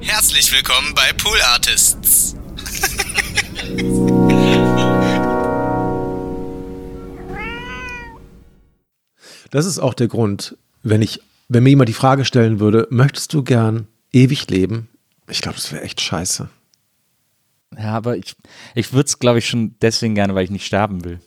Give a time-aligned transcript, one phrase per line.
[0.00, 2.34] Herzlich willkommen bei Pool Artists.
[9.50, 13.32] Das ist auch der Grund, wenn ich, wenn mir jemand die Frage stellen würde, möchtest
[13.32, 14.88] du gern ewig leben?
[15.28, 16.48] Ich glaube, das wäre echt scheiße.
[17.78, 18.34] Ja, aber ich,
[18.74, 21.20] ich würde es, glaube ich, schon deswegen gerne, weil ich nicht sterben will.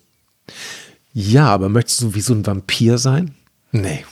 [1.13, 3.33] Ja, aber möchtest du wie so ein Vampir sein?
[3.71, 4.03] Nee.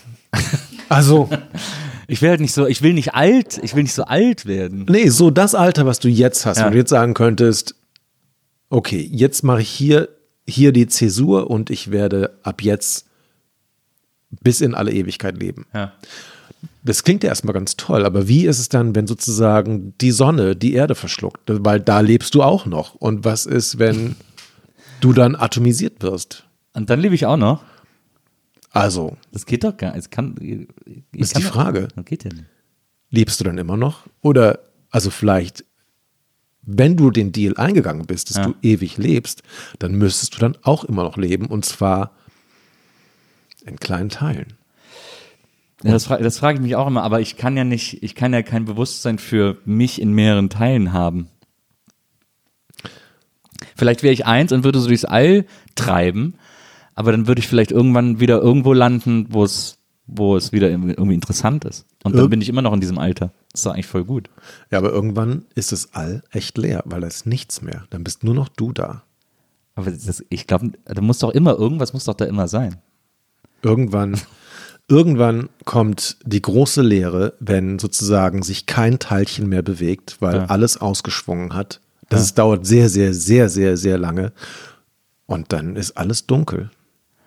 [0.88, 1.30] Also,
[2.10, 4.86] Ich will halt nicht so, ich will nicht alt, ich will nicht so alt werden.
[4.89, 6.66] nee, so das Alter, was du jetzt hast, Ja.
[6.66, 7.76] wo du jetzt sagen könntest,
[8.70, 10.09] okay, jetzt mache ich hier,
[10.48, 13.05] hier die Zäsur und ich werde ab jetzt
[14.41, 15.66] bis in alle Ewigkeit leben.
[15.73, 15.94] Ja.
[16.84, 20.55] Das klingt ja erstmal ganz toll, aber wie ist es dann, wenn sozusagen die Sonne
[20.55, 21.41] die Erde verschluckt?
[21.48, 22.96] Weil da lebst du auch noch.
[22.96, 24.16] Und was ist, wenn
[25.02, 26.44] du dann atomisiert wirst?
[26.73, 27.63] Und dann lebe ich auch noch.
[28.72, 30.00] Also, Das geht doch gar nicht.
[30.00, 30.68] Es kann, ich
[31.20, 31.88] ist kann die doch- Frage.
[31.96, 32.46] Das geht ja nicht.
[33.10, 34.05] lebst du dann immer noch?
[34.22, 34.60] Oder,
[34.91, 35.66] also vielleicht,
[36.62, 38.46] wenn du den Deal eingegangen bist, dass Ja.
[38.48, 39.41] du ewig lebst,
[39.80, 42.12] dann müsstest du dann auch immer noch leben und zwar
[43.66, 44.54] in kleinen Teilen.
[45.84, 48.13] Ja, das, fra das frage ich mich auch immer, aber ich kann ja nicht, ich
[48.13, 51.30] kann ja kein Bewusstsein für mich in mehreren Teilen haben.
[53.76, 56.36] Vielleicht wäre ich eins und würde so durchs All treiben,
[57.00, 61.14] aber dann würde ich vielleicht irgendwann wieder irgendwo landen, wo es, wo es wieder irgendwie
[61.14, 61.86] interessant ist.
[62.04, 63.32] Und dann Irg- bin ich immer noch in diesem Alter.
[63.52, 64.30] Das ist doch eigentlich voll gut.
[64.69, 67.86] Ja, aber irgendwann ist das All echt leer, weil da ist nichts mehr.
[67.90, 69.03] Dann bist nur noch du da.
[69.75, 72.75] Aber das, ich glaube, da muss doch immer, irgendwas muss doch da immer sein.
[73.62, 74.20] Irgendwann,
[74.90, 80.46] irgendwann kommt die große Leere, wenn sozusagen sich kein Teilchen mehr bewegt, weil Ja.
[80.47, 81.80] alles ausgeschwungen hat.
[82.09, 84.31] Das ist, dauert sehr, sehr, sehr, sehr, sehr lange.
[85.28, 86.72] Und dann ist alles dunkel.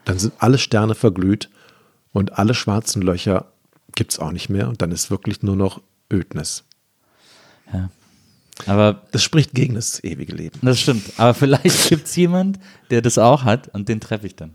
[0.05, 1.49] Dann sind alle Sterne verglüht
[2.13, 3.47] und alle schwarzen Löcher
[3.95, 4.69] gibt es auch nicht mehr.
[4.69, 5.81] Und dann ist wirklich nur noch
[6.13, 6.65] Ödnis.
[8.67, 10.59] Aber Das spricht gegen das ewige Leben.
[10.63, 11.05] das stimmt.
[11.17, 12.59] Aber vielleicht gibt es jemand,
[12.91, 14.55] der das auch hat und den treffe ich dann.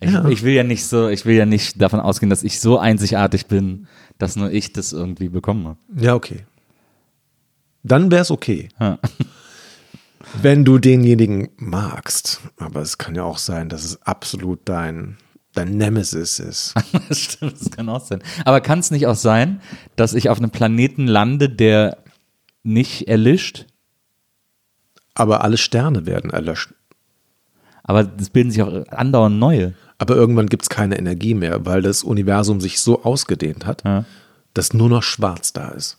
[0.00, 0.26] Ich, Ja.
[0.28, 3.46] ich will ja nicht so, ich will ja nicht davon ausgehen, dass ich so einzigartig
[3.46, 3.88] bin,
[4.18, 5.78] dass nur ich das irgendwie bekommen habe.
[5.96, 6.44] Ja, okay.
[7.82, 8.68] Dann wäre es okay.
[8.78, 8.98] Ja.
[10.42, 12.40] Wenn du denjenigen magst.
[12.58, 15.16] Aber es kann ja auch sein, dass es absolut dein,
[15.54, 16.74] dein Nemesis ist.
[17.08, 18.22] Das stimmt, das kann auch sein.
[18.44, 19.60] Aber kann es nicht auch sein,
[19.96, 21.98] dass ich auf einem Planeten lande, der
[22.62, 23.66] nicht erlischt,
[25.14, 26.74] Aber alle Sterne werden erlöscht.
[27.84, 29.74] aber es bilden sich auch andauernd neue.
[29.98, 34.04] Aber irgendwann gibt es keine Energie mehr, weil das Universum sich so ausgedehnt hat, Ja.
[34.52, 35.98] dass nur noch schwarz da ist.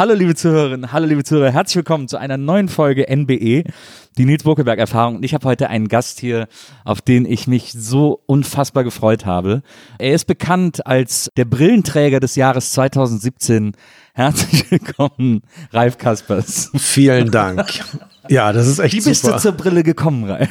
[0.00, 3.64] Hallo liebe Zuhörerinnen, hallo liebe Zuhörer, herzlich willkommen zu einer neuen Folge NBE,
[4.16, 5.16] die Nils Bokeberg Erfahrung.
[5.16, 6.48] Und ich habe heute einen Gast hier,
[6.86, 9.60] auf den ich mich so unfassbar gefreut habe.
[9.98, 13.72] Er ist bekannt als der Brillenträger des Jahres 2017.
[14.14, 16.70] Herzlich willkommen, Ralf Kaspers.
[16.78, 17.68] Vielen Dank.
[18.30, 19.34] Ja, das ist echt Wie bist super.
[19.34, 20.48] du zur Brille gekommen, Ralf?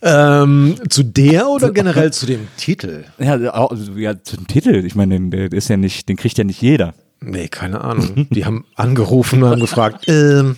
[0.00, 3.04] ähm, zu der oder generell zu dem Titel?
[3.18, 4.86] Ja, ja zum Titel.
[4.86, 6.94] Ich meine, den, der ist ja nicht, den kriegt ja nicht jeder.
[7.20, 8.26] Nee, keine Ahnung.
[8.30, 10.56] Die haben angerufen und haben gefragt, ähm,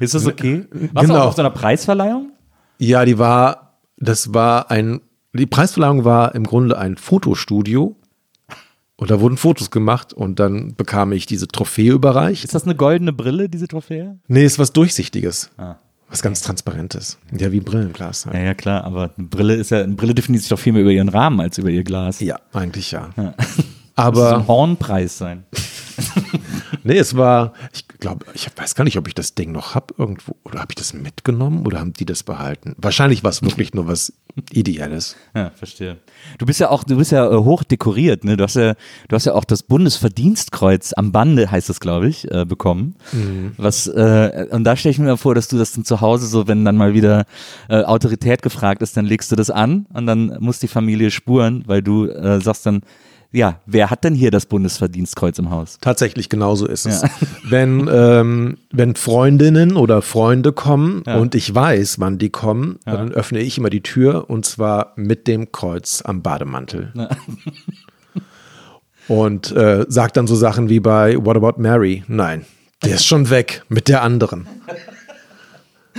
[0.00, 0.66] Ist das okay?
[0.70, 1.24] Warst du Genau.
[1.24, 2.32] auch auf so einer Preisverleihung?
[2.78, 5.00] Ja, die war, das war ein,
[5.32, 7.96] die Preisverleihung war im Grunde ein Fotostudio.
[8.96, 12.44] Und da wurden Fotos gemacht und dann bekam ich diese Trophäe überreicht.
[12.44, 14.18] Ist das eine goldene Brille, diese Trophäe?
[14.26, 15.50] Nee, ist was Durchsichtiges.
[15.56, 15.76] Ah.
[16.10, 17.18] Was ganz Transparentes.
[17.38, 18.24] Ja, wie Brillenglas.
[18.24, 18.44] Ja, Halt.
[18.44, 20.90] ja, klar, aber eine Brille ist ja, eine Brille definiert sich doch viel mehr über
[20.90, 22.18] ihren Rahmen als über ihr Glas.
[22.20, 23.10] Ja, eigentlich ja.
[23.14, 23.34] Das
[23.98, 25.44] Aber ein Hornpreis sein.
[26.84, 29.94] nee, es war, ich glaube, ich weiß gar nicht, ob ich das Ding noch habe
[29.98, 30.36] irgendwo.
[30.44, 32.74] Oder habe ich das mitgenommen oder haben die das behalten?
[32.78, 34.12] Wahrscheinlich war es wirklich nur was
[34.52, 35.16] Ideelles.
[35.34, 35.96] Ja, verstehe.
[36.38, 38.36] Du bist ja auch, du bist ja äh, hoch dekoriert, ne?
[38.36, 38.74] Du hast ja,
[39.08, 42.94] du hast ja auch das Bundesverdienstkreuz am Bande, heißt es, glaube ich, äh, bekommen.
[43.56, 46.46] Was, äh, und da stelle ich mir vor, dass du das dann zu Hause so,
[46.46, 47.24] wenn dann mal wieder
[47.68, 51.64] äh, Autorität gefragt ist, dann legst du das an und dann muss die Familie spuren,
[51.66, 52.82] weil du äh, sagst dann,
[53.30, 55.78] ja, wer hat denn hier das Bundesverdienstkreuz im Haus?
[55.80, 57.02] Tatsächlich genauso ist es.
[57.44, 63.40] Wenn, ähm, wenn Freundinnen oder Freunde kommen und ich weiß, wann die kommen, dann öffne
[63.40, 66.92] ich immer die Tür und zwar mit dem Kreuz am Bademantel.
[69.08, 72.04] und äh, sag dann so Sachen wie bei What About Mary?
[72.06, 72.44] Nein,
[72.84, 74.46] der ist schon weg mit der anderen.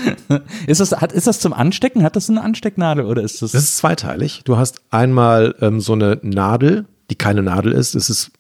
[0.67, 2.03] ist, das, hat, ist das zum Anstecken?
[2.03, 3.51] Hat das eine Anstecknadel oder ist das?
[3.51, 4.41] Das ist zweiteilig.
[4.45, 7.95] Du hast einmal ähm, so eine Nadel, die keine Nadel ist.
[7.95, 8.31] Es ist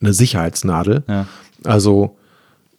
[0.00, 1.04] eine Sicherheitsnadel.
[1.08, 1.26] Ja.
[1.64, 2.16] Also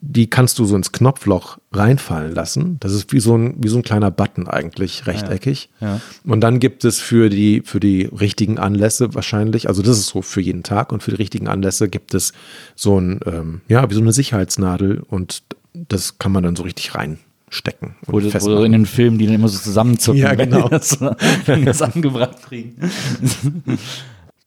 [0.00, 2.76] die kannst du so ins Knopfloch reinfallen lassen.
[2.80, 5.70] Das ist wie so ein, wie so ein kleiner Button eigentlich, rechteckig.
[5.80, 6.00] Ja.
[6.24, 10.22] Und dann gibt es für die, für die richtigen Anlässe wahrscheinlich, also das ist so
[10.22, 12.32] für jeden Tag und für die richtigen Anlässe gibt es
[12.76, 15.42] so ein, ähm, ja, wie so eine Sicherheitsnadel und
[15.72, 17.96] das kann man dann so richtig reinstecken.
[18.06, 20.68] Wo, wo in den Filmen, die dann immer so zusammenzucken, Ja, wenn genau.
[20.68, 21.00] die das,
[21.46, 22.76] wenn die das angebracht kriegen.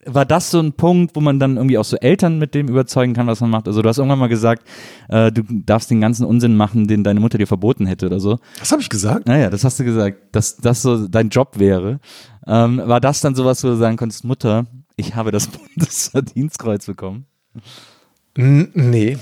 [0.04, 3.14] War das so ein Punkt, wo man dann irgendwie auch so Eltern mit dem überzeugen
[3.14, 3.68] kann, was man macht?
[3.68, 4.66] Also du hast irgendwann mal gesagt,
[5.08, 8.38] äh, du darfst den ganzen Unsinn machen, den deine Mutter dir verboten hätte oder so.
[8.58, 9.28] Was habe ich gesagt?
[9.28, 12.00] Naja, das hast du gesagt, dass das so dein Job wäre.
[12.46, 14.66] Ähm, war das dann sowas, wo du sagen konntest, Mutter,
[14.96, 15.46] ich habe das
[15.76, 17.26] Bundesverdienstkreuz bekommen?
[18.36, 19.18] N nee,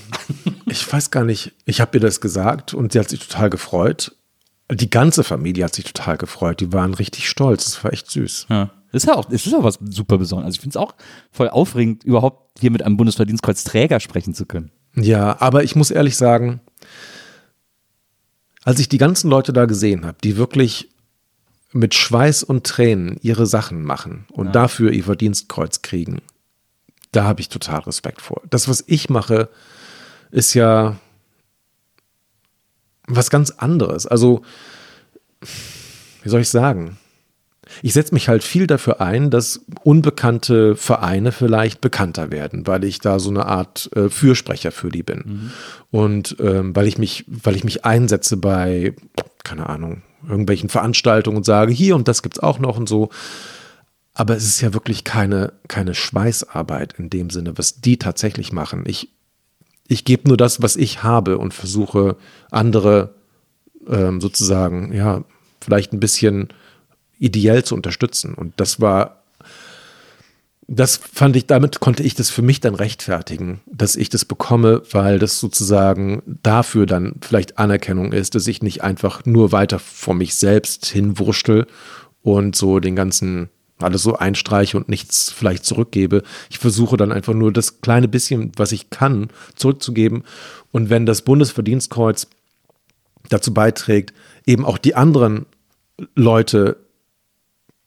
[0.66, 1.52] ich weiß gar nicht.
[1.66, 4.16] Ich habe ihr das gesagt und sie hat sich total gefreut.
[4.72, 6.60] Die ganze Familie hat sich total gefreut.
[6.60, 7.64] Die waren richtig stolz.
[7.64, 8.46] Das war echt süß.
[8.48, 8.70] Ja.
[8.92, 10.46] Das ist ja auch, das ist ja was super Besonderes.
[10.46, 10.94] Also ich finde es auch
[11.30, 14.70] voll aufregend, überhaupt hier mit einem Bundesverdienstkreuz-Träger sprechen zu können.
[14.96, 16.60] Ja, aber ich muss ehrlich sagen,
[18.64, 20.90] als ich die ganzen Leute da gesehen habe, die wirklich
[21.72, 26.20] mit Schweiß und Tränen ihre Sachen machen und dafür ihr Verdienstkreuz kriegen,
[27.12, 28.42] da habe ich total Respekt vor.
[28.50, 29.48] Das, was ich mache,
[30.30, 30.96] ist ja
[33.06, 34.06] was ganz anderes.
[34.06, 34.42] Also,
[36.22, 36.98] wie soll ich sagen?
[37.82, 42.98] Ich setze mich halt viel dafür ein, dass unbekannte Vereine vielleicht bekannter werden, weil ich
[43.00, 45.50] da so eine Art äh, Fürsprecher für die bin.
[45.90, 48.94] Und ähm, weil ich mich, weil ich mich einsetze bei,
[49.44, 53.10] keine Ahnung, irgendwelchen Veranstaltungen und sage, hier und das gibt's auch noch und so.
[54.14, 58.84] Aber es ist ja wirklich keine, keine Schweißarbeit in dem Sinne, was die tatsächlich machen.
[58.86, 59.08] Ich,
[59.88, 62.16] ich gebe nur das, was ich habe und versuche
[62.50, 63.14] andere
[63.88, 65.24] ähm, sozusagen, ja,
[65.60, 66.48] vielleicht ein bisschen
[67.20, 68.34] ideell zu unterstützen.
[68.34, 69.22] Und das war,
[70.66, 74.82] das fand ich, damit konnte ich das für mich dann rechtfertigen, dass ich das bekomme,
[74.90, 80.14] weil das sozusagen dafür dann vielleicht Anerkennung ist, dass ich nicht einfach nur weiter vor
[80.14, 81.66] mich selbst hinwurschtel
[82.22, 83.50] und so den ganzen
[83.82, 86.22] alles so einstreiche und nichts vielleicht zurückgebe.
[86.50, 90.24] Ich versuche dann einfach nur das kleine bisschen, was ich kann, zurückzugeben.
[90.70, 92.26] Und wenn das Bundesverdienstkreuz
[93.30, 94.12] dazu beiträgt,
[94.46, 95.46] eben auch die anderen
[96.14, 96.76] Leute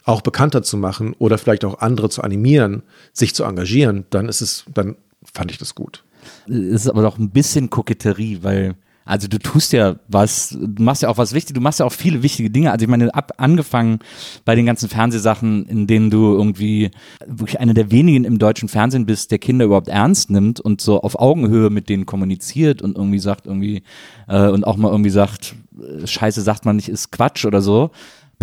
[0.06, 2.84] auch bekannter zu machen oder vielleicht auch andere zu animieren,
[3.14, 6.04] sich zu engagieren, dann ist es, dann fand ich das gut.
[6.48, 11.02] Es ist aber doch ein bisschen Koketterie, weil, also du tust ja was, du machst
[11.02, 12.72] ja auch was wichtig, du machst ja auch viele wichtige Dinge.
[12.72, 14.00] Also ich meine, ab, angefangen
[14.44, 16.92] bei den ganzen Fernsehsachen, in denen du irgendwie
[17.26, 21.02] wirklich einer der wenigen im deutschen Fernsehen bist, der Kinder überhaupt ernst nimmt und so
[21.02, 23.84] auf Augenhöhe mit denen kommuniziert und irgendwie sagt, irgendwie,
[24.28, 27.92] äh, und auch mal irgendwie sagt, äh, Scheiße sagt man nicht, ist Quatsch oder so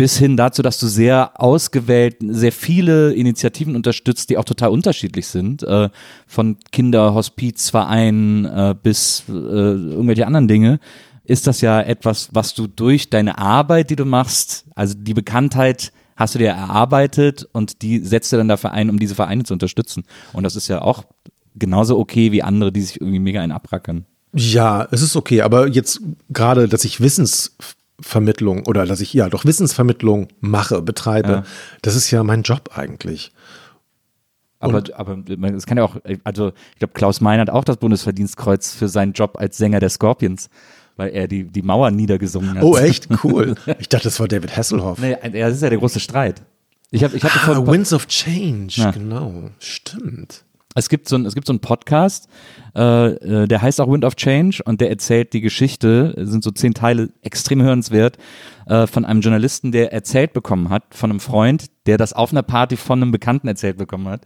[0.01, 5.27] bis hin dazu, dass du sehr ausgewählt, sehr viele Initiativen unterstützt, die auch total unterschiedlich
[5.27, 5.89] sind, äh,
[6.25, 10.79] von Kinderhospizvereinen äh, bis äh, irgendwelche anderen Dinge,
[11.23, 15.93] ist das ja etwas, was du durch deine Arbeit, die du machst, also die Bekanntheit
[16.15, 19.53] hast du dir erarbeitet und die setzt du dann dafür ein, um diese Vereine zu
[19.53, 20.01] unterstützen.
[20.33, 21.03] Und das ist ja auch
[21.53, 24.07] genauso okay wie andere, die sich irgendwie mega einen abrackern.
[24.33, 27.01] Ja, es ist okay, aber jetzt gerade, dass ich
[28.01, 31.43] Wissensvermittlung oder dass ich ja doch Wissensvermittlung mache, betreibe, Ja.
[31.81, 33.31] das ist ja mein Job eigentlich.
[34.59, 35.17] Aber, aber
[35.55, 39.13] es kann ja auch, also ich glaube, Klaus Mein hat auch das Bundesverdienstkreuz für seinen
[39.13, 40.49] Job als Sänger der Scorpions,
[40.97, 42.63] weil er die, die Mauer niedergesungen hat.
[42.63, 43.07] Oh, echt?
[43.23, 43.55] Cool.
[43.79, 44.99] Ich dachte, das war David Hasselhoff.
[44.99, 46.43] Nee, das ist ja der große Streit.
[46.91, 48.91] Ich, hab, ich hatte Ah, Winds of Change, Ja.
[48.91, 49.49] genau.
[49.59, 50.43] Stimmt.
[50.75, 52.27] es gibt so ein, es gibt so einen Podcast,
[52.75, 56.43] äh, äh, der heißt auch Wind of Change und der erzählt die Geschichte, es sind
[56.43, 58.17] so zehn Teile, extrem hörenswert,
[58.67, 62.43] äh, von einem Journalisten, der erzählt bekommen hat, von einem Freund, der das auf einer
[62.43, 64.21] Party von einem Bekannten erzählt bekommen hat,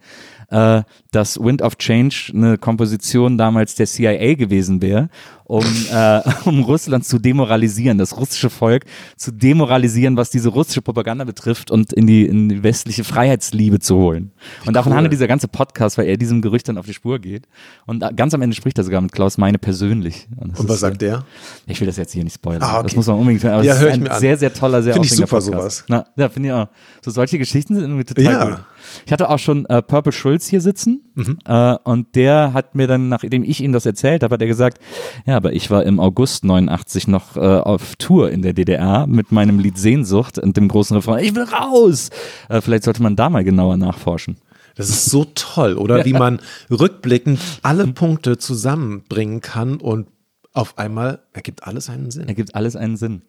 [0.49, 5.09] äh, dass Wind of Change eine Komposition damals der CIA gewesen wäre,
[5.45, 8.85] um, äh, um Russland zu demoralisieren, das russische Volk
[9.15, 13.95] zu demoralisieren, was diese russische Propaganda betrifft und in die, in die westliche Freiheitsliebe zu
[13.95, 14.31] holen.
[14.65, 14.97] Und davon cool.
[14.97, 17.47] handelt dieser ganze Podcast, weil er diesem Gerücht dann auf die Spur geht.
[17.85, 20.27] Und da- ganz am Ende spricht er sogar mit Klaus Meine persönlich.
[20.51, 21.23] das Und was sagt der?
[21.67, 22.61] äh, Ich will das jetzt hier nicht spoilern.
[22.63, 22.83] Ah, okay.
[22.83, 23.55] Das muss man unbedingt hören.
[23.55, 24.19] Aber Ja, es hör ist ich ein mir an.
[24.19, 25.45] sehr, sehr toller, sehr Find ich super, Podcast.
[25.47, 25.83] sowas.
[25.87, 26.67] Na, ja, finde ich auch.
[27.03, 28.45] So solche Geschichten sind irgendwie total Ja.
[28.49, 28.59] gut.
[29.05, 31.39] Ich hatte auch schon äh, Purple Schulz hier sitzen Mhm.
[31.45, 34.79] äh, und der hat mir dann, nachdem ich ihm das erzählt habe, hat er gesagt,
[35.25, 39.31] ja, aber ich war im August 89 noch äh, auf Tour in der DDR mit
[39.31, 42.09] meinem Lied Sehnsucht und dem großen Refrain, ich will raus.
[42.49, 44.37] Äh, vielleicht sollte man da mal genauer nachforschen.
[44.75, 46.03] Das ist so toll, oder?
[46.05, 46.39] Wie man
[46.69, 50.07] rückblickend alle Punkte zusammenbringen kann und
[50.53, 52.27] auf einmal ergibt alles einen Sinn.
[52.27, 53.21] Ergibt alles einen Sinn.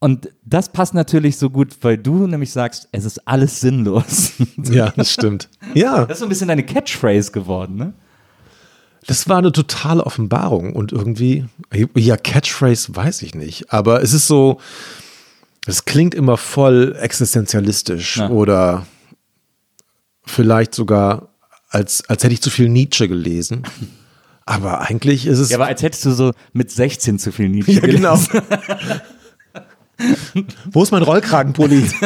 [0.00, 4.32] Und das passt natürlich so gut, weil du nämlich sagst, es ist alles sinnlos.
[4.70, 5.48] Ja, das stimmt.
[5.74, 7.92] Ja, Das ist so ein bisschen deine Catchphrase geworden, ne?
[9.06, 11.44] das war eine totale Offenbarung und irgendwie,
[11.94, 14.58] ja, Catchphrase weiß ich nicht, aber es ist so,
[15.66, 18.30] es klingt immer voll existenzialistisch Ja.
[18.30, 18.86] oder
[20.26, 21.28] vielleicht sogar,
[21.68, 23.62] als, als hätte ich zu viel Nietzsche gelesen.
[24.46, 25.50] Aber eigentlich ist es.
[25.50, 28.02] Ja, aber als hättest du so mit 16 zu viel Nietzsche Ja, gelesen.
[28.02, 28.18] genau.
[30.72, 31.88] Wo ist mein Rollkragenpulli?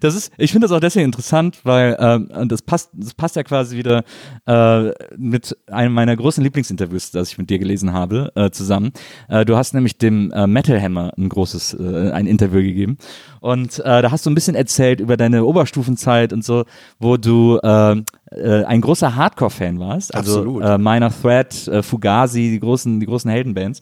[0.00, 3.42] Das ist, ich finde das auch deswegen interessant, weil ähm, das passt, das passt ja
[3.42, 4.04] quasi wieder
[4.46, 8.92] äh, mit einem meiner großen Lieblingsinterviews, das ich mit dir gelesen habe, äh, zusammen.
[9.28, 12.98] Äh, du hast nämlich dem äh, Metal Hammer ein großes, äh, ein Interview gegeben
[13.40, 16.64] und äh, da hast du ein bisschen erzählt über deine Oberstufenzeit und so,
[16.98, 18.02] wo du äh,
[18.34, 20.64] äh, ein großer Hardcore-Fan warst, also Absolut.
[20.64, 23.80] äh, Minor Threat, äh, Fugazi, die großen, die großen Heldenbands.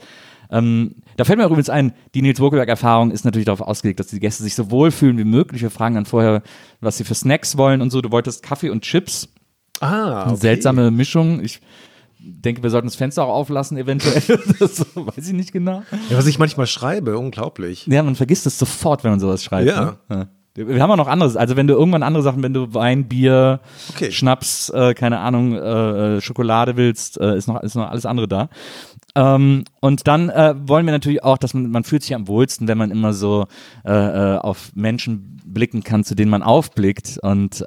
[0.53, 4.21] Ähm, da fällt mir übrigens ein, die Nils Bokelberg-Erfahrung ist natürlich darauf ausgelegt, dass die
[4.21, 5.63] Gäste sich so wohlfühlen wie möglich.
[5.63, 6.43] Wir fragen dann vorher,
[6.81, 8.03] was sie für Snacks wollen und so.
[8.03, 9.29] Du wolltest Kaffee und Chips.
[9.81, 11.43] Ah, Eine seltsame Mischung.
[11.43, 11.61] Ich
[12.19, 14.23] denke, wir sollten das Fenster auch auflassen, eventuell.
[14.59, 15.83] das weiß ich nicht genau.
[16.11, 17.87] Ja, was ich manchmal schreibe, unglaublich.
[17.87, 19.69] Ja, man vergisst es sofort, wenn man sowas schreibt.
[19.69, 19.85] Ja.
[19.85, 19.97] Ne?
[20.11, 20.29] Ja.
[20.55, 21.37] Wir haben auch noch anderes.
[21.37, 23.61] Also wenn du irgendwann andere Sachen, wenn du Wein, Bier,
[23.95, 24.13] Okay.
[24.13, 28.29] Schnaps, äh, keine Ahnung, äh, äh, Schokolade willst, äh, ist noch ist noch alles andere
[28.29, 28.49] da.
[29.15, 32.69] Ähm, und dann äh, wollen wir natürlich auch, dass man man fühlt sich am wohlsten,
[32.69, 33.47] wenn man immer so
[33.85, 37.19] äh, auf Menschen blicken kann, zu denen man aufblickt.
[37.21, 37.63] Und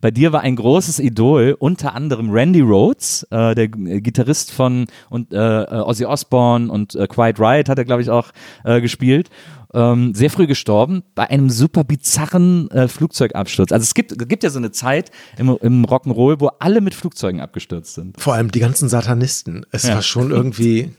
[0.00, 6.04] bei dir war ein großes Idol, unter anderem Randy Rhodes, der Gitarrist von und Ozzy
[6.04, 8.28] Osbourne und Quiet Riot hat er glaube ich auch
[8.62, 9.30] gespielt
[9.74, 13.72] ähm, sehr früh gestorben bei einem super bizarren äh, Flugzeugabsturz.
[13.72, 16.94] Also es gibt, es gibt ja so eine Zeit im, im Rock'n'Roll, wo alle mit
[16.94, 18.20] Flugzeugen abgestürzt sind.
[18.20, 19.66] Vor allem die ganzen Satanisten.
[19.72, 19.94] Es Ja.
[19.96, 20.92] war schon irgendwie.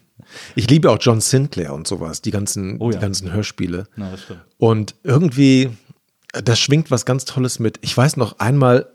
[0.56, 2.98] Ich liebe auch John Sinclair und sowas, die ganzen, Oh ja.
[2.98, 3.88] die ganzen Hörspiele.
[3.96, 4.42] Na, das stimmt.
[4.58, 5.70] Und irgendwie,
[6.32, 7.80] da schwingt was ganz Tolles mit.
[7.82, 8.88] Ich weiß noch einmal,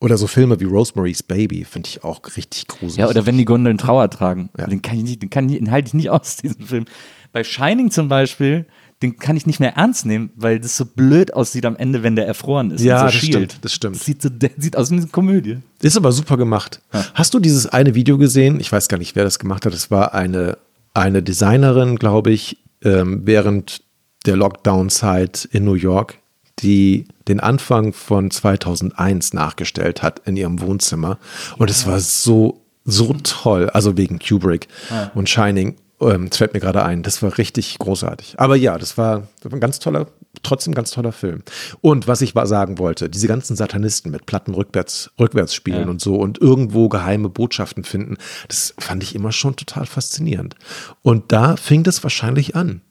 [0.00, 2.96] oder so Filme wie Rosemary's Baby finde ich auch richtig gruselig.
[2.98, 4.50] Ja, oder wenn die Gondeln Trauer tragen.
[4.58, 4.66] Ja.
[4.66, 6.84] Den kann ich nicht, den kann ich, den halte ich nicht aus, diesen Film.
[7.32, 8.66] Bei Shining zum Beispiel,
[9.02, 12.16] den kann ich nicht mehr ernst nehmen, weil das so blöd aussieht am Ende, wenn
[12.16, 12.82] der erfroren ist.
[12.82, 13.32] Ja, so das schielt.
[13.32, 13.96] stimmt, das stimmt.
[13.96, 15.58] Sieht, so, der sieht aus wie eine Komödie.
[15.82, 16.80] Ist aber super gemacht.
[17.14, 18.58] Hast du dieses eine Video gesehen?
[18.58, 19.74] Ich weiß gar nicht, wer das gemacht hat.
[19.74, 20.56] Es war eine,
[20.94, 23.82] eine Designerin, glaube ich, ähm, während
[24.24, 26.18] der Lockdown-Zeit in New York,
[26.60, 31.18] die den Anfang von 2001 nachgestellt hat in ihrem Wohnzimmer.
[31.58, 33.68] Und es war so, so toll.
[33.70, 34.68] Also wegen Kubrick
[35.14, 35.76] und Shining.
[36.00, 37.02] Ähm, das fällt mir gerade ein.
[37.02, 38.34] Das war richtig großartig.
[38.38, 40.06] Aber ja, das war, das war ein ganz toller,
[40.42, 41.42] trotzdem ganz toller Film.
[41.80, 45.88] Und was ich sagen wollte, diese ganzen Satanisten mit Platten rückwärts, rückwärts spielen Ja.
[45.88, 48.16] und so und irgendwo geheime Botschaften finden,
[48.48, 50.54] das fand ich immer schon total faszinierend.
[51.02, 52.82] Und da fing das wahrscheinlich an.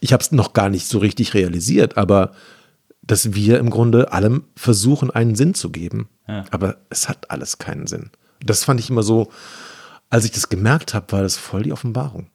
[0.00, 2.32] Ich habe es noch gar nicht so richtig realisiert, aber
[3.02, 6.08] dass wir im Grunde allem versuchen, einen Sinn zu geben.
[6.28, 6.44] Ja.
[6.50, 8.10] Aber es hat alles keinen Sinn.
[8.44, 9.30] Das fand ich immer so,
[10.10, 12.28] als ich das gemerkt habe, war das voll die Offenbarung.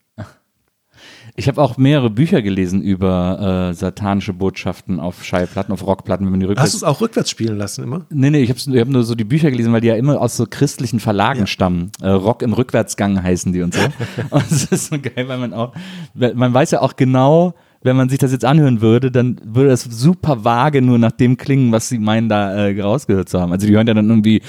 [1.36, 6.32] Ich habe auch mehrere Bücher gelesen über äh, satanische Botschaften auf Schallplatten, auf Rockplatten, wenn
[6.32, 8.06] man die rückwärts Hast du es auch rückwärts spielen lassen immer?
[8.12, 10.38] Nee, nee, ich habe hab nur so die Bücher gelesen, weil die ja immer aus
[10.38, 11.92] so christlichen Verlagen stammen.
[12.02, 13.82] Äh, Rock im Rückwärtsgang heißen die und so.
[14.30, 15.74] und das ist so geil, weil man auch,
[16.14, 19.84] man weiß ja auch genau, wenn man sich das jetzt anhören würde, dann würde das
[19.84, 23.52] super vage nur nach dem klingen, was sie meinen, da äh, rausgehört zu haben.
[23.52, 24.42] Also die hören ja dann irgendwie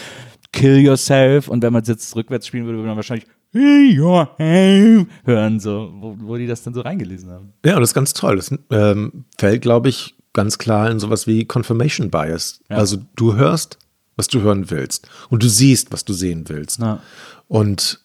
[0.55, 5.93] Kill Yourself und wenn man es jetzt rückwärts spielen würde, würde man wahrscheinlich hören, so,
[5.97, 7.53] wo, wo die das dann so reingelesen haben.
[7.65, 8.37] Ja, das ist ganz toll.
[8.37, 12.61] Das ähm, fällt, glaube ich, ganz klar in sowas wie Confirmation Bias.
[12.69, 12.77] Ja.
[12.77, 13.79] Also du hörst,
[14.17, 16.81] was du hören willst und du siehst, was du sehen willst.
[16.81, 17.01] Ja.
[17.47, 18.01] Und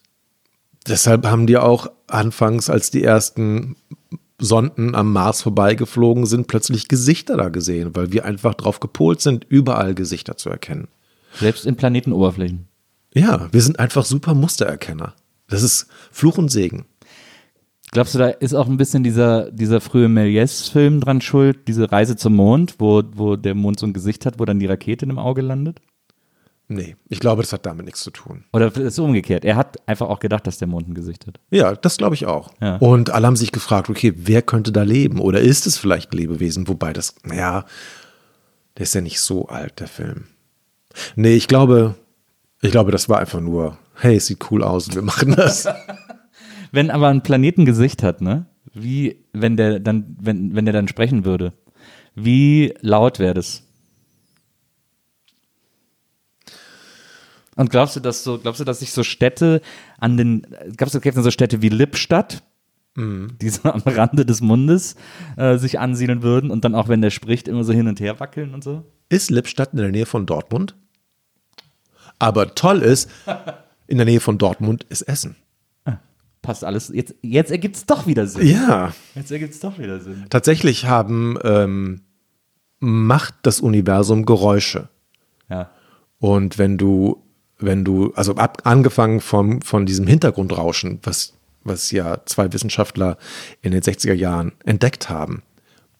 [0.86, 3.76] deshalb haben die auch anfangs, als die ersten
[4.38, 9.44] Sonden am Mars vorbeigeflogen sind, plötzlich Gesichter da gesehen, weil wir einfach drauf gepolt sind,
[9.48, 10.88] überall Gesichter zu erkennen.
[11.34, 12.66] Selbst in Planetenoberflächen.
[13.14, 15.14] Ja, wir sind einfach super Mustererkenner.
[15.48, 16.86] Das ist Fluch und Segen.
[17.92, 22.14] Glaubst du, da ist auch ein bisschen dieser, dieser frühe Méliès-Film dran schuld, diese Reise
[22.16, 25.18] zum Mond, wo, wo der Mond so ein Gesicht hat, wo dann die Rakete im
[25.18, 25.80] Auge landet?
[26.68, 28.44] Nee, ich glaube, das hat damit nichts zu tun.
[28.52, 29.44] Oder ist es umgekehrt?
[29.44, 31.40] Er hat einfach auch gedacht, dass der Mond ein Gesicht hat.
[31.50, 32.52] Ja, das glaube ich auch.
[32.60, 32.76] Ja.
[32.76, 35.18] Und alle haben sich gefragt, okay, wer könnte da leben?
[35.18, 36.68] Oder ist es vielleicht ein Lebewesen?
[36.68, 37.64] Wobei das, naja,
[38.78, 40.26] der ist ja nicht so alt, der Film.
[41.16, 41.94] Nee, ich glaube,
[42.60, 45.68] ich glaube, das war einfach nur, hey, es sieht cool aus, wir machen das.
[46.72, 48.46] Wenn aber ein Planet ein Gesicht hat, ne?
[48.72, 51.52] Wie, wenn der dann, wenn, wenn der dann sprechen würde,
[52.14, 53.64] wie laut wäre das?
[57.56, 59.60] Und glaubst du, dass so, glaubst du, dass sich so Städte
[59.98, 62.44] an den, glaubst du, es gibt so Städte wie Lippstadt,
[62.96, 64.96] die so am Rande des Mundes
[65.36, 68.20] äh, sich ansiedeln würden und dann auch, wenn der spricht, immer so hin und her
[68.20, 68.84] wackeln und so.
[69.08, 70.74] Ist Lippstadt in der Nähe von Dortmund?
[72.18, 73.08] Aber toll ist,
[73.86, 75.36] in der Nähe von Dortmund ist Essen.
[76.42, 76.90] Passt alles.
[76.92, 78.46] Jetzt, jetzt ergibt es doch wieder Sinn.
[78.46, 78.94] Ja.
[79.14, 80.24] Jetzt ergibt es doch wieder Sinn.
[80.30, 82.00] Tatsächlich haben ähm,
[82.78, 84.88] macht das Universum Geräusche.
[85.50, 85.70] Ja.
[86.18, 87.22] Und wenn du,
[87.58, 93.18] wenn du, also ab, angefangen vom, von diesem Hintergrundrauschen, was, was ja zwei Wissenschaftler
[93.62, 95.42] in den 60er Jahren entdeckt haben,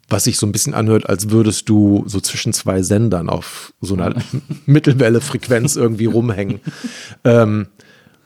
[0.08, 3.94] was sich so ein bisschen anhört, als würdest du so zwischen zwei Sendern auf so
[3.94, 4.14] einer
[4.66, 6.60] Mittelwelle-Frequenz irgendwie rumhängen.
[7.24, 7.68] Ähm,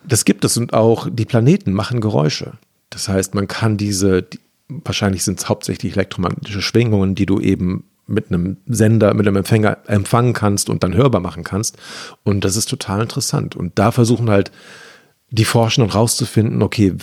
[0.07, 2.53] das gibt es und auch die Planeten machen Geräusche.
[2.91, 4.39] Das heißt, man kann diese, die,
[4.69, 9.79] wahrscheinlich sind es hauptsächlich elektromagnetische Schwingungen, die du eben mit einem Sender, mit einem Empfänger
[9.87, 11.79] empfangen kannst und dann hörbar machen kannst.
[12.23, 13.57] Und das ist total interessant.
[13.57, 14.53] Und da versuchen halt
[15.35, 16.95] die Forschenden rauszufinden, okay,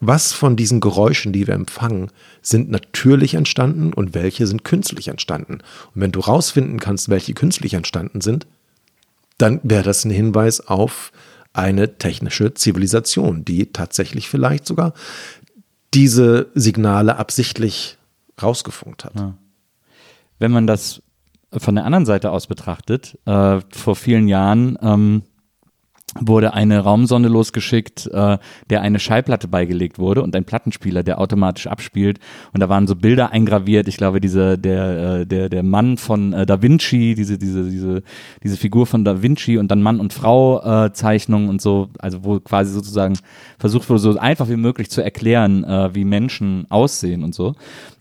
[0.00, 2.10] was von diesen Geräuschen, die wir empfangen,
[2.42, 5.60] sind natürlich entstanden und welche sind künstlich entstanden.
[5.94, 8.46] Und wenn du rausfinden kannst, welche künstlich entstanden sind,
[9.36, 11.12] dann wäre das ein Hinweis auf
[11.52, 14.92] eine technische Zivilisation, die tatsächlich vielleicht sogar
[15.94, 17.96] diese Signale absichtlich
[18.42, 19.14] rausgefunkt hat.
[20.40, 21.02] wenn man das
[21.52, 25.22] von der anderen Seite aus betrachtet, äh, vor vielen Jahren ähm,
[26.18, 28.38] wurde eine Raumsonde losgeschickt, äh,
[28.70, 32.18] der eine Schallplatte beigelegt wurde und ein Plattenspieler, der automatisch abspielt.
[32.52, 33.88] Und da waren so Bilder eingraviert.
[33.88, 38.02] Ich glaube, dieser der äh, der der Mann von äh, Da Vinci, diese diese diese
[38.42, 42.24] diese Figur von Da Vinci und dann Mann und Frau äh, Zeichnungen und so, also
[42.24, 43.18] wo quasi sozusagen
[43.58, 47.54] versucht wurde, so einfach wie möglich zu erklären, äh, wie Menschen aussehen und so.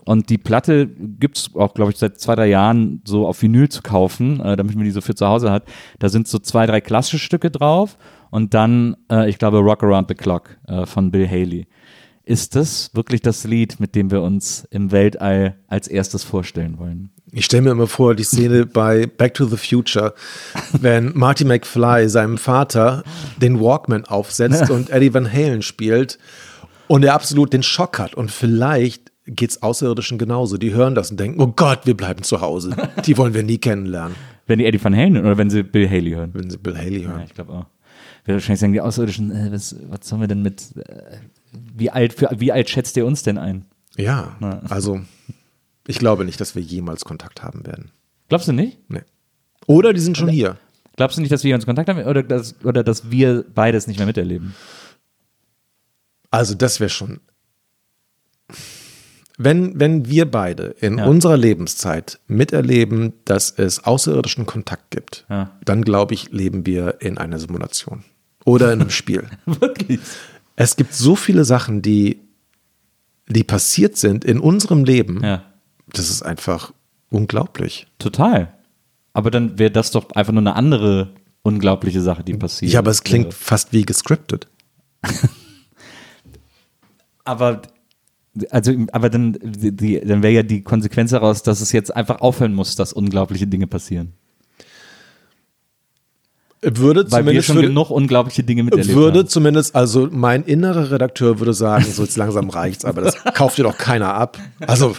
[0.08, 3.82] Und die Platte gibt's auch, glaube ich, seit zwei, drei Jahren so auf Vinyl zu
[3.82, 5.66] kaufen, äh, damit man die so für zu Hause hat.
[6.00, 7.98] Da sind so zwei, drei klassische Stücke drauf
[8.30, 11.68] und dann, äh, ich glaube, Rock Around the Clock äh, von Bill Haley.
[12.24, 17.10] Ist das wirklich das Lied, mit dem wir uns im Weltall als erstes vorstellen wollen?
[17.34, 20.14] Ich stelle mir immer vor, die Szene bei Back to the Future,
[20.72, 23.04] wenn Marty McFly seinem Vater
[23.42, 26.18] den Walkman aufsetzt und Eddie Van Halen spielt
[26.88, 28.14] und er absolut den Schock hat.
[28.14, 30.58] Und vielleicht geht's Außerirdischen genauso.
[30.58, 32.76] Die hören das und denken, oh Gott, wir bleiben zu Hause.
[33.06, 34.16] Die wollen wir nie kennenlernen,
[34.48, 36.30] Wenn die Eddie Van Halen oder wenn sie Bill Haley hören?
[36.34, 37.24] wenn sie Bill Haley Ja, hören.
[37.26, 37.66] ich glaube auch.
[38.26, 41.18] Wahrscheinlich sagen, die Außerirdischen, äh, was, was sollen wir denn mit, äh,
[41.76, 43.66] wie alt, für, wie alt schätzt ihr uns denn ein?
[43.98, 44.36] Ja,
[44.70, 45.00] also
[45.88, 47.92] ich glaube nicht, dass wir jemals Kontakt haben werden.
[48.30, 48.78] Glaubst du nicht?
[48.90, 49.02] Nee.
[49.66, 50.58] Oder die sind schon hier.
[50.98, 53.98] Glaubst du nicht, dass wir uns Kontakt haben oder dass, oder dass wir beides nicht
[53.98, 54.54] mehr miterleben?
[56.32, 57.20] Also das wäre schon.
[59.40, 61.06] Wenn, wenn wir beide in Ja.
[61.06, 65.52] unserer Lebenszeit miterleben, dass es außerirdischen Kontakt gibt, Ja.
[65.64, 68.04] dann glaube ich, leben wir in einer Simulation
[68.46, 69.30] oder in einem Spiel.
[69.46, 70.00] Wirklich?
[70.56, 72.20] Es gibt so viele Sachen, die,
[73.28, 75.24] die passiert sind in unserem Leben.
[75.24, 75.44] Ja,
[75.94, 76.74] Das ist einfach
[77.10, 77.86] unglaublich.
[78.00, 78.54] total.
[79.14, 82.72] Aber dann wäre das doch einfach nur eine andere unglaubliche Sache, die passiert.
[82.72, 84.48] Ja, aber es klingt fast wie gescriptet.
[87.24, 87.62] Aber
[88.50, 92.54] also, aber dann, die, dann wäre ja die Konsequenz daraus, dass es jetzt einfach aufhören
[92.54, 94.14] muss, dass unglaubliche Dinge passieren.
[96.62, 99.28] Würde Weil wir zumindest schon würde, genug unglaubliche Dinge miterlebt würde haben.
[99.28, 103.64] zumindest, also mein innerer Redakteur würde sagen, so jetzt langsam reicht's, aber das kauft dir
[103.64, 104.40] doch keiner ab.
[104.60, 104.96] Also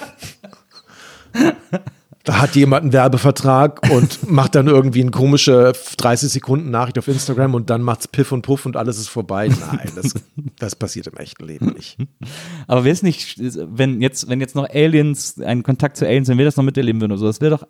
[2.29, 7.55] hat jemand einen Werbevertrag und macht dann irgendwie eine komische 30 Sekunden Nachricht auf Instagram
[7.55, 9.49] und dann macht's Piff und Puff und alles ist vorbei.
[9.49, 10.15] Nein, das,
[10.59, 11.99] das passiert im echten Leben nicht.
[12.67, 16.39] Aber wäre es nicht, wenn jetzt, wenn jetzt noch Aliens, einen Kontakt zu Aliens, wenn
[16.39, 17.67] wir das noch miterleben würden oder so, das wäre doch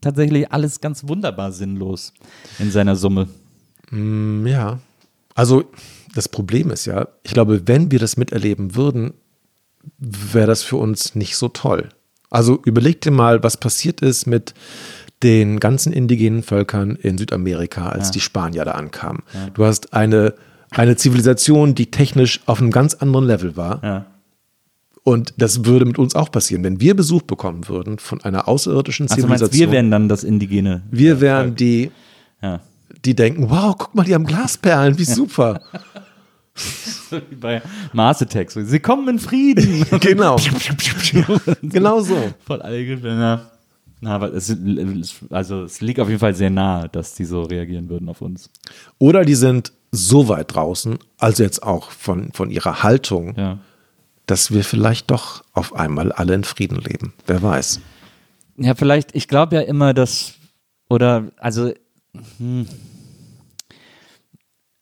[0.00, 2.12] tatsächlich alles ganz wunderbar sinnlos
[2.58, 3.28] in seiner Summe.
[3.92, 4.78] Ja,
[5.34, 5.64] also
[6.14, 9.14] das Problem ist ja, ich glaube, wenn wir das miterleben würden,
[9.98, 11.88] wäre das für uns nicht so toll.
[12.30, 14.54] Also überleg dir mal, was passiert ist mit
[15.22, 19.22] den ganzen indigenen Völkern in Südamerika, als die Spanier da ankamen.
[19.54, 20.34] Du hast eine,
[20.70, 23.82] eine Zivilisation, die technisch auf einem ganz anderen Level war.
[23.84, 24.06] Ja.
[25.02, 29.08] Und das würde mit uns auch passieren, wenn wir Besuch bekommen würden von einer außerirdischen
[29.10, 29.68] Also meinst Zivilisation.
[29.68, 30.82] wir wären dann das Indigene.
[30.90, 31.90] wir wären die,
[32.42, 32.60] Ja.
[33.04, 35.60] die denken, wow, guck mal, die haben Glasperlen, wie super.
[37.30, 38.54] Wie bei Mars Attacks.
[38.54, 39.84] Sie kommen in Frieden.
[40.00, 40.36] genau.
[41.62, 42.16] genau so.
[42.46, 42.60] Voll.
[43.02, 43.50] Ja.
[44.02, 44.54] Na, aber es,
[45.30, 48.50] also es liegt auf jeden Fall sehr nahe, dass die so reagieren würden auf uns.
[48.98, 53.58] Oder die sind so weit draußen, also jetzt auch von, von ihrer Haltung, Ja.
[54.26, 57.12] dass wir vielleicht doch auf einmal alle in Frieden leben.
[57.26, 57.80] Wer weiß.
[58.56, 60.34] Ja, vielleicht, ich glaube ja immer, dass,
[60.88, 61.72] oder, also,
[62.38, 62.66] hm,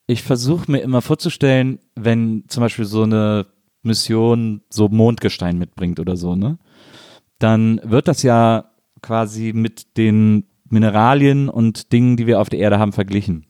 [0.09, 3.45] ich versuche mir immer vorzustellen, wenn zum Beispiel so eine
[3.83, 6.57] Mission so Mondgestein mitbringt oder so, ne?
[7.37, 8.71] Dann wird das ja
[9.03, 13.45] quasi mit den Mineralien und Dingen, die wir auf der Erde haben, verglichen.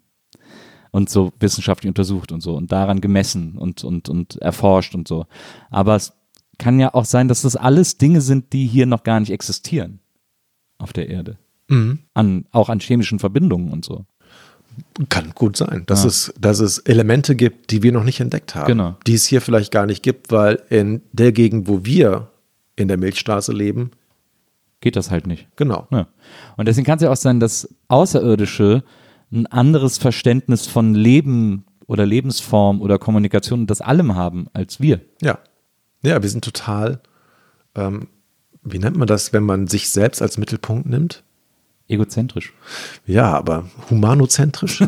[0.91, 5.27] Und so wissenschaftlich untersucht und so und daran gemessen und, und, und erforscht und so.
[5.69, 6.11] Aber es
[6.57, 10.01] kann ja auch sein, dass das alles Dinge sind, die hier noch gar nicht existieren
[10.77, 11.37] auf der Erde.
[12.13, 14.05] An, auch an chemischen Verbindungen und so.
[15.09, 16.07] Kann gut sein, dass, Ja.
[16.09, 18.67] es, dass es Elemente gibt, die wir noch nicht entdeckt haben.
[18.67, 18.95] Genau.
[19.07, 22.29] Die es hier vielleicht gar nicht gibt, weil in der Gegend, wo wir
[22.75, 23.91] in der Milchstraße leben,
[24.81, 25.47] Geht das halt nicht.
[25.57, 25.87] genau.
[25.91, 26.07] Ja.
[26.55, 28.83] Und deswegen kann es ja auch sein, dass Außerirdische
[29.31, 35.01] ein anderes Verständnis von Leben oder Lebensform oder Kommunikation und das allem haben als wir.
[35.21, 35.39] Ja.
[36.01, 37.01] Ja, wir sind total,
[37.75, 38.07] ähm,
[38.63, 41.23] wie nennt man das, wenn man sich selbst als Mittelpunkt nimmt?
[41.89, 42.54] Egozentrisch.
[43.06, 44.82] Ja, aber humanozentrisch.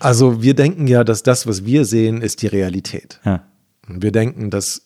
[0.00, 3.20] also wir denken ja, dass das, was wir sehen, ist die Realität.
[3.24, 3.44] Ja.
[3.86, 4.82] Wir denken, dass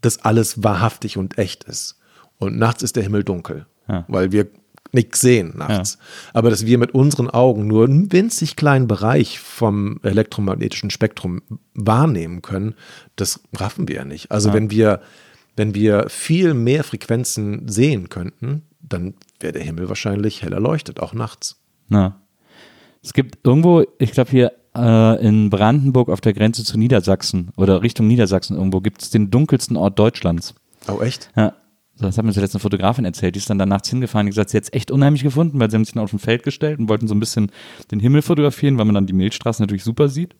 [0.00, 1.98] das alles wahrhaftig und echt ist.
[2.38, 4.04] Und nachts ist der Himmel dunkel, Ja.
[4.08, 4.48] weil wir
[4.92, 5.96] nichts sehen nachts.
[6.34, 11.40] Aber dass wir mit unseren Augen nur einen winzig kleinen Bereich vom elektromagnetischen Spektrum
[11.72, 12.74] wahrnehmen können,
[13.16, 14.30] das raffen wir ja nicht.
[14.30, 15.00] Also wenn wir,
[15.56, 21.14] wenn wir viel mehr Frequenzen sehen könnten, dann wäre der Himmel wahrscheinlich hell erleuchtet, auch
[21.14, 21.60] nachts.
[21.88, 22.20] Na.
[23.02, 27.82] Es gibt irgendwo, ich glaube hier äh, in Brandenburg auf der Grenze zu Niedersachsen oder
[27.82, 30.54] Richtung Niedersachsen irgendwo gibt es den dunkelsten Ort Deutschlands.
[30.88, 31.30] Oh, echt?
[31.36, 31.54] Ja.
[31.98, 34.34] Das hat mir zuletzt eine Fotografin erzählt, die ist dann da nachts hingefahren, die hat
[34.34, 36.42] gesagt, sie hat es echt unheimlich gefunden, weil sie haben sich dann auf ein Feld
[36.42, 37.52] gestellt und wollten so ein bisschen
[37.90, 40.34] den Himmel fotografieren, weil man dann die Milchstraße natürlich super sieht.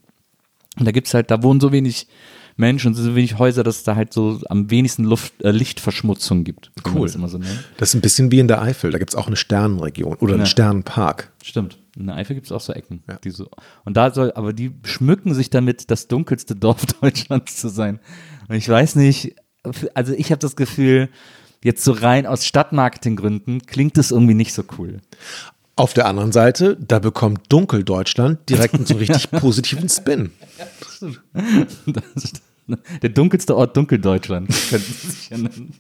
[0.79, 2.09] Und da gibt's halt, da wohnen so wenig
[2.57, 6.45] Menschen und so wenig Häuser, dass es da halt so am wenigsten Luft, äh, Lichtverschmutzung
[6.45, 6.71] gibt.
[6.95, 7.09] Cool.
[7.11, 7.41] Das so.
[7.77, 8.91] Das ist ein bisschen wie in der Eifel.
[8.91, 10.47] Da gibt es auch eine Sternenregion oder einen Ja.
[10.47, 11.31] Sternenpark.
[11.43, 11.79] Stimmt.
[11.97, 13.03] In der Eifel gibt's auch so Ecken.
[13.09, 13.17] Ja.
[13.23, 13.49] Die so,
[13.85, 18.01] und da soll, aber die schmücken sich damit, das dunkelste Dorf Deutschlands zu sein.
[18.49, 19.35] Und ich weiß nicht,
[19.95, 21.09] also ich habe das Gefühl,
[21.63, 25.01] jetzt so rein aus Stadtmarketinggründen klingt es irgendwie nicht so cool.
[25.75, 30.33] Auf der anderen Seite, da bekommt Dunkeldeutschland direkt einen so richtig positiven Spin.
[30.85, 32.33] Das
[33.03, 35.75] der dunkelste Ort Dunkeldeutschland, könnten sie sich ja nennen.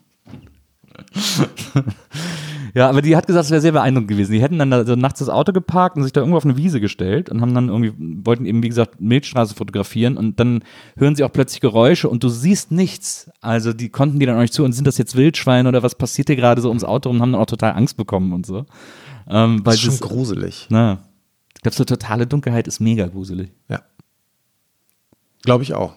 [2.74, 4.32] Ja, aber die hat gesagt, es wäre sehr beeindruckend gewesen.
[4.32, 6.56] Die hätten dann da so nachts das Auto geparkt und sich da irgendwo auf eine
[6.56, 7.92] Wiese gestellt und haben dann irgendwie,
[8.24, 10.64] wollten eben, wie gesagt, Milchstraße fotografieren und dann
[10.96, 13.30] hören sie auch plötzlich Geräusche und du siehst nichts.
[13.42, 15.96] Also die konnten die dann auch nicht zu und sind das jetzt Wildschweine oder was
[15.96, 18.64] passiert hier gerade so ums Auto und haben dann auch total Angst bekommen und so.
[19.28, 20.66] Ähm, weil Das ist schon das, gruselig.
[20.70, 21.04] na,
[21.54, 23.50] ich glaube, so totale Dunkelheit ist mega gruselig.
[23.68, 23.82] Ja.
[25.42, 25.96] Glaube ich auch.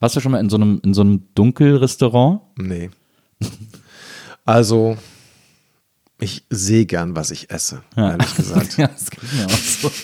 [0.00, 2.40] Warst du schon mal in so einem, in so einem Dunkelrestaurant?
[2.56, 2.90] Nee.
[4.48, 4.96] Also,
[6.20, 8.76] ich sehe gern, was ich esse, ehrlich gesagt.
[8.78, 9.90] ja, das geht mir auch so.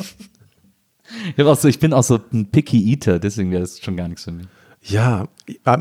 [1.37, 1.69] Ich, auch so.
[1.69, 4.47] ich bin auch so ein Picky Eater, deswegen wäre das schon gar nichts für mich.
[4.85, 5.29] Ja,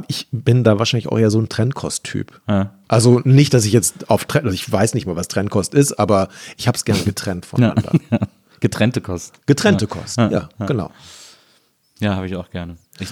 [0.08, 2.40] ich bin da wahrscheinlich auch eher so ein Trennkost-Typ.
[2.48, 2.76] Ja.
[2.88, 5.94] Also nicht, dass ich jetzt auf Trend, also ich weiß nicht mal, was Trennkost ist,
[5.94, 7.94] aber ich habe es gern getrennt voneinander.
[8.60, 9.46] Getrennte Kost.
[9.48, 9.90] Getrennte Ja.
[9.90, 10.66] Kost, Ja, ja, ja.
[10.68, 10.92] genau.
[12.00, 12.78] Ja, habe ich auch gerne.
[13.00, 13.10] Ich,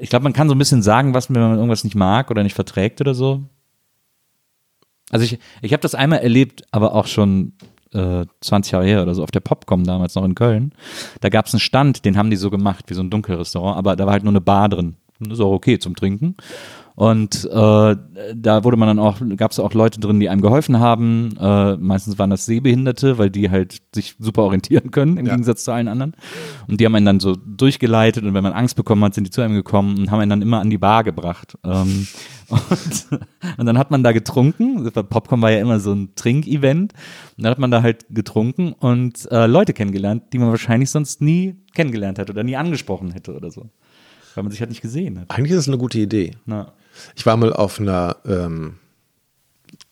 [0.00, 2.42] ich glaube, man kann so ein bisschen sagen, was wenn man irgendwas nicht mag oder
[2.42, 3.44] nicht verträgt oder so.
[5.10, 7.52] Also ich, ich habe das einmal erlebt, aber auch schon
[7.92, 10.72] äh, 20 Jahre her oder so, auf der Popcom damals noch in Köln.
[11.20, 13.96] Da gab es einen Stand, den haben die so gemacht, wie so ein Dunkelrestaurant, aber
[13.96, 14.96] da war halt nur eine Bar drin.
[15.28, 16.36] Das ist auch okay zum Trinken.
[16.96, 17.96] Und äh,
[18.34, 21.30] da wurde man dann auch, gab es auch Leute drin, die einem geholfen haben.
[21.40, 25.32] Äh, meistens waren das Sehbehinderte, weil die halt sich super orientieren können, im Ja.
[25.32, 26.14] Gegensatz zu allen anderen.
[26.68, 29.30] Und die haben einen dann so durchgeleitet und wenn man Angst bekommen hat, sind die
[29.30, 31.56] zu einem gekommen und haben einen dann immer an die Bar gebracht.
[31.64, 32.06] Ähm,
[32.50, 33.20] und,
[33.56, 34.90] und dann hat man da getrunken.
[34.92, 36.92] Popcorn war ja immer so ein Trinkevent.
[37.38, 41.22] Und dann hat man da halt getrunken und äh, Leute kennengelernt, die man wahrscheinlich sonst
[41.22, 43.70] nie kennengelernt hätte oder nie angesprochen hätte oder so.
[44.34, 45.30] Weil man sich halt nicht gesehen hat.
[45.30, 46.32] Eigentlich ist es eine gute Idee.
[46.46, 46.72] Na.
[47.16, 48.74] Ich war mal auf einer ähm,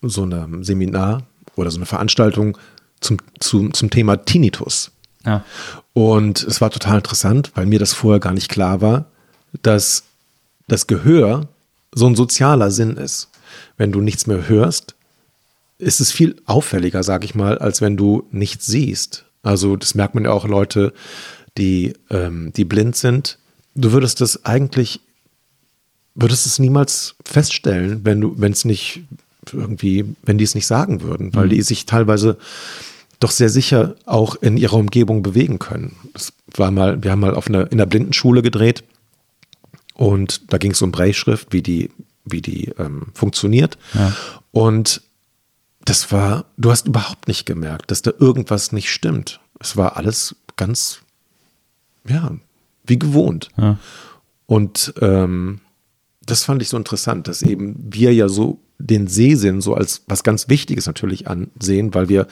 [0.03, 2.59] so einem Seminar oder so eine Veranstaltung
[3.01, 4.93] zum, zum, zum Thema Tinnitus.
[5.25, 5.45] Ja.
[5.93, 9.07] Und es war total interessant, weil mir das vorher gar nicht klar war,
[9.63, 10.05] dass
[10.69, 11.49] das Gehör
[11.93, 13.29] so ein sozialer Sinn ist.
[13.77, 14.95] Wenn du nichts mehr hörst,
[15.79, 19.25] ist es viel auffälliger, sag ich mal, als wenn du nichts siehst.
[19.43, 20.93] Also das merkt man ja auch Leute,
[21.57, 23.39] die, ähm, die blind sind.
[23.75, 25.01] Du würdest das eigentlich,
[26.15, 29.03] würdest es niemals feststellen, wenn du, wenn es nicht
[29.53, 32.37] irgendwie, wenn die es nicht sagen würden, weil die sich teilweise
[33.21, 35.97] doch sehr sicher auch in ihrer Umgebung bewegen können.
[36.13, 38.85] Das war mal, wir haben mal auf einer, in einer Blindenschule gedreht
[39.95, 41.91] und da ging es um Brailleschrift, wie die,
[42.25, 43.79] wie die ähm, funktioniert.
[44.53, 45.03] Und
[45.85, 49.41] das war, du hast überhaupt nicht gemerkt, dass da irgendwas nicht stimmt.
[49.59, 51.01] Es war alles ganz,
[52.07, 52.37] ja,
[52.89, 53.49] wie gewohnt.
[53.57, 53.79] Ja.
[54.47, 55.61] Und ähm,
[56.25, 60.23] das fand ich so interessant, dass eben wir ja so den Sehsinn so als was
[60.23, 62.27] ganz Wichtiges natürlich ansehen, weil wir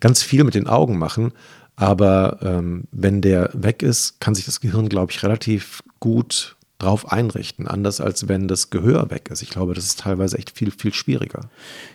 [0.00, 1.32] ganz viel mit den Augen machen.
[1.76, 7.12] Aber ähm, wenn der weg ist, kann sich das Gehirn, glaube ich, relativ gut drauf
[7.12, 7.66] einrichten.
[7.66, 9.42] Anders als wenn das Gehör weg ist.
[9.42, 11.50] Ich glaube, das ist teilweise echt viel, viel schwieriger.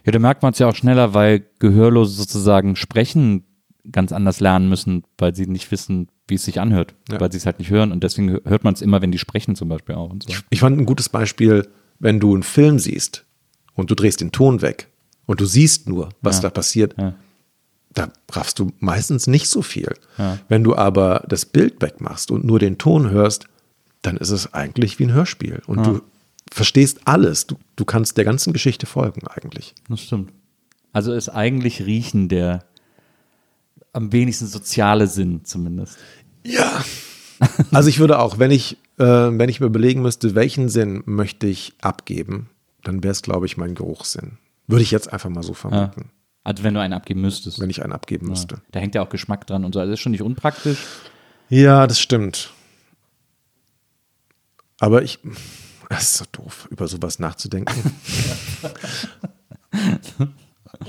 [0.05, 3.43] Ja, da merkt man es ja auch schneller, weil Gehörlose sozusagen sprechen
[3.91, 7.19] ganz anders lernen müssen, weil sie nicht wissen, wie es sich anhört, Ja.
[7.19, 9.55] weil sie es halt nicht hören und deswegen hört man es immer, wenn die sprechen
[9.55, 10.33] zum Beispiel auch und so.
[10.49, 11.67] Ich fand ein gutes Beispiel,
[11.99, 13.25] wenn du einen Film siehst
[13.73, 14.87] und du drehst den Ton weg
[15.25, 16.43] und du siehst nur, was Ja.
[16.43, 17.13] da passiert, Ja.
[17.93, 19.93] da raffst du meistens nicht so viel.
[20.47, 23.47] Wenn du aber das Bild wegmachst und nur den Ton hörst,
[24.01, 26.01] dann ist es eigentlich wie ein Hörspiel und du
[26.51, 27.47] verstehst alles.
[27.47, 29.73] Du, du kannst der ganzen Geschichte folgen eigentlich.
[29.89, 30.31] Das stimmt.
[30.93, 32.63] Also ist eigentlich Riechen der
[33.93, 35.97] am wenigsten soziale Sinn zumindest.
[36.43, 36.83] Ja.
[37.71, 41.47] Also ich würde auch, wenn ich, äh, wenn ich mir überlegen müsste, welchen Sinn möchte
[41.47, 42.49] ich abgeben,
[42.83, 44.37] dann wäre es, glaube ich, mein Geruchssinn.
[44.67, 45.55] Würde ich jetzt einfach mal so Ja.
[45.57, 46.09] vermuten,
[46.43, 47.59] Also wenn du einen abgeben müsstest.
[47.59, 48.61] wenn ich einen abgeben müsste.
[48.71, 49.79] Da hängt ja auch Geschmack dran und so.
[49.79, 50.77] Also das ist schon nicht unpraktisch.
[51.49, 52.51] Ja, das stimmt.
[54.79, 55.19] Aber ich,
[55.89, 57.73] es ist so doof, über sowas nachzudenken.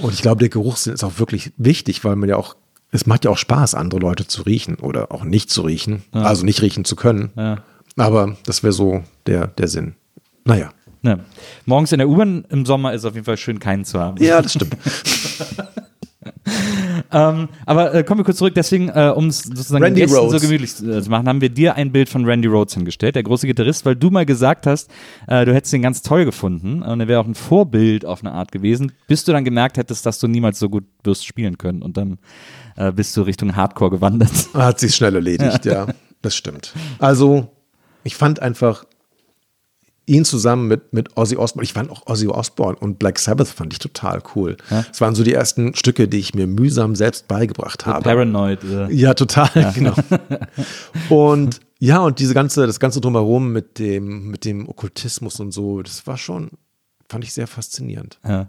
[0.01, 2.57] Und ich glaube, der Geruchssinn ist auch wirklich wichtig, weil man ja auch,
[2.95, 6.05] es macht ja auch Spaß, andere Leute zu riechen oder auch nicht zu riechen.
[6.13, 7.31] Also nicht riechen zu können.
[7.37, 7.59] Ja.
[7.97, 9.95] Aber das wäre so der, der Sinn.
[10.45, 10.71] Naja.
[11.03, 11.19] Ne.
[11.67, 14.23] Morgens in der U-Bahn im Sommer ist auf jeden Fall schön, keinen zu haben.
[14.23, 14.77] Ja, das stimmt.
[17.11, 20.19] Ähm, aber äh, kommen wir kurz zurück, deswegen, äh, um es sozusagen Randy den Gästen
[20.19, 20.33] Rhoads.
[20.33, 23.23] so gemütlich äh, zu machen, haben wir dir ein Bild von Randy Rhoads hingestellt, der
[23.23, 24.91] große Gitarrist, weil du mal gesagt hast,
[25.29, 28.33] äh, du hättest ihn ganz toll gefunden und er wäre auch ein Vorbild auf eine
[28.33, 31.83] Art gewesen, bis du dann gemerkt hättest, dass du niemals so gut wirst spielen können
[31.83, 32.19] und dann
[32.77, 34.33] äh, bist du Richtung Hardcore gewandert.
[34.55, 35.87] Hat sich schnell erledigt, ja.
[36.23, 36.73] Das stimmt.
[36.99, 37.49] Also,
[38.03, 38.85] ich fand einfach
[40.07, 43.73] ihn zusammen mit, mit Ozzy Osbourne, ich fand auch Ozzy Osbourne und Black Sabbath fand
[43.73, 44.57] ich total cool.
[44.91, 48.03] Es waren so die ersten Stücke, die ich mir mühsam selbst beigebracht habe.
[48.03, 48.63] Paranoid.
[48.65, 49.95] Äh, Ja, total, genau.
[51.09, 55.83] Und ja, und diese ganze, das ganze drumherum mit dem, mit dem Okkultismus und so,
[55.83, 56.51] das war schon,
[57.11, 58.19] fand ich sehr faszinierend.
[58.27, 58.49] Ja.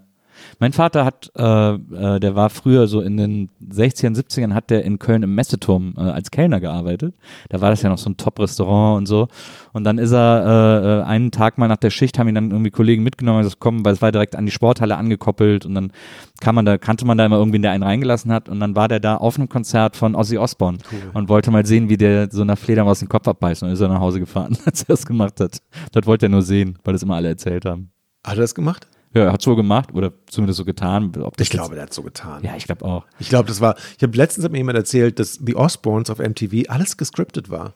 [0.60, 4.84] Mein Vater hat, äh, äh, der war früher so in den 60ern, 70ern, hat der
[4.84, 7.16] in Köln im Messeturm äh, als Kellner gearbeitet.
[7.50, 9.28] Da war das ja noch so ein Top-Restaurant und so.
[9.74, 12.52] Und dann ist er äh, äh, einen Tag mal nach der Schicht, haben ihn dann
[12.52, 15.76] irgendwie Kollegen mitgenommen, und gesagt, komm, weil es war direkt an die Sporthalle angekoppelt und
[15.76, 15.92] dann
[16.40, 18.88] kann man da, kannte man da immer irgendwie, der einen reingelassen hat und dann war
[18.88, 20.78] der da auf einem Konzert von Ozzy Osbourne
[21.14, 23.82] und wollte mal sehen, wie der so einer Fledermaus den Kopf abbeißt und dann ist
[23.82, 25.60] er nach Hause gefahren, als er das gemacht hat.
[25.92, 27.92] Dort wollte er nur sehen, weil das immer alle erzählt haben.
[28.26, 28.88] Hat er das gemacht?
[29.16, 31.14] Ja, er hat so gemacht oder zumindest so getan.
[31.40, 32.44] Ich glaube, der hat so getan.
[32.44, 33.06] Ja, ich glaube auch.
[33.18, 36.20] Ich glaube, das war, ich habe letztens hat mir jemand erzählt, dass The Osbournes auf
[36.20, 37.74] MTV alles gescriptet war.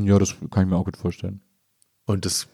[0.00, 1.42] Ja, das kann ich mir auch gut vorstellen.
[2.06, 2.48] Und das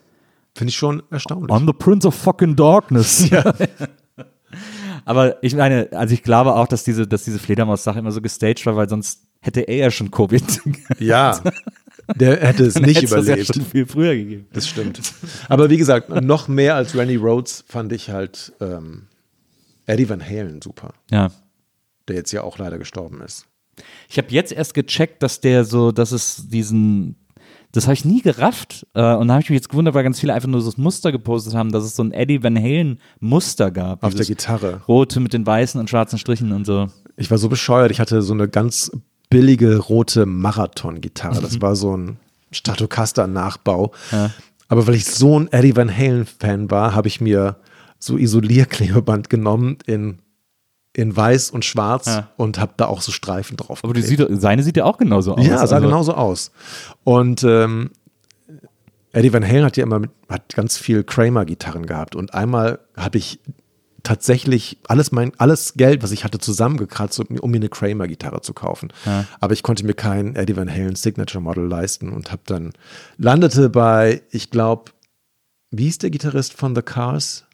[0.55, 1.51] finde ich schon erstaunlich.
[1.51, 3.31] I'm the Prince of fucking Darkness.
[5.07, 8.67] Aber ich meine, also ich glaube auch, dass diese, dass diese Fledermaus-Sache immer so gestaged
[8.67, 10.61] war, weil sonst hätte er ja schon Covid.
[10.99, 11.41] Ja,
[12.17, 13.55] der hätte es nicht es das ja überlebt.
[13.55, 14.47] schon viel früher gegeben.
[14.53, 15.01] Das stimmt.
[15.49, 19.07] Aber wie gesagt, noch mehr als Randy Rhodes fand ich halt ähm,
[19.87, 21.31] Eddie Van Halen super, Ja.
[22.09, 23.47] der jetzt ja auch leider gestorben ist.
[24.09, 27.17] Ich habe jetzt erst gecheckt, dass der so, dass es diesen,
[27.73, 28.87] das habe ich nie gerafft.
[28.95, 30.77] Äh, und da habe ich mich jetzt gewundert, weil ganz viele einfach nur so das
[30.79, 34.05] Muster gepostet haben, dass es so ein Eddie Van Halen Muster gab.
[34.05, 34.83] Auf der Gitarre.
[34.87, 36.89] Rote mit den weißen und schwarzen Strichen und so.
[37.17, 38.91] Ich war so bescheuert, ich hatte so eine ganz
[39.33, 41.41] billige rote Marathon-Gitarre.
[41.41, 42.19] Das war so ein
[42.51, 43.93] Stratocaster-Nachbau.
[44.69, 47.57] Aber weil ich so ein Eddie Van Halen-Fan war, habe ich mir
[47.99, 50.19] so Isolierklebeband genommen in,
[50.93, 52.29] in weiß und schwarz Ja.
[52.37, 55.47] und habe da auch so Streifen drauf Aber sieht, seine sieht ja auch genauso aus.
[55.47, 56.51] Ja, sah Also- genauso aus.
[57.05, 57.91] Und ähm,
[59.13, 62.17] Eddie Van Halen hat ja immer mit, hat ganz viel Kramer-Gitarren gehabt.
[62.17, 63.41] Und einmal habe ich
[64.03, 68.53] tatsächlich alles mein alles Geld, was ich hatte, zusammengekratzt, um, um mir eine Kramer-Gitarre zu
[68.53, 68.93] kaufen.
[69.41, 72.73] Aber ich konnte mir kein Eddie Van Halen Signature Model leisten und habe dann
[73.17, 74.93] landete bei, ich glaube,
[75.71, 77.47] wie hieß der Gitarrist von The Cars?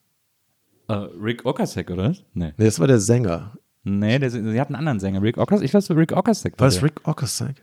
[0.88, 2.14] Äh, Rick Ocasek, oder?
[2.34, 2.52] Nee.
[2.56, 3.52] Nee, das war der Sänger.
[3.84, 5.22] Nee, der, sie hat einen anderen Sänger.
[5.22, 5.64] Rick Ocasek?
[5.64, 6.58] Ich weiß, Rick Ocasek.
[6.58, 6.84] War das der.
[6.84, 7.62] Rick Ocasek?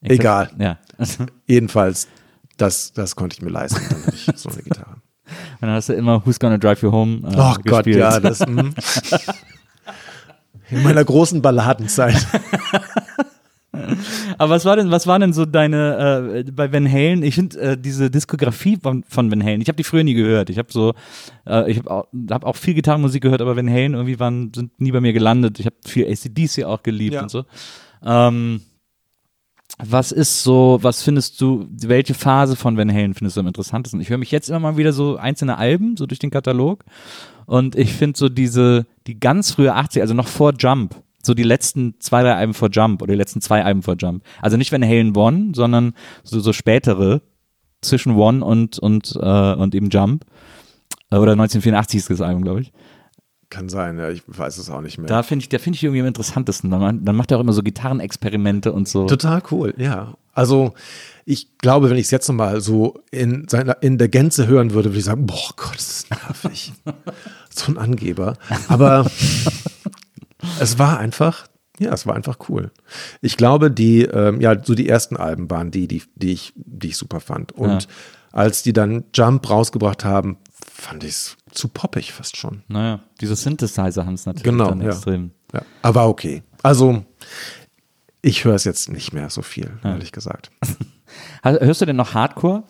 [0.00, 0.50] Egal.
[0.58, 0.78] Ja.
[1.46, 2.08] Jedenfalls,
[2.56, 3.80] das, das konnte ich mir leisten.
[3.88, 4.96] Dann hatte ich so eine Gitarre.
[5.60, 7.96] Und dann hast du immer Who's Gonna Drive You Home äh, Oh Gott, gespielt.
[7.98, 8.46] ja, das.
[8.46, 8.70] mm.
[10.70, 12.26] In meiner großen Balladenzeit.
[14.38, 17.58] Aber was war denn, was war denn so deine, äh, bei Van Halen, ich finde
[17.60, 20.50] äh, diese Diskografie von, von Van Halen, ich habe die früher nie gehört.
[20.50, 20.94] Ich habe so,
[21.46, 24.78] äh, ich habe auch, hab auch viel Gitarrenmusik gehört, aber Van Halen irgendwie waren, sind
[24.80, 25.58] nie bei mir gelandet.
[25.60, 27.22] Ich habe viel ACDC auch geliebt Ja.
[27.22, 27.44] und so.
[28.04, 28.62] Ähm,
[29.78, 34.00] was ist so, was findest du, welche Phase von Van Halen findest du am interessantesten?
[34.00, 36.84] Ich höre mich jetzt immer mal wieder so einzelne Alben, so durch den Katalog.
[37.46, 41.44] Und ich finde so diese, die ganz frühe 80 also noch vor Jump, so die
[41.44, 44.24] letzten zwei, drei Alben vor Jump oder die letzten zwei Alben vor Jump.
[44.42, 47.22] Also nicht Van Halen One, sondern so, so spätere
[47.80, 50.24] zwischen One und, und, äh, und eben Jump.
[51.10, 52.72] Äh, Oder 1984 ist das Album, glaube ich.
[53.50, 55.06] Kann sein, ja, ich weiß es auch nicht mehr.
[55.06, 56.70] Da finde ich, da finde ich irgendwie am interessantesten.
[56.70, 59.06] Dann, dann macht er auch immer so Gitarrenexperimente und so.
[59.06, 60.14] Total cool, ja.
[60.34, 60.74] Also
[61.24, 64.90] ich glaube, wenn ich es jetzt nochmal so in, seiner, in der Gänze hören würde,
[64.90, 66.72] würde ich sagen, boah Gott, das ist nervig.
[67.50, 68.36] so ein Angeber.
[68.68, 69.10] Aber
[70.60, 72.70] es war einfach, ja, es war einfach cool.
[73.22, 76.88] Ich glaube, die, ähm, ja, so die ersten Alben waren die, die, die, ich, die
[76.88, 77.52] ich super fand.
[77.52, 77.88] Und Ja.
[78.32, 80.36] als die dann Jump rausgebracht haben,
[80.70, 82.62] fand ich es zu poppig fast schon.
[82.68, 84.88] Naja, diese Synthesizer haben es natürlich Genau, dann ja.
[84.88, 85.30] extrem.
[85.52, 86.42] Ja, aber okay.
[86.62, 87.04] Also,
[88.22, 90.50] ich höre es jetzt nicht mehr so viel, ehrlich gesagt.
[91.42, 92.64] Hörst du denn noch Hardcore?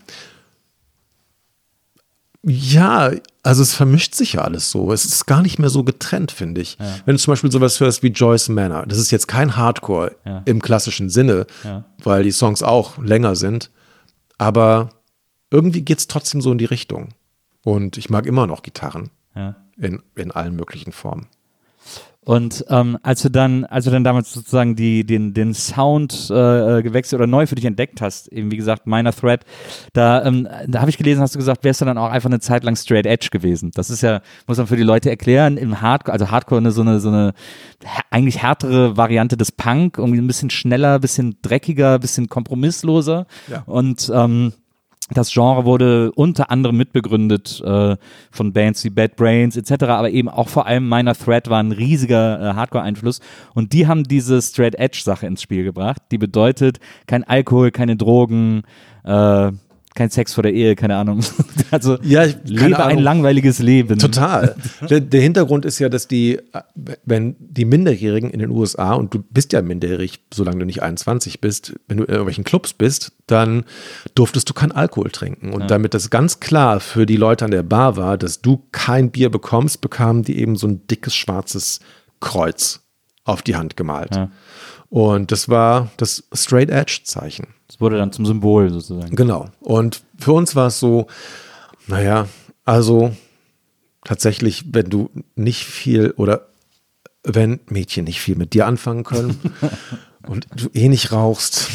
[2.45, 3.11] Ja,
[3.43, 4.93] also es vermischt sich ja alles so.
[4.93, 6.79] Es ist gar nicht mehr so getrennt, finde ich.
[7.05, 10.43] Wenn du zum Beispiel sowas hörst wie Joyce Manor, das ist jetzt kein Hardcore Ja.
[10.45, 11.85] im klassischen Sinne, Ja.
[12.03, 13.71] weil die Songs auch länger sind.
[14.39, 14.91] Aber
[15.51, 17.09] irgendwie geht es trotzdem so in die Richtung.
[17.65, 19.57] Und ich mag immer noch Gitarren Ja.
[19.77, 21.27] in, in allen möglichen Formen.
[22.21, 26.83] Und ähm, als du dann, als du dann damals sozusagen die, den, den Sound äh,
[26.83, 29.47] gewechselt oder neu für dich entdeckt hast, eben wie gesagt, Minor Threat,
[29.95, 32.41] da, ähm, da habe ich gelesen, hast du gesagt, wärst du dann auch einfach eine
[32.41, 33.71] Zeit lang Straight Edge gewesen.
[33.75, 36.83] Das ist ja, muss man für die Leute erklären, im Hardcore, also Hardcore eine, so
[36.83, 37.33] eine, so eine
[38.11, 43.27] eigentlich härtere Variante des Punk, irgendwie ein bisschen schneller, ein bisschen dreckiger, ein bisschen kompromissloser.
[43.51, 43.63] Ja.
[43.65, 44.53] Und ähm,
[45.11, 47.97] das Genre wurde unter anderem mitbegründet äh,
[48.31, 51.73] von Bands wie Bad Brains etc., aber eben auch vor allem Minor Threat war ein
[51.73, 53.21] riesiger äh, Hardcore-Einfluss
[53.55, 58.63] und die haben diese Straight Edge-Sache ins Spiel gebracht, die bedeutet kein Alkohol, keine Drogen,
[59.05, 59.53] äh,
[59.99, 61.21] kein Sex vor der Ehe, keine Ahnung.
[61.73, 63.03] also Ja, ich- lebe ein Ahnung.
[63.03, 63.99] langweiliges Leben.
[63.99, 64.55] Total.
[64.89, 66.39] der, der Hintergrund ist ja, dass die,
[67.05, 71.41] wenn die Minderjährigen in den USA, und du bist ja minderjährig, solange du nicht 21
[71.41, 73.65] bist, wenn du in irgendwelchen Clubs bist, dann
[74.15, 75.53] durftest du kein Alkohol trinken.
[75.53, 79.11] Und damit das ganz klar für die Leute an der Bar war, dass du kein
[79.11, 81.81] Bier bekommst, bekamen die eben so ein dickes schwarzes
[82.21, 82.81] Kreuz
[83.25, 84.15] auf die Hand gemalt.
[84.17, 84.31] Ja.
[84.91, 87.49] Und das war das Straight Edge Zeichen.
[87.67, 89.15] Das wurde dann zum Symbol sozusagen.
[89.15, 89.51] Genau.
[89.61, 91.07] Und für uns war es so,
[91.87, 92.27] naja,
[92.65, 93.13] also
[94.05, 96.49] tatsächlich, wenn du nicht viel oder
[97.25, 99.39] wenn Mädchen nicht viel mit dir anfangen können
[100.27, 101.69] und du eh nicht rauchst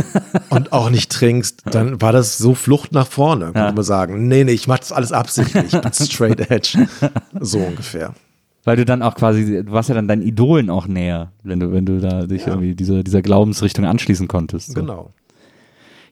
[0.50, 4.28] und auch nicht trinkst, dann war das so Flucht nach vorne, könnte man sagen.
[4.28, 5.74] Nee, nee, ich mach das alles absichtlich.
[5.74, 6.86] Ich bin straight edge.
[7.40, 8.14] So ungefähr.
[8.64, 11.72] Weil du dann auch quasi, du warst ja dann deinen Idolen auch näher, wenn du,
[11.72, 14.72] wenn du da dich irgendwie dieser, dieser Glaubensrichtung anschließen konntest.
[14.72, 14.80] So.
[14.80, 15.14] Genau.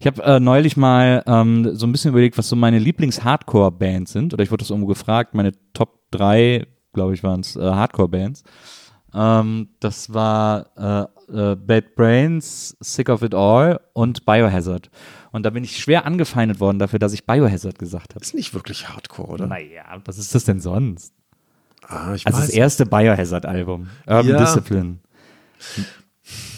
[0.00, 4.32] Ich habe äh, neulich mal ähm, so ein bisschen überlegt, was so meine Lieblings-Hardcore-Bands sind.
[4.32, 5.34] Oder ich wurde das irgendwo gefragt.
[5.34, 8.44] Meine Top 3, glaube ich, waren es äh, Hardcore-Bands.
[9.12, 14.90] Ähm, das war äh, äh, Bad Brains, Sick of It All und Biohazard.
[15.32, 18.24] Und da bin ich schwer angefeindet worden dafür, dass ich Biohazard gesagt habe.
[18.24, 19.46] Ist nicht wirklich Hardcore, oder?
[19.46, 21.12] Naja, was ist das denn sonst?
[21.88, 24.38] Ah, Also das erste Biohazard-Album, Urban Ja.
[24.44, 24.98] Discipline.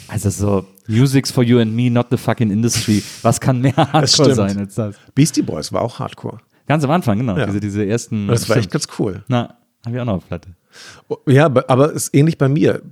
[0.08, 3.02] Also so, Music's for you and me, not the fucking industry.
[3.22, 4.96] Was kann mehr Hardcore sein als das?
[5.14, 6.38] Beastie Boys war auch Hardcore.
[6.66, 7.36] Ganz am Anfang, genau.
[7.36, 7.46] Ja.
[7.46, 8.26] Diese, diese ersten.
[8.28, 9.22] Das war echt ganz cool.
[9.28, 10.50] Na, habe ich auch noch auf Platte.
[11.26, 12.82] Ja, aber- ist ähnlich bei mir.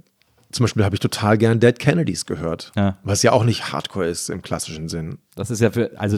[0.50, 2.72] Zum Beispiel habe ich total gern Dead Kennedys gehört.
[2.74, 2.96] Ja.
[3.02, 5.18] Was ja auch nicht Hardcore ist im klassischen Sinn.
[5.34, 6.16] Das ist ja für, also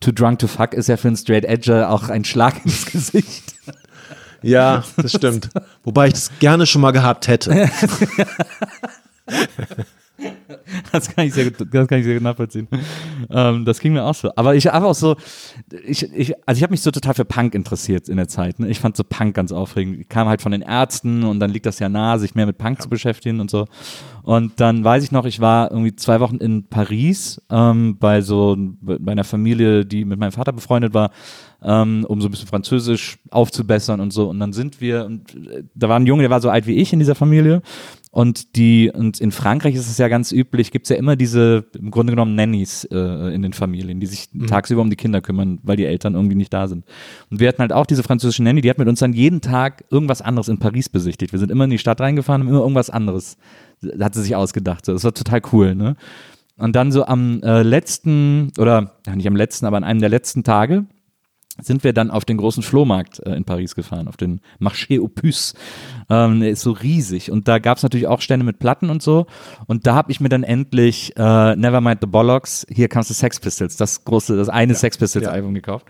[0.00, 3.54] Too Drunk to Fuck ist ja für einen Straight Edger auch ein Schlag ins Gesicht.
[4.42, 5.50] Ja, das stimmt.
[5.84, 7.70] Wobei ich das gerne schon mal gehabt hätte.
[10.92, 12.68] Das kann ich sehr gut, das kann ich sehr gut nachvollziehen.
[13.30, 14.30] Ähm, das ging mir auch so.
[14.36, 15.16] Aber ich habe auch so,
[15.86, 18.58] ich, ich, also ich habe mich so total für Punk interessiert in der Zeit.
[18.58, 18.68] Ne?
[18.68, 20.00] Ich fand so Punk ganz aufregend.
[20.00, 22.58] Ich kam halt von den Ärzten und dann liegt das ja nahe, sich mehr mit
[22.58, 23.66] Punk zu beschäftigen und so.
[24.22, 28.56] Und dann weiß ich noch, ich war irgendwie zwei Wochen in Paris ähm, bei so
[28.82, 31.10] bei einer Familie, die mit meinem Vater befreundet war,
[31.62, 34.28] ähm, um so ein bisschen Französisch aufzubessern und so.
[34.28, 36.74] Und dann sind wir, und äh, da war ein Junge, der war so alt wie
[36.74, 37.62] ich in dieser Familie.
[38.10, 41.66] Und die, und in Frankreich ist es ja ganz üblich, gibt es ja immer diese,
[41.78, 42.96] im Grunde genommen Nannies äh,
[43.34, 46.52] in den Familien, die sich tagsüber um die Kinder kümmern, weil die Eltern irgendwie nicht
[46.52, 46.84] da sind.
[47.30, 49.84] Und wir hatten halt auch diese französische Nanny, die hat mit uns dann jeden Tag
[49.90, 51.32] irgendwas anderes in Paris besichtigt.
[51.32, 53.36] Wir sind immer in die Stadt reingefahren, haben immer irgendwas anderes,
[53.82, 54.86] da hat sie sich ausgedacht.
[54.86, 54.92] So.
[54.94, 55.96] Das war total cool, ne?
[56.56, 60.08] Und dann so am äh, letzten, oder ja, nicht am letzten, aber an einem der
[60.08, 60.86] letzten Tage,
[61.60, 65.08] sind wir dann auf den großen Flohmarkt äh, in Paris gefahren, auf den Marché aux
[65.08, 65.54] Puces.
[66.08, 69.02] Ähm, der ist so riesig und da gab es natürlich auch Stände mit Platten und
[69.02, 69.26] so.
[69.66, 73.40] Und da habe ich mir dann endlich äh, Nevermind the Bollocks, hier comes the Sex
[73.40, 75.32] Pistols, das große, das eine Sex Pistols Ja.
[75.32, 75.86] Album gekauft.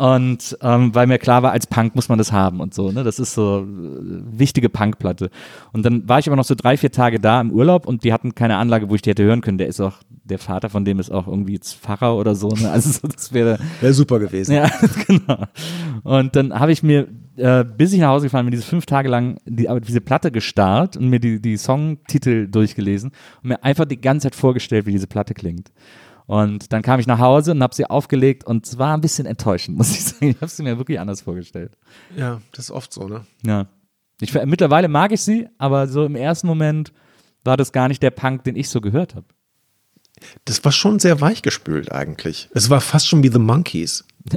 [0.00, 3.04] Und ähm, weil mir klar war, als Punk muss man das haben und so, ne?
[3.04, 5.28] Das ist so äh, wichtige Punkplatte.
[5.74, 8.10] Und dann war ich aber noch so drei, vier Tage da im Urlaub und die
[8.10, 9.58] hatten keine Anlage, wo ich die hätte hören können.
[9.58, 12.70] Der ist auch, der Vater von dem ist auch irgendwie jetzt Pfarrer oder so, ne?
[12.70, 14.54] Also so, das wäre Wäre super gewesen.
[14.54, 14.70] ja,
[15.06, 15.44] genau.
[16.02, 19.10] Und dann habe ich mir, äh, bis ich nach Hause gefahren bin, diese fünf Tage
[19.10, 23.10] lang die, diese Platte gestarrt und mir die, die Songtitel durchgelesen
[23.42, 25.70] und mir einfach die ganze Zeit vorgestellt, wie diese Platte klingt.
[26.30, 29.26] Und dann kam ich nach Hause und habe sie aufgelegt und es war ein bisschen
[29.26, 30.28] enttäuschend, muss ich sagen.
[30.28, 31.76] Ich habe sie mir wirklich anders vorgestellt.
[32.16, 33.26] Ja, das ist oft so, ne?
[33.44, 33.66] Ja.
[34.20, 36.92] Ich, mittlerweile mag ich sie, aber so im ersten Moment
[37.42, 39.26] war das gar nicht der Punk, den ich so gehört habe.
[40.44, 42.48] Das war schon sehr weichgespült eigentlich.
[42.54, 44.04] Es war fast schon wie The Monkeys.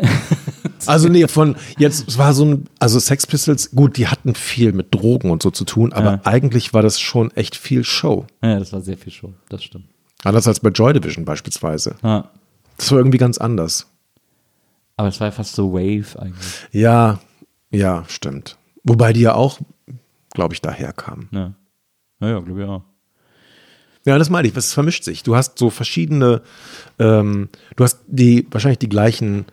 [0.88, 4.72] also nee, von jetzt, es war so ein, also Sex Pistols, gut, die hatten viel
[4.72, 6.22] mit Drogen und so zu tun, aber Ja.
[6.24, 8.26] eigentlich war das schon echt viel Show.
[8.42, 9.86] Ja, das war sehr viel Show, das stimmt.
[10.24, 11.96] Anders als bei Joy Division beispielsweise.
[12.04, 12.30] Ja.
[12.78, 13.88] Das war irgendwie ganz anders.
[14.96, 16.68] Aber es war ja fast so Wave eigentlich.
[16.72, 17.20] Ja,
[17.72, 18.58] ja, stimmt.
[18.84, 19.60] Wobei die ja auch,
[20.32, 21.30] glaube ich, daher kamen.
[21.32, 21.54] Ja,
[22.22, 22.84] ja, ja glaube ich auch.
[24.06, 25.24] Ja, das meine ich, es vermischt sich.
[25.24, 26.42] Du hast so verschiedene,
[27.00, 29.46] ähm, du hast die wahrscheinlich die gleichen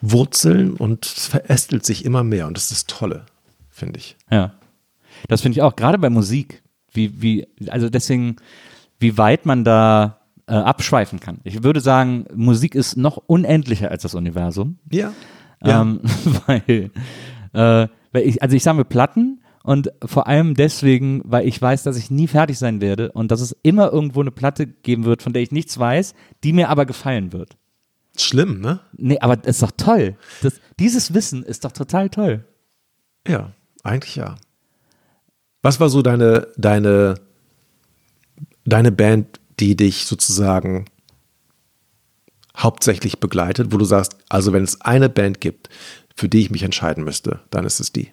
[0.00, 3.24] Wurzeln und es verästelt sich immer mehr und das ist das Tolle,
[3.70, 4.16] finde ich.
[4.30, 4.54] Ja.
[5.28, 6.62] Das finde ich auch, gerade bei Musik,
[6.92, 8.36] wie, wie, also deswegen,
[9.04, 11.38] wie weit man da äh, abschweifen kann.
[11.44, 14.78] Ich würde sagen, Musik ist noch unendlicher als das Universum.
[14.90, 15.12] Ja.
[15.62, 15.82] Ja.
[15.82, 16.00] Ähm,
[16.46, 16.90] weil,
[17.52, 21.98] äh, weil ich, also ich sammle Platten und vor allem deswegen, weil ich weiß, dass
[21.98, 25.32] ich nie fertig sein werde und dass es immer irgendwo eine Platte geben wird, von
[25.32, 27.56] der ich nichts weiß, die mir aber gefallen wird.
[28.16, 28.80] Schlimm, ne?
[28.96, 30.16] Nee, aber das ist doch toll.
[30.42, 32.44] Das, dieses Wissen ist doch total toll.
[33.26, 33.52] Ja,
[33.82, 34.36] eigentlich ja.
[35.62, 37.16] Was war so deine, deine,
[38.64, 40.86] deine Band, die dich sozusagen
[42.56, 45.68] hauptsächlich begleitet, wo du sagst, also wenn es eine Band gibt,
[46.16, 48.10] für die ich mich entscheiden müsste, dann ist es die.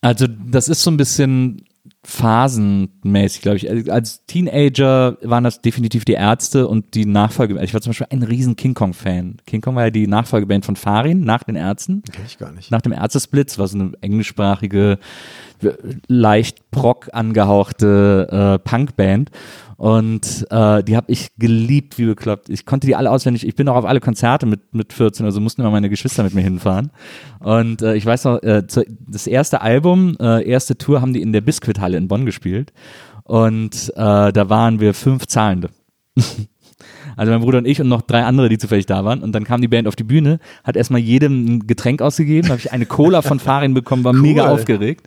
[0.00, 1.64] Also das ist so ein bisschen
[2.04, 3.70] phasenmäßig, glaube ich.
[3.70, 7.60] Also Als Teenager waren das definitiv die Ärzte und die Nachfolge.
[7.62, 9.38] Ich war zum Beispiel ein riesen King Kong-Fan.
[9.46, 12.02] King Kong war ja die Nachfolgeband von Farin nach den Ärzten.
[12.02, 12.70] Kenn ich gar nicht.
[12.70, 14.98] Nach dem Ärztesplitz war so eine englischsprachige,
[16.06, 19.30] leicht Proc angehauchte äh, Punkband.
[19.76, 22.48] Und äh, die habe ich geliebt, wie bekloppt.
[22.48, 23.46] Ich konnte die alle auswendig.
[23.46, 26.34] Ich bin auch auf alle Konzerte mit, mit 14, also mussten immer meine Geschwister mit
[26.34, 26.90] mir hinfahren.
[27.40, 31.22] Und äh, ich weiß noch, äh, zu, das erste Album, äh, erste Tour haben die
[31.22, 32.72] in der Biskuithalle in Bonn gespielt.
[33.24, 35.70] Und äh, da waren wir fünf Zahlende.
[37.16, 39.22] Also mein Bruder und ich und noch drei andere, die zufällig da waren.
[39.22, 42.58] Und dann kam die Band auf die Bühne, hat erstmal jedem ein Getränk ausgegeben, habe
[42.58, 45.06] ich eine Cola von Farin bekommen, war mega aufgeregt.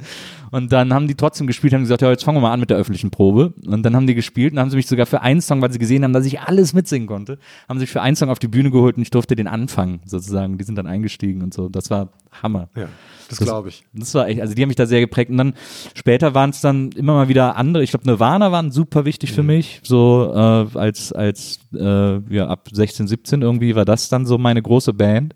[0.51, 2.69] Und dann haben die trotzdem gespielt, haben gesagt, ja, jetzt fangen wir mal an mit
[2.69, 3.53] der öffentlichen Probe.
[3.65, 5.79] Und dann haben die gespielt und haben sie mich sogar für einen Song, weil sie
[5.79, 7.37] gesehen haben, dass ich alles mitsingen konnte,
[7.67, 10.57] haben sich für einen Song auf die Bühne geholt und ich durfte den anfangen, sozusagen.
[10.57, 11.69] Die sind dann eingestiegen und so.
[11.69, 12.09] Das war
[12.43, 12.69] Hammer.
[12.75, 12.87] Ja,
[13.29, 13.85] das glaube ich.
[13.93, 15.31] Das war echt, also die haben mich da sehr geprägt.
[15.31, 15.53] Und dann
[15.93, 17.83] später waren es dann immer mal wieder andere.
[17.83, 19.81] Ich glaube, Nirvana waren super wichtig für mich.
[19.83, 24.61] So äh, als, als äh, ja, ab 16, 17 irgendwie war das dann so meine
[24.61, 25.35] große Band.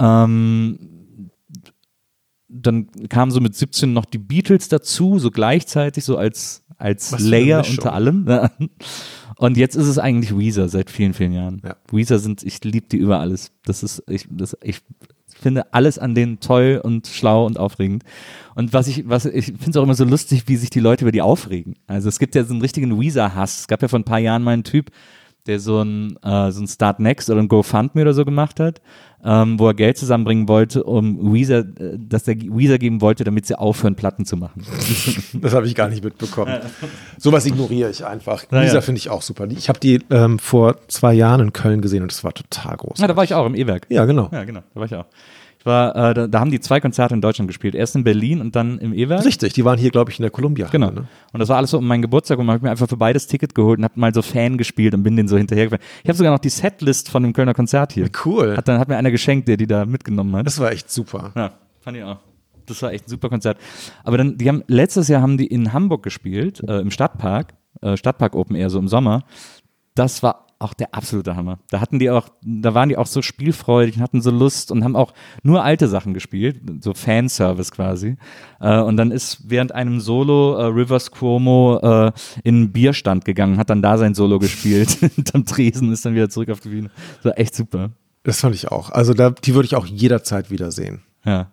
[0.00, 0.91] Ähm,
[2.52, 7.64] dann kamen so mit 17 noch die Beatles dazu, so gleichzeitig, so als, als Layer
[7.68, 8.26] unter allem.
[9.36, 11.62] Und jetzt ist es eigentlich Weezer seit vielen, vielen Jahren.
[11.64, 11.76] Ja.
[11.90, 13.50] Weezer sind, ich liebe die über alles.
[13.64, 14.80] Das ist, ich, das, ich
[15.28, 18.04] finde alles an denen toll und schlau und aufregend.
[18.54, 21.04] Und was ich, was ich finde es auch immer so lustig, wie sich die Leute
[21.04, 21.74] über die aufregen.
[21.86, 23.60] Also es gibt ja so einen richtigen Weezer-Hass.
[23.60, 24.90] Es gab ja vor ein paar Jahren mal einen Typ,
[25.46, 28.80] der so ein, äh, so ein Start Next oder ein GoFundMe oder so gemacht hat,
[29.24, 33.46] ähm, wo er Geld zusammenbringen wollte, um Weezer, äh, dass er Weezer geben wollte, damit
[33.46, 34.62] sie aufhören, Platten zu machen.
[35.34, 36.60] Das habe ich gar nicht mitbekommen.
[37.18, 38.44] Sowas ignoriere ich einfach.
[38.50, 38.80] Ja, Lisa ja.
[38.80, 39.46] finde ich auch super.
[39.50, 42.98] Ich habe die ähm, vor zwei Jahren in Köln gesehen und das war total groß.
[42.98, 43.86] Ja, da war ich auch im E-Werk.
[43.88, 44.28] Ja, genau.
[44.30, 45.06] Ja, genau, da war ich auch.
[45.64, 47.74] War, äh, da, da haben die zwei Konzerte in Deutschland gespielt.
[47.74, 49.24] Erst in Berlin und dann im E-Werk.
[49.24, 50.68] Richtig, die waren hier, glaube ich, in der Columbia.
[50.68, 50.90] Genau.
[50.90, 51.06] Ne?
[51.32, 53.26] Und das war alles so um meinen Geburtstag und man hat mir einfach für beides
[53.26, 55.84] Ticket geholt und hab mal so Fan gespielt und bin den so hinterhergefahren.
[56.02, 58.08] Ich habe sogar noch die Setlist von dem Kölner Konzert hier.
[58.24, 58.56] Cool.
[58.56, 60.46] Hat dann hat mir einer geschenkt, der die da mitgenommen hat.
[60.46, 61.32] Das war echt super.
[61.36, 62.18] Ja, fand ich auch.
[62.66, 63.58] Das war echt ein super Konzert.
[64.04, 67.96] Aber dann, die haben, letztes Jahr haben die in Hamburg gespielt, äh, im Stadtpark, äh,
[67.96, 69.24] Stadtpark Open Air, so im Sommer.
[69.94, 71.58] Das war auch der absolute Hammer.
[71.70, 74.84] Da hatten die auch, da waren die auch so spielfreudig und hatten so Lust und
[74.84, 78.16] haben auch nur alte Sachen gespielt, so Fanservice quasi.
[78.60, 82.12] Äh, und dann ist während einem Solo äh, Rivers Cuomo äh,
[82.44, 86.30] in einen Bierstand gegangen, hat dann da sein Solo gespielt, hinterm Tresen, ist dann wieder
[86.30, 86.90] zurück auf die Bühne.
[87.16, 87.90] Das war echt super.
[88.22, 88.90] Das fand ich auch.
[88.90, 91.02] Also da, die würde ich auch jederzeit wiedersehen.
[91.24, 91.52] Ja.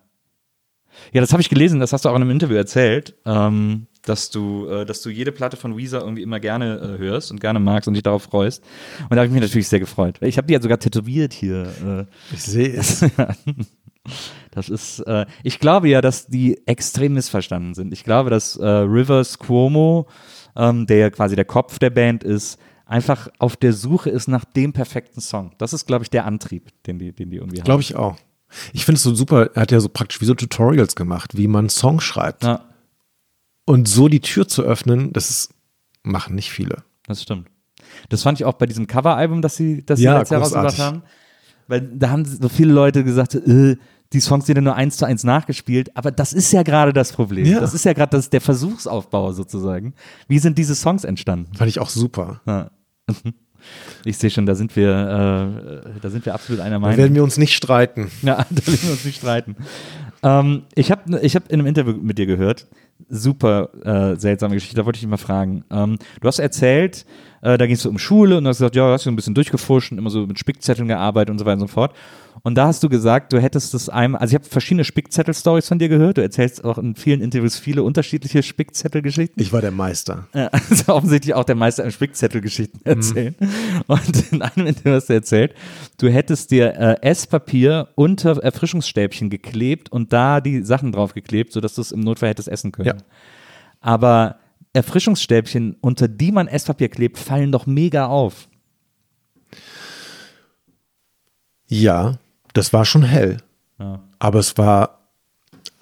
[1.12, 4.30] Ja, das habe ich gelesen, das hast du auch in einem Interview erzählt, ähm, dass
[4.30, 7.60] du, äh, dass du jede Platte von Weezer irgendwie immer gerne äh, hörst und gerne
[7.60, 8.62] magst und dich darauf freust.
[9.02, 10.18] Und da habe ich mich natürlich sehr gefreut.
[10.22, 12.06] Ich habe die ja sogar tätowiert hier.
[12.10, 13.04] Äh, Ich sehe es.
[14.50, 17.92] Das ist, äh, ich glaube ja, dass die extrem missverstanden sind.
[17.92, 20.08] Ich glaube, dass äh, Rivers Cuomo,
[20.56, 24.44] ähm, der ja quasi der Kopf der Band ist, einfach auf der Suche ist nach
[24.44, 25.52] dem perfekten Song.
[25.58, 27.64] Das ist, glaube ich, der Antrieb, den die, den die irgendwie haben.
[27.64, 28.16] Glaube ich auch.
[28.72, 31.46] Ich finde es so super, er hat ja so praktisch wie so Tutorials gemacht, wie
[31.46, 32.42] man Songs schreibt.
[32.42, 32.64] Ja,
[33.70, 35.54] Und so die Tür zu öffnen, das ist,
[36.02, 36.82] machen nicht viele.
[37.06, 37.48] das stimmt.
[38.08, 40.78] Das fand ich auch bei diesem Coveralbum, das sie, das sie Ja, letztes Jahr rausgebracht
[40.78, 41.02] haben.
[41.68, 43.76] Weil da haben so viele Leute gesagt, äh,
[44.12, 47.12] die Songs sind ja nur eins zu eins nachgespielt, aber das ist ja gerade das
[47.12, 47.46] Problem.
[47.46, 47.60] Ja.
[47.60, 49.94] Das ist ja gerade der Versuchsaufbau sozusagen.
[50.26, 51.54] Wie sind diese Songs entstanden?
[51.54, 52.40] Fand ich auch super.
[52.46, 52.70] Ja.
[54.06, 54.88] Ich sehe schon, da sind wir,
[55.94, 56.96] äh, da sind wir absolut einer Da Meinung.
[56.96, 58.10] werden wir uns nicht streiten.
[58.22, 59.54] Ja, da werden wir uns nicht streiten.
[60.22, 62.66] Ähm, ich habe ich hab in einem Interview mit dir gehört,
[63.08, 65.64] super äh, seltsame Geschichte, da wollte ich dich mal fragen.
[65.70, 67.06] Ähm, du hast erzählt,
[67.42, 69.16] äh, da ging es um Schule und du hast gesagt, ja, du hast so ein
[69.16, 71.94] bisschen durchgefuscht und immer so mit Spickzetteln gearbeitet und so weiter und so fort.
[72.42, 75.78] Und da hast du gesagt, du hättest das einmal, also ich habe verschiedene Spickzettel-Stories von
[75.78, 79.40] dir gehört, du erzählst auch in vielen Interviews viele unterschiedliche Spickzettel-Geschichten.
[79.40, 80.26] Ich war der Meister.
[80.34, 83.34] Ja, also offensichtlich auch der Meister im Spickzettelgeschichten erzählen.
[83.86, 85.54] Und in einem Interview hast du erzählt,
[85.98, 91.82] du hättest dir äh, Esspapier unter Erfrischungsstäbchen geklebt und da die Sachen draufgeklebt, sodass du
[91.82, 92.88] es im Notfall hättest essen können.
[92.88, 92.89] Ja.
[93.80, 94.36] Aber
[94.72, 98.48] Erfrischungsstäbchen, unter die man Esspapier klebt, fallen doch mega auf.
[101.66, 102.18] Ja,
[102.52, 103.38] das war schon hell.
[103.78, 104.00] Ja.
[104.18, 105.00] Aber es war,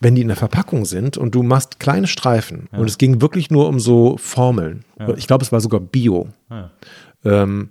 [0.01, 3.51] wenn die in der Verpackung sind und du machst kleine Streifen und es ging wirklich
[3.51, 4.85] nur um so Formeln.
[5.17, 6.29] Ich glaube, es war sogar Bio.
[6.51, 6.71] Ja.
[7.25, 7.71] Ähm,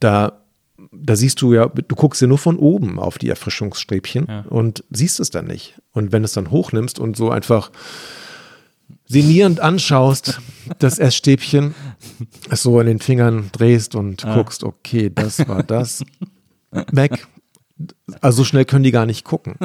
[0.00, 0.40] da,
[0.92, 4.40] da siehst du ja, du guckst ja nur von oben auf die Erfrischungsstäbchen Ja.
[4.48, 5.80] und siehst es dann nicht.
[5.92, 7.70] Und wenn du es dann hochnimmst und so einfach
[9.06, 10.40] sinnierend anschaust,
[10.78, 11.74] das Essstäbchen,
[12.50, 16.04] es so in den Fingern drehst und guckst, okay, das war das,
[16.92, 17.26] weg.
[18.22, 19.56] Also so schnell können die gar nicht gucken.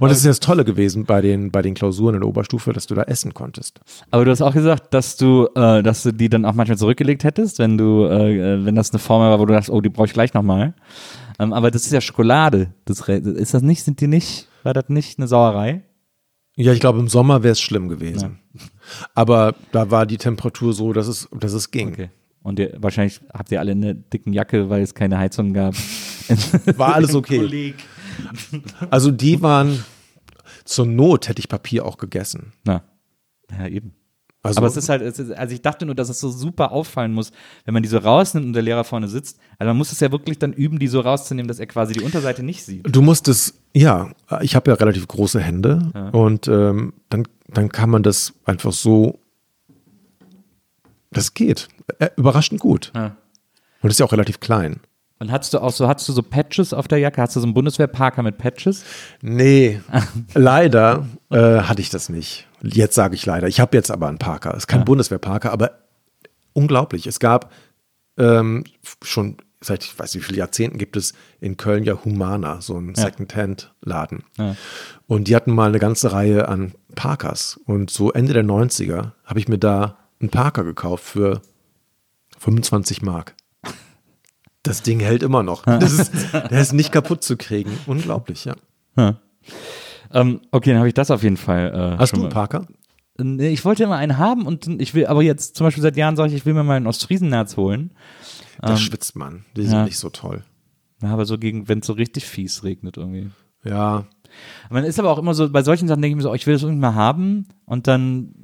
[0.00, 2.72] Und das ist ja das Tolle gewesen bei den, bei den Klausuren in der Oberstufe,
[2.72, 3.80] dass du da essen konntest.
[4.10, 7.24] Aber du hast auch gesagt, dass du, äh, dass du die dann auch manchmal zurückgelegt
[7.24, 10.06] hättest, wenn du, äh, wenn das eine Formel war, wo du dachtest, oh, die brauche
[10.06, 10.74] ich gleich nochmal.
[11.38, 12.72] Ähm, aber das ist ja Schokolade.
[12.86, 15.82] Das, ist das nicht, sind die nicht, war das nicht eine Sauerei?
[16.56, 18.38] Ja, ich glaube, im Sommer wäre es schlimm gewesen.
[19.14, 21.92] Aber da war die Temperatur so, dass es, dass es ging.
[21.92, 22.10] Okay.
[22.42, 25.74] Und ihr, wahrscheinlich habt ihr alle eine dicken Jacke, weil es keine Heizung gab.
[26.76, 27.74] War alles okay.
[28.90, 29.84] Also die waren,
[30.64, 32.52] zur Not hätte ich Papier auch gegessen.
[32.64, 32.82] Na,
[33.50, 33.92] ja, eben.
[34.42, 36.70] Also, Aber es ist halt, es ist, also ich dachte nur, dass es so super
[36.70, 37.32] auffallen muss,
[37.64, 39.38] wenn man die so rausnimmt und der Lehrer vorne sitzt.
[39.58, 42.02] Also man muss es ja wirklich dann üben, die so rauszunehmen, dass er quasi die
[42.02, 42.84] Unterseite nicht sieht.
[42.86, 48.02] du musstest, ja, ich habe ja relativ große Hände und ähm, dann, dann kann man
[48.04, 49.18] das einfach so,
[51.10, 51.68] das geht.
[51.98, 52.92] Äh, überraschend gut.
[52.94, 53.16] Ja.
[53.82, 54.80] Und ist ja auch relativ klein.
[55.20, 57.20] Und hattest du auch so, hattest du so Patches auf der Jacke?
[57.20, 58.84] Hast du so einen Bundeswehrparker mit Patches?
[59.20, 59.80] Nee,
[60.34, 62.47] leider äh, hatte ich das nicht.
[62.62, 63.46] Jetzt sage ich leider.
[63.48, 64.50] Ich habe jetzt aber einen Parker.
[64.52, 65.78] Es ist kein Bundeswehrparker, aber
[66.52, 67.06] unglaublich.
[67.06, 67.52] Es gab
[68.16, 68.64] ähm,
[69.02, 72.76] schon seit ich weiß nicht wie viele Jahrzehnten gibt es in Köln ja Humana, so
[72.76, 73.02] einen Ja.
[73.02, 74.22] Second-Hand-Laden.
[74.36, 74.56] Ja.
[75.06, 77.58] Und die hatten mal eine ganze Reihe an Parkers.
[77.64, 81.42] Und so Ende der 90er habe ich mir da einen Parker gekauft für
[82.38, 83.34] 25 Mark.
[84.62, 85.64] Das Ding hält immer noch.
[85.64, 87.78] Das ist, der ist nicht kaputt zu kriegen.
[87.86, 89.16] Unglaublich, ja.
[90.12, 91.94] Ähm, okay, dann habe ich das auf jeden Fall.
[91.94, 92.30] Äh, Hast du einen.
[92.30, 92.66] Parker?
[93.20, 96.14] Nee, Ich wollte immer einen haben und ich will, aber jetzt zum Beispiel seit Jahren
[96.16, 97.90] sage ich, ich will mir mal einen Ostfriesennerz holen.
[98.60, 99.44] Da schwitzt man.
[99.56, 99.84] Die sind ja.
[99.84, 100.44] nicht so toll.
[101.02, 103.30] Ja, aber so gegen, wenn es so richtig fies regnet irgendwie.
[103.64, 104.06] Ja,
[104.70, 106.46] Man ist aber auch immer so, bei solchen Sachen denke ich mir so, oh, ich
[106.46, 108.34] will das irgendwie mal haben und dann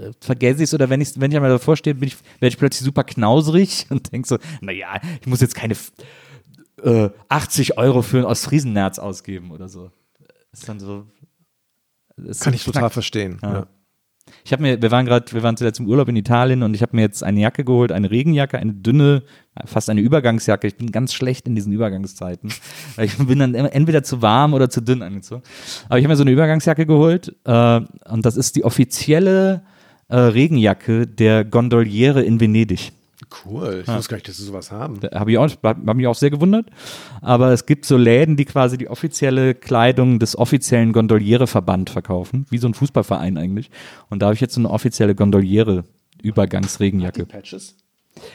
[0.00, 2.48] äh, vergesse ich es oder wenn ich, wenn ich einmal davor stehe, bin ich, werde
[2.48, 5.74] ich plötzlich super knausrig und denke so, naja, ich muss jetzt keine
[6.82, 9.90] äh, 80 Euro für ein Ostfriesennerz ausgeben oder so.
[10.52, 11.06] Ist dann so.
[12.16, 12.92] ist kann so ich total knack.
[12.92, 13.38] verstehen.
[13.42, 13.52] Ja.
[13.52, 13.66] Ja.
[14.44, 16.82] Ich habe mir, wir waren gerade, wir waren zuletzt im Urlaub in Italien und ich
[16.82, 19.24] habe mir jetzt eine Jacke geholt, eine Regenjacke, eine dünne,
[19.64, 20.66] fast eine Übergangsjacke.
[20.66, 22.52] Ich bin ganz schlecht in diesen Übergangszeiten.
[22.98, 25.42] Ich bin dann entweder zu warm oder zu dünn angezogen.
[25.88, 29.62] Aber ich habe mir so eine Übergangsjacke geholt äh, und das ist die offizielle
[30.08, 32.92] äh, Regenjacke der Gondoliere in Venedig.
[33.44, 33.82] Cool.
[33.82, 35.00] Ich wusste gar nicht, dass sie sowas haben.
[35.14, 36.66] Habe ich auch, hab mich auch sehr gewundert.
[37.20, 42.58] Aber es gibt so Läden, die quasi die offizielle Kleidung des offiziellen Gondoliere-Verband verkaufen, wie
[42.58, 43.70] so ein Fußballverein eigentlich.
[44.10, 47.26] Und da habe ich jetzt so eine offizielle Gondoliere-Übergangsregenjacke.
[47.26, 47.76] Patches?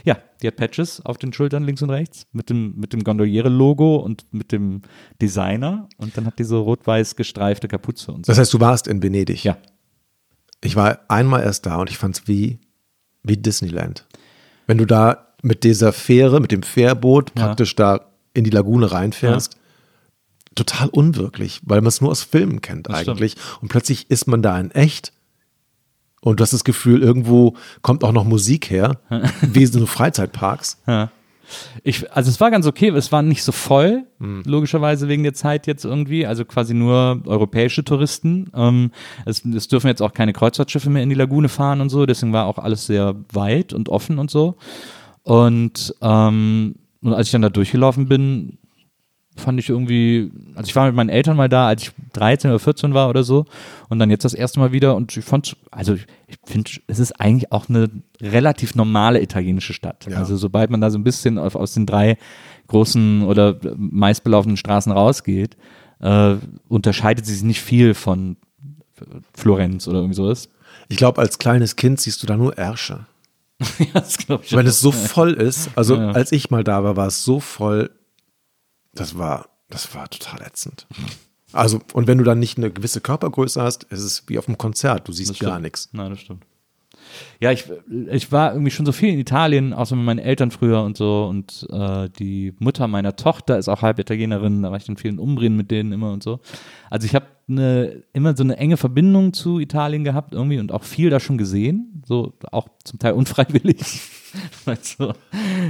[0.03, 3.97] Ja, die hat Patches auf den Schultern links und rechts mit dem, mit dem Gondoliere-Logo
[3.97, 4.81] und mit dem
[5.21, 8.31] Designer und dann hat die so rot-weiß gestreifte Kapuze und so.
[8.31, 9.43] Das heißt, du warst in Venedig.
[9.43, 9.57] Ja.
[10.63, 12.59] Ich war einmal erst da und ich fand es wie,
[13.23, 14.07] wie Disneyland.
[14.67, 17.45] Wenn du da mit dieser Fähre, mit dem Fährboot Ja.
[17.47, 18.01] praktisch da
[18.33, 19.57] in die Lagune reinfährst,
[20.55, 23.35] total unwirklich, weil man es nur aus Filmen kennt Das eigentlich.
[23.61, 25.13] Und plötzlich ist man da in echt.
[26.21, 28.99] Und du hast das Gefühl, irgendwo kommt auch noch Musik her,
[29.41, 30.77] wie so Freizeitparks.
[30.87, 31.11] Ja.
[31.83, 35.67] Ich, also es war ganz okay, es war nicht so voll, logischerweise wegen der Zeit
[35.67, 38.51] jetzt irgendwie, also quasi nur europäische Touristen.
[38.53, 38.91] Ähm,
[39.25, 42.33] es, es dürfen jetzt auch keine Kreuzfahrtschiffe mehr in die Lagune fahren und so, deswegen
[42.33, 44.57] war auch alles sehr weit und offen und so.
[45.23, 48.57] Und, ähm, und als ich dann da durchgelaufen bin,
[49.37, 52.59] fand ich irgendwie, also ich war mit meinen Eltern mal da, als ich 13 oder
[52.59, 53.45] 14 war oder so
[53.89, 56.99] und dann jetzt das erste Mal wieder und ich fand, also ich, ich finde, es
[56.99, 57.89] ist eigentlich auch eine
[58.21, 60.07] relativ normale italienische Stadt.
[60.09, 60.17] Ja.
[60.17, 62.17] Also sobald man da so ein bisschen auf, aus den drei
[62.67, 65.55] großen oder meistbelaufenen Straßen rausgeht,
[66.01, 66.35] äh,
[66.67, 68.37] unterscheidet sie sich nicht viel von
[69.33, 70.49] Florenz oder irgendwie sowas.
[70.89, 73.05] Ich glaube, als kleines Kind siehst du da nur Ärsche.
[73.79, 74.55] ja, das glaube ich.
[74.55, 76.11] Wenn es so voll ist, also Ja.
[76.11, 77.89] als ich mal da war, war es so voll,
[78.99, 80.87] das war, das war total ätzend.
[81.53, 84.57] Also, und wenn du dann nicht eine gewisse Körpergröße hast, ist es wie auf einem
[84.57, 85.89] Konzert, du siehst gar nichts.
[85.93, 86.43] Nein, das stimmt.
[87.39, 87.65] Ja, ich,
[88.11, 91.25] ich war irgendwie schon so viel in Italien, außer mit meinen Eltern früher und so.
[91.25, 95.11] Und äh, die Mutter meiner Tochter ist auch halb Italienerin, da war ich dann viel
[95.11, 96.39] in Umbrien mit denen immer und so.
[96.89, 100.83] Also ich habe eine, immer so eine enge Verbindung zu Italien gehabt irgendwie und auch
[100.83, 104.01] viel da schon gesehen, so auch zum Teil unfreiwillig.
[104.65, 105.13] also,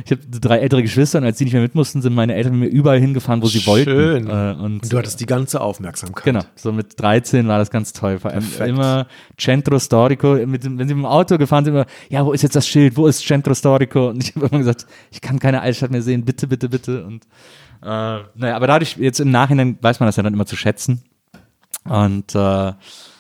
[0.06, 2.58] ich habe drei ältere Geschwister und als die nicht mehr mit mussten, sind meine Eltern
[2.58, 3.86] mit mir überall hingefahren, wo sie Schön.
[3.86, 4.28] wollten.
[4.28, 6.26] Äh, und, Und du hattest die ganze Aufmerksamkeit.
[6.26, 8.20] Genau, so mit 13 war das ganz toll.
[8.20, 8.70] Vor allem Perfekt.
[8.70, 12.42] immer Centro Storico, mit, wenn sie mit dem Auto gefahren sind, immer, ja, wo ist
[12.42, 14.10] jetzt das Schild, wo ist Centro Storico?
[14.10, 17.06] Und ich habe immer gesagt, ich kann keine Altstadt mehr sehen, bitte, bitte, bitte.
[17.06, 17.24] Und
[17.84, 21.04] äh, naja, aber dadurch, jetzt im Nachhinein weiß man das ja dann immer zu schätzen.
[21.84, 22.74] Und äh,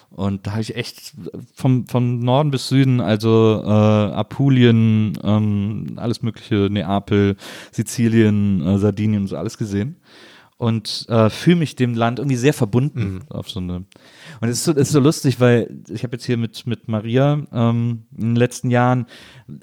[0.09, 1.13] und da habe ich echt
[1.53, 7.35] vom, vom Norden bis Süden, also äh, Apulien, ähm, alles mögliche, Neapel,
[7.71, 9.97] Sizilien, äh, Sardinien, so alles gesehen.
[10.57, 13.85] Und äh, fühle mich dem Land irgendwie sehr verbunden auf so eine.
[14.41, 17.41] Und es ist so, ist so lustig, weil ich habe jetzt hier mit, mit Maria
[17.51, 19.05] ähm, in den letzten Jahren,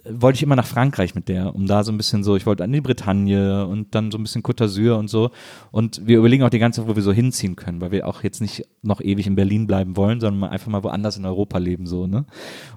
[0.08, 2.64] wollte ich immer nach Frankreich mit der, um da so ein bisschen so, ich wollte
[2.64, 5.30] an die Bretagne und dann so ein bisschen Côte d'Azur und so.
[5.70, 8.22] Und wir überlegen auch die ganze Zeit, wo wir so hinziehen können, weil wir auch
[8.22, 11.86] jetzt nicht noch ewig in Berlin bleiben wollen, sondern einfach mal woanders in Europa leben,
[11.86, 12.24] so, ne?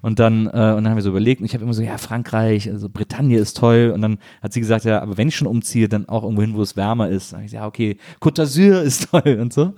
[0.01, 1.97] Und dann, äh, und dann haben wir so überlegt und ich habe immer so, ja,
[1.97, 3.91] Frankreich, also Bretagne ist toll.
[3.93, 6.55] Und dann hat sie gesagt, ja, aber wenn ich schon umziehe, dann auch irgendwo hin,
[6.55, 7.31] wo es wärmer ist.
[7.31, 9.73] Dann hab ich gesagt, ja, okay, Côte d'Azur ist toll und so.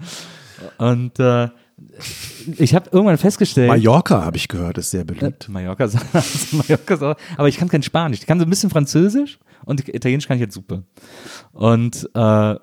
[0.78, 1.50] Und äh,
[2.58, 5.50] ich habe irgendwann festgestellt, Mallorca, habe ich gehört, ist sehr beliebt.
[5.50, 5.98] Mallorca, ist-
[6.54, 8.20] Mallorca ist auch, aber ich kann kein Spanisch.
[8.20, 10.84] Ich kann so ein bisschen Französisch und Italienisch kann ich jetzt super.
[11.52, 12.56] Und, äh,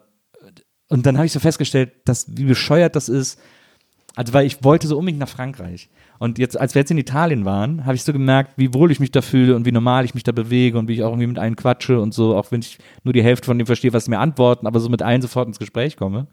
[0.88, 3.38] und dann habe ich so festgestellt, dass, wie bescheuert das ist.
[4.14, 5.90] Also, weil ich wollte so unbedingt nach Frankreich.
[6.18, 8.98] Und jetzt, als wir jetzt in Italien waren, habe ich so gemerkt, wie wohl ich
[8.98, 11.26] mich da fühle und wie normal ich mich da bewege und wie ich auch irgendwie
[11.26, 14.06] mit allen quatsche und so, auch wenn ich nur die Hälfte von dem verstehe, was
[14.06, 16.28] sie mir antworten, aber so mit allen sofort ins Gespräch komme.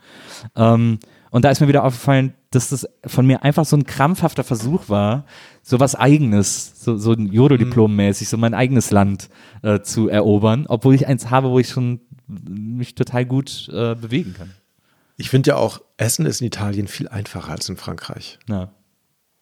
[0.55, 0.99] Ähm,
[1.33, 4.87] und da ist mir wieder aufgefallen, dass das von mir einfach so ein krampfhafter Versuch
[4.87, 5.25] war,
[5.63, 9.29] so was Eigenes, so, so ein Jodel-Diplom-mäßig, so mein eigenes Land
[9.63, 14.35] äh, zu erobern, obwohl ich eins habe, wo ich schon mich total gut äh, bewegen
[14.37, 14.51] kann.
[15.17, 18.37] Ich finde ja auch, Essen ist in Italien viel einfacher als in Frankreich.
[18.47, 18.71] Ja.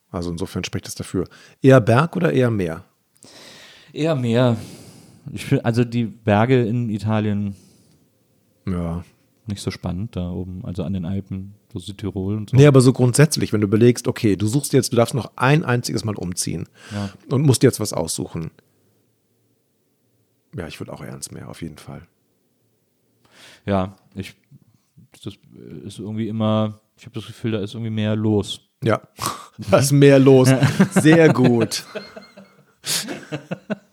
[0.10, 1.26] Also insofern spricht es dafür.
[1.62, 2.86] Eher Berg oder eher Meer?
[3.92, 4.56] Eher.
[5.34, 7.56] Ich find, also die Berge in Italien
[8.66, 9.04] Ja.
[9.46, 12.58] nicht so spannend da oben, also an den Alpen, so Südtirol und so.
[12.58, 15.64] Nee, aber so grundsätzlich, wenn du überlegst, okay, du suchst jetzt, du darfst noch ein
[15.64, 17.10] einziges Mal umziehen Ja.
[17.30, 18.52] und musst jetzt was aussuchen.
[20.56, 22.08] Ja, ich würde auch eher ins Meer, auf jeden Fall.
[23.66, 24.36] Ja, ich,
[25.24, 25.36] das
[25.86, 28.62] ist irgendwie immer, ich habe das Gefühl, da ist irgendwie mehr los.
[28.84, 29.02] Ja,
[29.72, 30.50] da ist mehr los.
[30.92, 31.86] Sehr gut.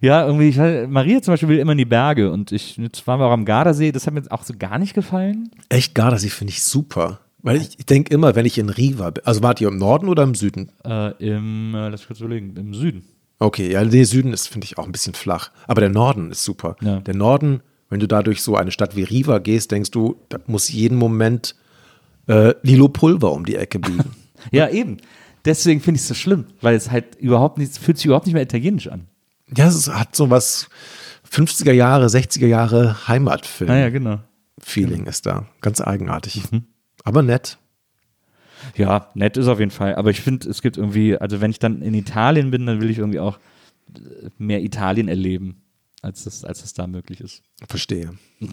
[0.00, 3.06] Ja, irgendwie, ich, weiß- Maria zum Beispiel will immer in die Berge und ich, jetzt
[3.06, 5.50] waren wir auch am Gardasee, das hat mir jetzt auch so gar nicht gefallen.
[5.68, 7.20] Echt Gardasee finde ich super.
[7.42, 10.08] Weil ich, ich denke immer, wenn ich in Riva bin, also wart ihr im Norden
[10.08, 10.70] oder im Süden?
[10.84, 13.04] Äh, Im, äh, lass mich kurz überlegen, im Süden.
[13.38, 15.50] Okay, ja, der Süden ist, finde ich, auch ein bisschen flach.
[15.66, 16.76] Aber der Norden ist super.
[16.82, 17.00] Ja.
[17.00, 20.38] Der Norden, wenn du da durch so eine Stadt wie Riva gehst, denkst du, da
[20.46, 21.54] muss jeden Moment
[22.26, 24.04] äh, Lilo Pulver um die Ecke biegen.
[24.52, 24.98] Ja, eben.
[25.46, 28.34] Deswegen finde ich es so schlimm, weil es halt überhaupt nicht, fühlt sich überhaupt nicht
[28.34, 29.06] mehr italienisch an.
[29.56, 30.68] ja, es hat so was
[31.30, 33.70] 50er Jahre, 60er Jahre Heimatfilm.
[33.70, 34.20] Ah ja, genau.
[34.58, 35.46] Feeling ist da.
[35.60, 36.42] Ganz eigenartig.
[37.04, 37.58] Aber nett.
[38.74, 39.94] Ja, nett ist auf jeden Fall.
[39.94, 42.90] Aber ich finde, es gibt irgendwie, also wenn ich dann in Italien bin, dann will
[42.90, 43.38] ich irgendwie auch
[44.38, 45.62] mehr Italien erleben,
[46.02, 47.42] als das, als das da möglich ist.
[47.68, 48.12] Verstehe.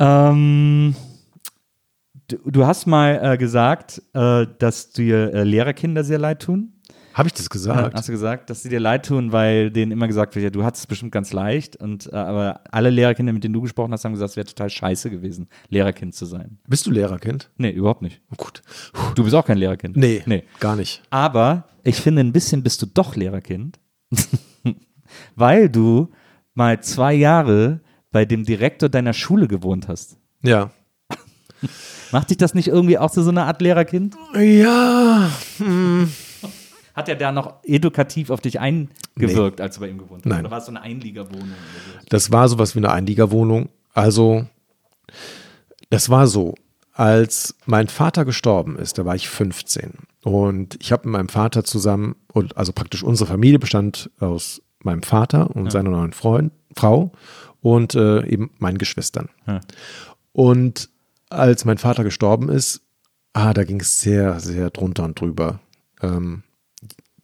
[0.00, 0.96] Ähm,
[2.30, 6.72] du, du hast mal äh, gesagt, äh, dass dir äh, Lehrerkinder sehr leid tun.
[7.12, 7.92] Habe ich das gesagt?
[7.94, 10.62] hast du gesagt, dass sie dir leid tun, weil denen immer gesagt wird, ja, du
[10.64, 11.74] hattest es bestimmt ganz leicht.
[11.76, 14.70] Und äh, aber alle Lehrerkinder, mit denen du gesprochen hast, haben gesagt, es wäre total
[14.70, 16.58] scheiße gewesen, Lehrerkind zu sein.
[16.68, 17.50] Bist du Lehrerkind?
[17.56, 18.22] Nee, überhaupt nicht.
[18.30, 18.62] Oh, gut.
[19.16, 19.96] Du bist auch kein Lehrerkind.
[19.96, 20.44] Nee, Nee.
[20.60, 21.02] gar nicht.
[21.10, 23.80] Aber ich finde, ein bisschen bist du doch Lehrerkind,
[25.34, 26.10] weil du
[26.54, 27.80] mal zwei Jahre
[28.12, 30.16] bei dem Direktor deiner Schule gewohnt hast.
[30.42, 30.70] Ja.
[32.12, 34.16] Macht dich das nicht irgendwie auch zu so einer Art Lehrerkind?
[34.34, 35.30] Ja.
[36.94, 40.30] Hat er da noch edukativ auf dich eingewirkt, als du bei ihm gewohnt hast?
[40.30, 40.40] Nein.
[40.40, 41.52] Oder war es so eine Einliegerwohnung?
[42.08, 43.68] Das war sowas wie eine Einliegerwohnung.
[43.94, 44.46] Also,
[45.90, 46.54] das war so,
[46.92, 49.92] als mein Vater gestorben ist, da war ich 15.
[50.22, 55.02] Und ich habe mit meinem Vater zusammen, und also praktisch unsere Familie bestand aus meinem
[55.02, 57.12] Vater und seiner neuen Freund, Frau
[57.60, 59.28] und äh, eben meinen Geschwistern.
[59.46, 59.60] Ja.
[60.32, 60.89] Und
[61.30, 62.82] als mein Vater gestorben ist,
[63.32, 65.60] ah, da ging es sehr, sehr drunter und drüber.
[66.02, 66.42] Ähm,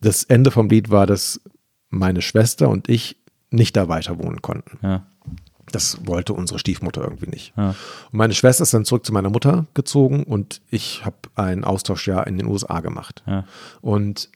[0.00, 1.40] das Ende vom Lied war, dass
[1.88, 3.16] meine Schwester und ich
[3.50, 4.78] nicht da weiter wohnen konnten.
[4.82, 5.06] Ja.
[5.72, 7.52] Das wollte unsere Stiefmutter irgendwie nicht.
[7.56, 7.70] Ja.
[7.70, 12.26] Und meine Schwester ist dann zurück zu meiner Mutter gezogen und ich habe ein Austauschjahr
[12.26, 13.24] in den USA gemacht.
[13.26, 13.44] Ja.
[13.80, 14.30] Und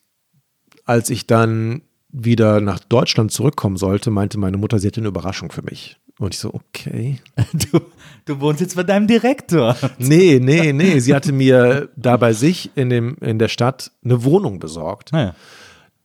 [0.85, 5.53] als ich dann wieder nach Deutschland zurückkommen sollte, meinte meine Mutter, sie hätte eine Überraschung
[5.53, 6.01] für mich.
[6.21, 7.19] Und ich so, okay.
[7.73, 7.81] Du,
[8.27, 9.75] du wohnst jetzt bei deinem Direktor.
[9.99, 10.99] Nee, nee, nee.
[11.01, 15.35] Sie hatte mir da bei sich in, dem, in der Stadt eine Wohnung besorgt, Naja.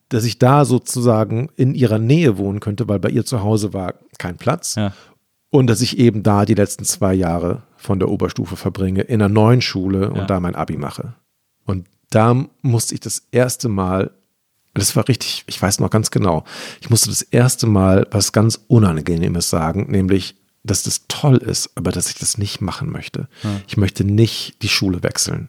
[0.08, 3.94] dass ich da sozusagen in ihrer Nähe wohnen könnte, weil bei ihr zu Hause war
[4.18, 4.74] kein Platz.
[4.76, 4.92] Ja.
[5.50, 9.28] Und dass ich eben da die letzten zwei Jahre von der Oberstufe verbringe, in einer
[9.32, 10.24] neuen Schule und Ja.
[10.24, 11.14] da mein Abi mache.
[11.66, 14.10] Und da musste ich das erste Mal,
[14.80, 16.44] das war richtig, ich weiß noch ganz genau,
[16.80, 21.92] ich musste das erste Mal was ganz Unangenehmes sagen, nämlich, dass das toll ist, aber
[21.92, 23.28] dass ich das nicht machen möchte.
[23.68, 25.48] Ich möchte nicht die Schule wechseln.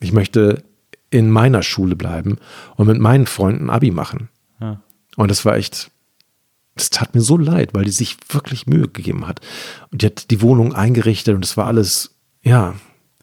[0.00, 0.62] Ich möchte
[1.10, 2.38] in meiner Schule bleiben
[2.76, 4.28] und mit meinen Freunden Abi machen.
[4.60, 4.80] Ja.
[5.16, 5.90] Und das war echt,
[6.76, 9.40] das tat mir so leid, weil die sich wirklich Mühe gegeben hat.
[9.90, 12.74] Und die hat die Wohnung eingerichtet und es war alles, ja.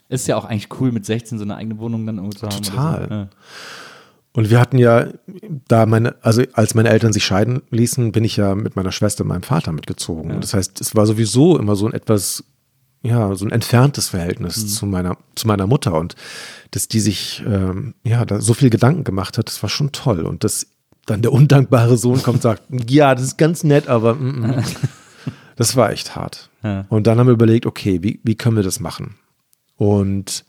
[0.09, 2.63] Ist ja auch eigentlich cool, mit 16 so eine eigene Wohnung dann irgendwo zu haben.
[2.63, 3.29] Total.
[4.37, 4.41] Ja.
[4.41, 5.07] Und wir hatten ja
[5.67, 9.23] da meine, also als meine Eltern sich scheiden ließen, bin ich ja mit meiner Schwester
[9.23, 10.31] und meinem Vater mitgezogen.
[10.31, 12.43] Und das heißt, es war sowieso immer so ein etwas,
[13.01, 15.95] ja, so ein entferntes Verhältnis zu meiner, zu meiner Mutter.
[15.95, 16.15] Und
[16.69, 20.25] dass die sich, ähm, ja, da so viel Gedanken gemacht hat, das war schon toll.
[20.25, 20.67] Und dass
[21.07, 24.63] dann der undankbare Sohn kommt und sagt, ja, das ist ganz nett, aber mm, mm.
[25.55, 26.51] das war echt hart.
[26.63, 26.85] Ja.
[26.89, 29.15] Und dann haben wir überlegt, okay, wie, wie können wir das machen?
[29.77, 30.45] Und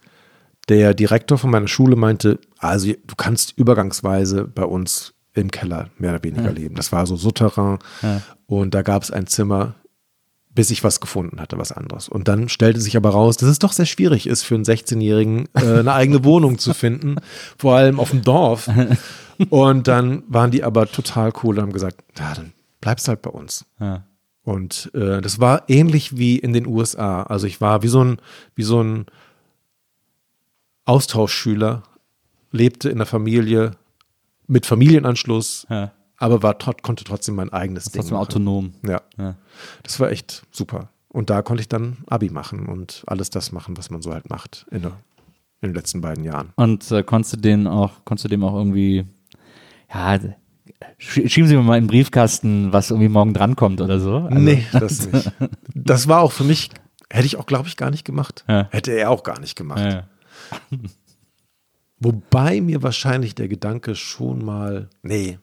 [0.69, 6.13] der Direktor von meiner Schule meinte, also du kannst übergangsweise bei uns im Keller mehr
[6.13, 6.75] oder weniger leben.
[6.75, 7.79] Das war so Souterrain
[8.47, 9.75] und da gab es ein Zimmer,
[10.59, 12.09] bis ich was gefunden hatte, was anderes.
[12.09, 15.49] Und dann stellte sich aber raus, dass es doch sehr schwierig ist für einen 16-Jährigen,
[15.55, 17.17] äh, eine eigene Wohnung zu finden,
[17.57, 18.69] vor allem auf dem Dorf.
[19.51, 23.31] Und dann waren die aber total cool und haben gesagt, ja, dann bleibst halt bei
[23.31, 23.65] uns.
[23.79, 24.05] Ja.
[24.43, 27.23] Und äh, das war ähnlich wie in den USA.
[27.23, 28.21] Also ich war wie so ein,
[28.57, 29.07] wie so ein
[30.87, 31.85] Austauschschüler,
[32.51, 33.73] lebte in der Familie
[34.47, 35.93] mit Familienanschluss, Ja.
[36.17, 38.27] aber war konnte trotzdem mein eigenes Ding Trotzdem machen.
[38.27, 38.73] autonom.
[38.87, 39.37] Ja, Ja.
[39.83, 40.89] das war echt super.
[41.09, 44.29] Und da konnte ich dann Abi machen und alles das machen, was man so halt
[44.31, 44.93] macht in, der,
[45.63, 46.51] in den letzten beiden Jahren.
[46.57, 49.05] Und äh, konntest du den auch, konntest du dem auch irgendwie,
[49.93, 50.19] ja,
[51.01, 54.17] sch- schieben Sie mir mal in den Briefkasten, was irgendwie morgen drankommt oder so.
[54.17, 55.33] Also, nee, das nicht.
[55.75, 56.71] Das war auch für mich,
[57.11, 58.45] hätte ich auch, glaube ich, gar nicht gemacht.
[58.49, 58.69] Ja.
[58.71, 59.81] Hätte er auch gar nicht gemacht.
[59.81, 60.05] Ja, ja.
[62.01, 65.39] Wobei mir wahrscheinlich der Gedanke schon mal, nee,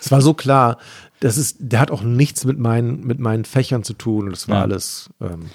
[0.00, 0.78] es war so klar,
[1.20, 4.48] das ist, der hat auch nichts mit meinen, mit meinen Fächern zu tun und es
[4.48, 4.62] war Ja.
[4.62, 5.46] alles, ähm,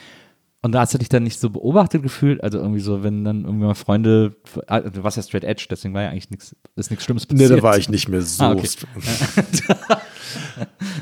[0.64, 3.46] Und da hast du dich dann nicht so beobachtet gefühlt, also irgendwie so, wenn dann
[3.46, 4.36] irgendwie mal Freunde,
[4.68, 7.36] ah, du warst ja straight edge, deswegen war ja eigentlich nichts, ist nichts Schlimmes nee,
[7.36, 7.60] passiert.
[7.60, 8.44] da war ich nicht mehr so.
[8.44, 8.70] Ah, okay.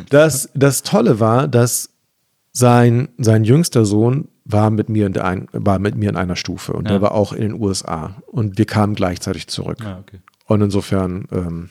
[0.10, 1.90] das, das Tolle war, dass
[2.52, 6.74] sein, sein jüngster Sohn war mit mir in ein, war mit mir in einer Stufe
[6.74, 6.94] und Ja.
[6.94, 9.78] der war auch in den USA und wir kamen gleichzeitig zurück.
[9.86, 10.20] Ah, okay.
[10.48, 11.70] Und insofern ähm,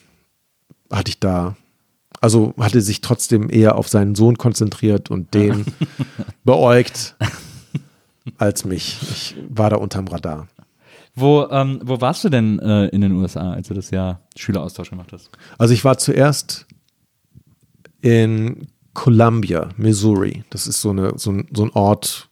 [0.89, 1.57] hatte ich da,
[2.21, 5.65] also hatte sich trotzdem eher auf seinen Sohn konzentriert und den
[6.45, 7.15] beäugt
[8.37, 8.97] als mich.
[9.11, 10.47] Ich war da unterm Radar.
[11.15, 14.91] Wo, ähm, wo warst du denn äh, in den USA, als du das Jahr Schüleraustausch
[14.91, 15.29] gemacht hast?
[15.57, 16.65] Also ich war zuerst
[17.99, 20.45] in Columbia, Missouri.
[20.49, 22.28] Das ist so, eine, so, ein, so ein Ort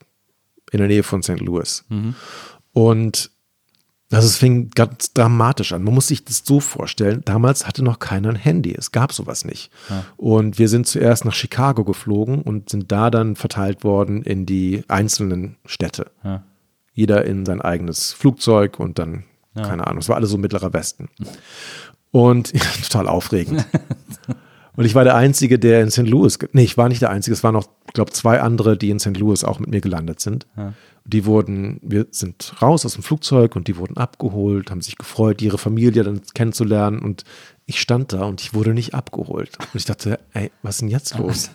[0.72, 1.39] in der Nähe von St.
[1.39, 1.86] Louis.
[2.74, 3.32] Und
[4.09, 5.84] Also es fing ganz dramatisch an.
[5.84, 8.74] Man muss sich das so vorstellen, damals hatte noch keiner ein Handy.
[8.74, 9.70] Es gab sowas nicht.
[9.89, 10.05] Ja.
[10.15, 14.84] Und wir sind zuerst nach Chicago geflogen und sind da dann verteilt worden in die
[14.88, 16.09] einzelnen Städte.
[16.24, 16.43] Ja.
[16.93, 19.63] Jeder in sein eigenes Flugzeug und dann, ja.
[19.63, 21.09] keine Ahnung, es war alles so mittlerer Westen.
[22.11, 22.53] Und
[22.84, 23.65] total aufregend.
[24.78, 26.07] Und ich war der Einzige, der in St.
[26.07, 28.91] Louis, nee, ich war nicht der Einzige, es waren noch, ich glaube, zwei andere, die
[28.91, 29.17] in St.
[29.17, 30.45] Louis auch mit mir gelandet sind.
[30.55, 30.73] Ja.
[31.03, 35.41] Die wurden, wir sind raus aus dem Flugzeug und die wurden abgeholt, haben sich gefreut,
[35.41, 36.99] ihre Familie dann kennenzulernen.
[36.99, 37.23] Und
[37.65, 39.57] ich stand da und ich wurde nicht abgeholt.
[39.59, 41.49] Und ich dachte, ey, was ist denn jetzt los?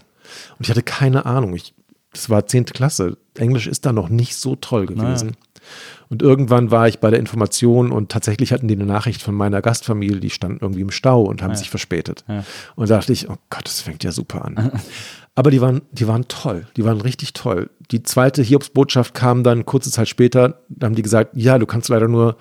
[0.58, 1.54] Und ich hatte keine Ahnung.
[1.54, 1.74] Ich,
[2.12, 3.18] das war zehnte Klasse.
[3.36, 5.28] Englisch ist da noch nicht so toll gewesen.
[5.28, 5.68] Naja.
[6.12, 9.62] Und irgendwann war ich bei der Information und tatsächlich hatten die eine Nachricht von meiner
[9.62, 11.56] Gastfamilie, die standen irgendwie im Stau und haben ja.
[11.56, 12.22] sich verspätet.
[12.28, 12.44] Ja.
[12.76, 14.72] Und da dachte ich, oh Gott, das fängt ja super an.
[15.34, 17.70] Aber die waren, die waren toll, die waren richtig toll.
[17.90, 21.88] Die zweite Hiobsbotschaft kam dann kurze Zeit später, da haben die gesagt, ja, du kannst
[21.88, 22.36] leider nur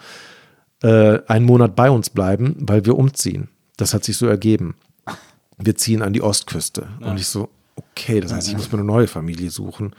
[0.84, 3.48] äh, einen Monat bei uns bleiben, weil wir umziehen.
[3.78, 4.76] Das hat sich so ergeben.
[5.58, 6.90] Wir ziehen an die Ostküste.
[7.00, 7.12] Ja.
[7.12, 7.48] Und ich so,
[7.92, 9.96] okay, das heißt, ich muss mir eine neue Familie suchen.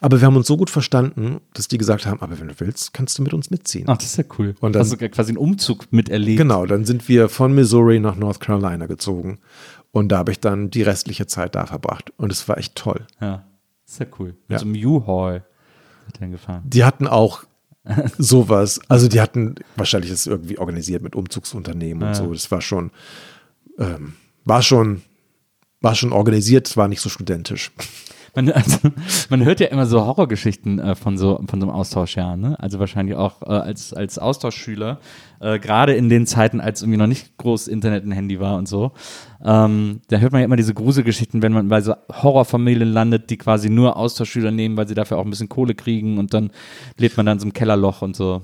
[0.00, 2.92] Aber wir haben uns so gut verstanden, dass die gesagt haben, aber wenn du willst,
[2.92, 3.84] kannst du mit uns mitziehen.
[3.88, 4.54] Ach, das ist ja cool.
[4.60, 6.38] Und dann, Hast du quasi einen Umzug miterlebt.
[6.38, 9.38] Genau, dann sind wir von Missouri nach North Carolina gezogen.
[9.92, 12.12] Und da habe ich dann die restliche Zeit da verbracht.
[12.16, 13.06] Und es war echt toll.
[13.20, 13.46] Ja,
[13.86, 14.36] ist ja cool.
[14.48, 14.58] Mit ja.
[14.58, 15.44] so einem U-Haul.
[16.64, 17.44] Die hatten auch
[18.18, 18.80] sowas.
[18.88, 22.08] Also die hatten wahrscheinlich das irgendwie organisiert mit Umzugsunternehmen ja.
[22.08, 22.32] und so.
[22.32, 22.90] Das war schon,
[23.78, 24.14] ähm,
[24.44, 25.02] war schon
[25.80, 27.72] war schon organisiert, es war nicht so studentisch.
[28.36, 28.90] Man, also,
[29.30, 32.60] man hört ja immer so Horrorgeschichten äh, von so von so einem Austauschjahr, ne?
[32.60, 35.00] Also wahrscheinlich auch äh, als als Austauschschüler,
[35.40, 38.68] äh, gerade in den Zeiten, als irgendwie noch nicht groß Internet und Handy war und
[38.68, 38.92] so.
[39.42, 43.38] Ähm, da hört man ja immer diese Gruselgeschichten, wenn man bei so Horrorfamilien landet, die
[43.38, 46.50] quasi nur Austauschschüler nehmen, weil sie dafür auch ein bisschen Kohle kriegen und dann
[46.98, 48.42] lebt man dann in so einem Kellerloch und so.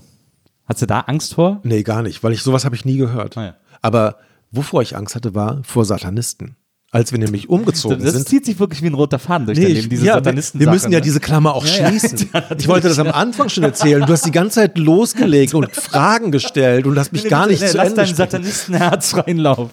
[0.65, 1.61] Hast du da Angst vor?
[1.65, 3.37] Nee, gar nicht, weil ich sowas habe ich nie gehört.
[3.37, 3.55] Ah, ja.
[3.83, 4.17] Aber
[4.53, 6.57] wovor ich Angst hatte, war vor Satanisten
[6.93, 8.23] als wir nämlich umgezogen das, sind.
[8.23, 10.61] Das zieht sich wirklich wie ein roter Faden durch nee, dein Leben, diese ja, Satanisten
[10.61, 11.03] Wir müssen ja ne?
[11.03, 12.13] diese Klammer auch ja, schließen.
[12.35, 14.05] Ja, ich wollte das am Anfang schon erzählen.
[14.07, 17.69] Du hast die ganze Zeit losgelegt und Fragen gestellt und hast mich gar nicht nee,
[17.69, 19.71] zu lass Ende dein Satanistenherz reinlaufen.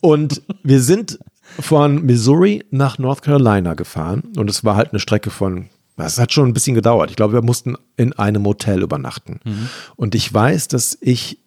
[0.00, 1.18] Und wir sind
[1.58, 6.32] von Missouri nach North Carolina gefahren und es war halt eine Strecke von das hat
[6.32, 7.10] schon ein bisschen gedauert.
[7.10, 9.38] Ich glaube, wir mussten in einem Hotel übernachten.
[9.44, 9.68] Mhm.
[9.96, 11.38] Und ich weiß, dass ich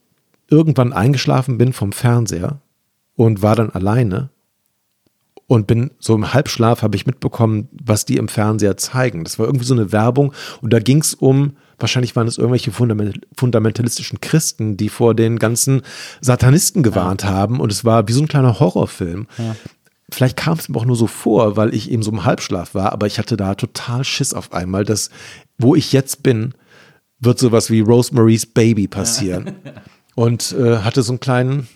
[0.47, 2.59] irgendwann eingeschlafen bin vom Fernseher
[3.15, 4.30] und war dann alleine
[5.54, 9.24] und bin so im Halbschlaf habe ich mitbekommen, was die im Fernseher zeigen.
[9.24, 12.72] Das war irgendwie so eine Werbung und da ging es um, wahrscheinlich waren es irgendwelche
[12.72, 15.82] fundamentalistischen Christen, die vor den ganzen
[16.22, 17.30] Satanisten gewarnt ja.
[17.30, 19.28] haben und es war wie so ein kleiner Horrorfilm.
[19.38, 19.56] Ja.
[20.12, 22.91] Vielleicht kam es mir auch nur so vor, weil ich eben so im Halbschlaf war,
[22.91, 25.10] aber ich hatte da total Schiss auf einmal, dass
[25.58, 26.54] wo ich jetzt bin,
[27.20, 29.56] wird sowas wie Rosemary's Baby passieren.
[29.64, 29.72] Ja.
[30.16, 31.68] Und äh, hatte so einen kleinen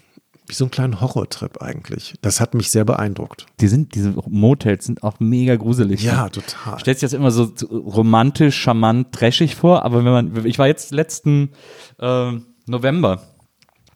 [0.47, 2.15] wie so einen kleinen Horrortrip eigentlich.
[2.21, 3.45] Das hat mich sehr beeindruckt.
[3.59, 6.03] Die sind, diese Motels sind auch mega gruselig.
[6.03, 6.31] Ja, ne?
[6.31, 6.79] total.
[6.79, 10.91] Stellt sich das immer so romantisch, charmant, trashig vor, aber wenn man, ich war jetzt
[10.91, 11.49] letzten
[11.99, 12.31] äh,
[12.65, 13.21] November,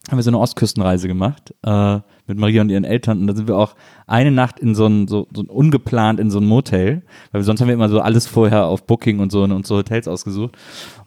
[0.10, 3.48] haben wir so eine Ostküstenreise gemacht äh, mit Maria und ihren Eltern und da sind
[3.48, 3.76] wir auch
[4.08, 7.68] eine Nacht in so ein, so, so ungeplant in so ein Motel, weil sonst haben
[7.68, 10.58] wir immer so alles vorher auf Booking und so und so Hotels ausgesucht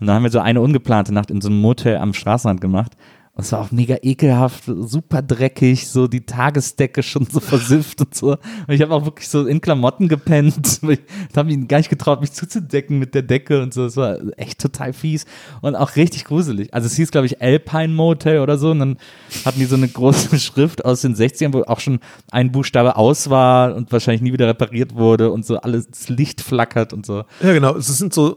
[0.00, 2.96] und dann haben wir so eine ungeplante Nacht in so einem Motel am Straßenrand gemacht
[3.36, 8.14] und es war auch mega ekelhaft, super dreckig, so die Tagesdecke schon so versifft und
[8.14, 8.30] so.
[8.32, 10.80] Und ich habe auch wirklich so in Klamotten gepennt.
[10.94, 13.84] Ich habe mich gar nicht getraut, mich zuzudecken mit der Decke und so.
[13.84, 15.24] Es war echt total fies
[15.62, 16.72] und auch richtig gruselig.
[16.72, 18.70] Also es hieß, glaube ich, Alpine Motel oder so.
[18.70, 18.98] Und dann
[19.44, 21.98] hatten die so eine große Schrift aus den 60ern, wo auch schon
[22.30, 26.92] ein Buchstabe aus war und wahrscheinlich nie wieder repariert wurde und so alles Licht flackert
[26.92, 27.24] und so.
[27.42, 27.74] Ja, genau.
[27.76, 28.36] Es sind so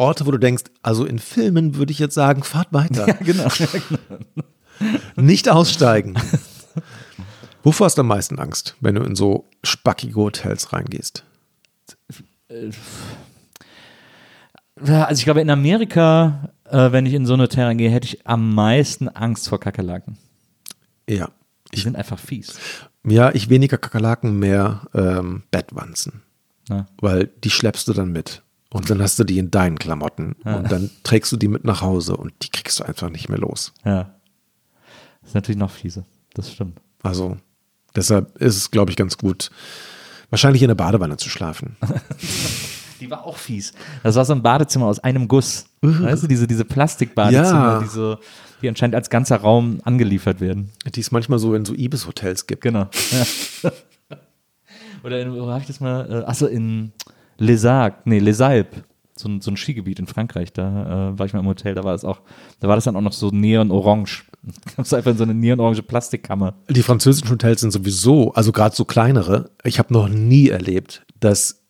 [0.00, 3.06] Orte, wo du denkst, also in Filmen würde ich jetzt sagen, fahrt weiter.
[3.06, 3.48] Ja, genau.
[3.48, 4.46] Ja, genau.
[5.16, 6.14] Nicht aussteigen.
[7.62, 11.24] Wovor hast du am meisten Angst, wenn du in so spackige Hotels reingehst?
[14.76, 18.26] Also ich glaube, in Amerika, äh, wenn ich in so ein Hotel reingehe, hätte ich
[18.26, 20.16] am meisten Angst vor Kakerlaken.
[21.08, 21.30] Ja.
[21.74, 22.58] Die sind einfach fies.
[23.04, 26.22] Ja, ich weniger Kakerlaken, mehr ähm, Bettwanzen.
[26.68, 26.86] Na?
[27.00, 28.42] Weil die schleppst du dann mit.
[28.72, 30.56] Und dann hast du die in deinen Klamotten ja.
[30.56, 33.38] und dann trägst du die mit nach Hause und die kriegst du einfach nicht mehr
[33.38, 33.72] los.
[33.84, 34.14] Ja.
[35.20, 36.04] Das ist natürlich noch fiese.
[36.34, 36.80] Das stimmt.
[37.02, 37.36] Also,
[37.96, 39.50] deshalb ist es, glaube ich, ganz gut,
[40.30, 41.76] wahrscheinlich in der Badewanne zu schlafen.
[43.00, 43.72] die war auch fies.
[44.04, 45.66] Das war so ein Badezimmer aus einem Guss.
[45.84, 46.02] Uh.
[46.02, 47.80] Weißt du, diese, diese Plastikbadezimmer, ja.
[47.80, 48.18] die, so,
[48.62, 50.70] die anscheinend als ganzer Raum angeliefert werden.
[50.94, 52.62] Die es manchmal so in so Ibis-Hotels gibt.
[52.62, 52.88] Genau.
[53.10, 53.72] Ja.
[55.02, 56.08] Oder in, wo habe ich das mal?
[56.08, 56.92] Äh, achso, in
[57.40, 58.82] Les Arcs, nee, Les Alpes.
[59.16, 60.52] so ein, so ein Skigebiet in Frankreich.
[60.52, 62.20] Da äh, war ich mal im Hotel, da war das auch,
[62.60, 64.24] da war das dann auch noch so neon-orange.
[64.42, 66.54] Da gab es einfach so eine neon-orange Plastikkammer.
[66.68, 71.62] Die französischen Hotels sind sowieso, also gerade so kleinere, ich habe noch nie erlebt, dass,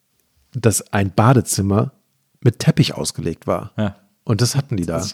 [0.52, 1.92] dass ein Badezimmer
[2.40, 3.72] mit Teppich ausgelegt war.
[3.76, 3.96] Ja.
[4.24, 5.04] Und das hatten die da.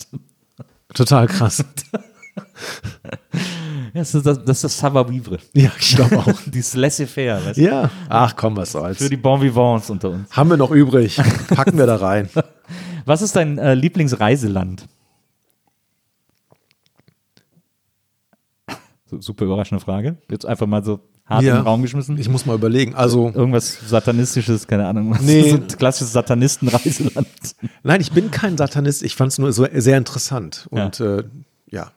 [0.94, 1.64] Total krass.
[3.96, 5.38] Das ist das, das, ist das Savoir-vivre.
[5.54, 6.32] ja, ich glaube auch.
[6.46, 7.62] Dieses Laissez-faire, weißt du?
[7.62, 7.90] Ja.
[8.08, 8.98] Ach komm, was soll's.
[8.98, 10.30] Für die Bon Vivants unter uns.
[10.30, 11.20] Haben wir noch übrig.
[11.48, 12.28] Packen wir da rein.
[13.04, 14.84] Was ist dein äh, Lieblingsreiseland?
[19.08, 20.16] So, super überraschende Frage.
[20.28, 21.52] Jetzt einfach mal so hart Ja.
[21.52, 22.18] in den Raum geschmissen.
[22.18, 22.94] Ich muss mal überlegen.
[22.96, 25.10] Also, Irgendwas Satanistisches, keine Ahnung.
[25.12, 25.50] Was Nee.
[25.50, 27.28] so ein klassisches Satanistenreiseland.
[27.84, 29.04] nein, ich bin kein Satanist.
[29.04, 30.66] Ich fand es nur so sehr interessant.
[30.70, 31.18] Und ja.
[31.18, 31.24] Äh,
[31.70, 31.90] ja,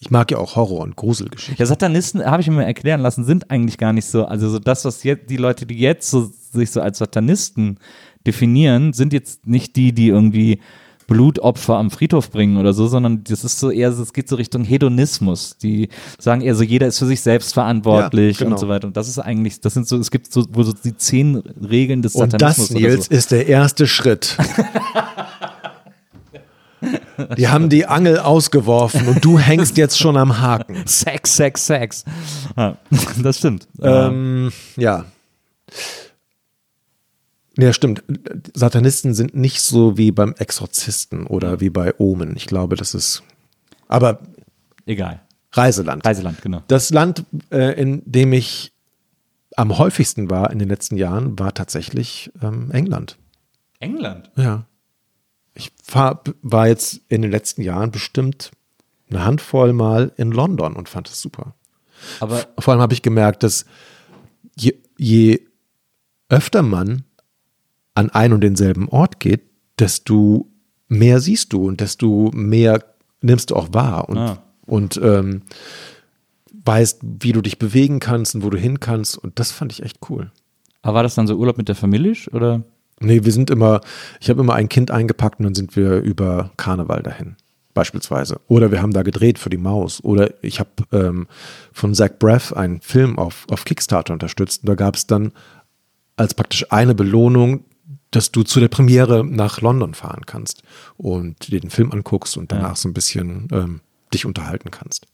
[0.00, 1.56] ich mag ja auch Horror- und Gruselgeschichten.
[1.58, 4.24] Ja, Satanisten, habe ich mir erklären lassen, sind eigentlich gar nicht so.
[4.24, 7.78] Also so das, was jetzt die Leute, die jetzt so, sich so als Satanisten
[8.26, 10.60] definieren, sind jetzt nicht die, die irgendwie
[11.06, 14.64] Blutopfer am Friedhof bringen oder so, sondern das ist so eher, es geht so Richtung
[14.64, 15.58] Hedonismus.
[15.58, 15.88] Die
[16.18, 18.56] sagen eher so, jeder ist für sich selbst verantwortlich Ja, genau.
[18.56, 18.86] und so weiter.
[18.86, 22.00] Und das ist eigentlich, das sind so, es gibt so, wo so die zehn Regeln
[22.00, 23.14] des Und Satanismus das, Nils, so.
[23.14, 24.38] ist der erste Schritt.
[27.36, 30.82] Die haben die Angel ausgeworfen und du hängst jetzt schon am Haken.
[30.86, 32.04] Sex, Sex, Sex.
[32.56, 32.76] Ja,
[33.22, 33.68] das stimmt.
[33.80, 35.04] Ähm, ja.
[37.58, 38.02] Ja, stimmt.
[38.54, 42.36] Satanisten sind nicht so wie beim Exorzisten oder wie bei Omen.
[42.36, 43.22] Ich glaube, das ist.
[43.88, 44.20] Aber
[44.86, 45.20] Egal.
[45.52, 46.06] Reiseland.
[46.06, 46.62] Reiseland, genau.
[46.68, 48.72] Das Land, äh, in dem ich
[49.56, 53.18] am häufigsten war in den letzten Jahren, war tatsächlich ähm, England.
[53.80, 54.30] England.
[54.36, 54.64] Ja.
[55.54, 58.50] Ich fahr, war jetzt in den letzten Jahren bestimmt
[59.10, 61.54] eine Handvoll Mal in London und fand es super.
[62.20, 63.64] Aber Vor allem habe ich gemerkt, dass
[64.56, 65.40] je, je
[66.28, 67.04] öfter man
[67.94, 69.42] an einen und denselben Ort geht,
[69.78, 70.46] desto
[70.88, 72.84] mehr siehst du und desto mehr
[73.20, 74.42] nimmst du auch wahr und, Ah.
[74.66, 75.42] und ähm,
[76.64, 79.18] weißt, wie du dich bewegen kannst und wo du hin kannst.
[79.18, 80.30] Und das fand ich echt cool.
[80.82, 82.62] Aber war das dann so Urlaub mit der Familie oder?
[83.02, 83.80] Nee, wir sind immer,
[84.20, 87.36] ich habe immer ein Kind eingepackt und dann sind wir über Karneval dahin.
[87.72, 88.40] Beispielsweise.
[88.46, 90.04] Oder wir haben da gedreht für die Maus.
[90.04, 91.26] Oder ich habe ähm,
[91.72, 94.62] von Zach Braff einen Film auf, auf Kickstarter unterstützt.
[94.62, 95.32] Und da gab es dann
[96.16, 97.64] als praktisch eine Belohnung,
[98.10, 100.62] dass du zu der Premiere nach London fahren kannst
[100.96, 103.80] und dir den Film anguckst und danach so ein bisschen ähm,
[104.12, 105.06] dich unterhalten kannst.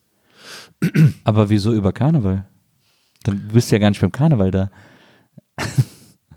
[1.24, 2.46] Aber wieso über Karneval?
[3.22, 4.70] Dann bist du ja gar nicht beim Karneval da.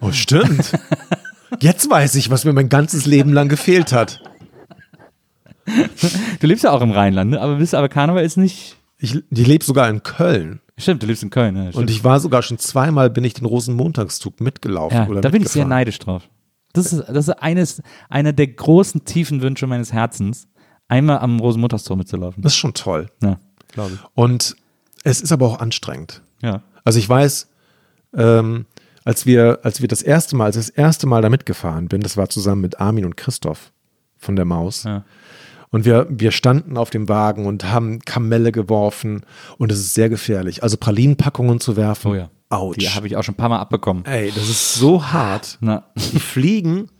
[0.02, 0.74] Oh, stimmt.
[1.60, 4.22] Jetzt weiß ich, was mir mein ganzes Leben lang gefehlt hat.
[6.40, 7.42] Du lebst ja auch im Rheinland, ne?
[7.42, 8.78] aber bist aber Karneval ist nicht.
[8.98, 10.60] Ich, ich lebe sogar in Köln.
[10.78, 11.56] Stimmt, du lebst in Köln.
[11.56, 14.98] Ja, Und ich war sogar schon zweimal, bin ich den Rosenmontagszug mitgelaufen.
[14.98, 16.30] ja, oder da bin ich sehr neidisch drauf.
[16.74, 20.48] Das ist, das ist eines, einer der großen tiefen Wünsche meines Herzens,
[20.88, 22.42] einmal am Rosenmontagstor mitzulaufen.
[22.44, 23.08] Das ist schon toll.
[23.24, 23.40] Ja,
[23.72, 24.00] glaube ich.
[24.16, 24.56] Und
[25.04, 26.22] es ist aber auch anstrengend.
[26.42, 26.62] Ja.
[26.84, 27.48] Also ich weiß,
[28.16, 28.66] ähm,
[29.10, 32.02] als wir, als wir das erste Mal, als ich das erste Mal da mitgefahren bin,
[32.02, 33.72] das war zusammen mit Armin und Christoph
[34.18, 34.84] von der Maus.
[34.84, 35.04] Ja.
[35.72, 39.22] Und wir, wir standen auf dem Wagen und haben Kamelle geworfen
[39.58, 40.62] und es ist sehr gefährlich.
[40.62, 42.12] Also Pralinenpackungen zu werfen.
[42.12, 42.30] Oh ja.
[42.50, 42.78] Autsch.
[42.78, 44.06] Die habe ich auch schon ein paar Mal abbekommen.
[44.06, 45.58] Ey, das ist so hart.
[45.60, 46.92] Na, Die fliegen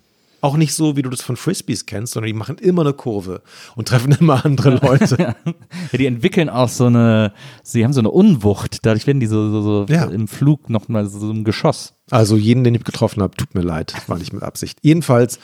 [0.42, 3.42] auch nicht so, wie du das von Frisbees kennst, sondern die machen immer eine Kurve
[3.76, 5.18] und treffen immer andere Leute.
[5.18, 7.34] ja, die entwickeln auch so eine,
[7.64, 10.06] sie haben so eine Unwucht, dadurch werden die so, so, so Ja.
[10.06, 11.94] im Flug nochmal so, ein Geschoss.
[12.10, 14.80] Also jeden, den ich getroffen habe, tut mir leid, war nicht mit Absicht.
[14.82, 15.40] Jedenfalls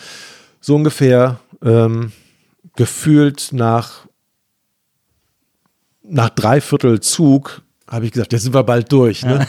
[0.61, 2.11] so ungefähr ähm,
[2.75, 4.05] gefühlt nach
[6.07, 9.23] nach dreiviertel Zug habe ich gesagt, jetzt sind wir bald durch.
[9.25, 9.45] Ne?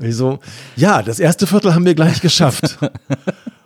[0.00, 0.38] Ich so,
[0.76, 2.78] ja, das erste Viertel haben wir gleich geschafft.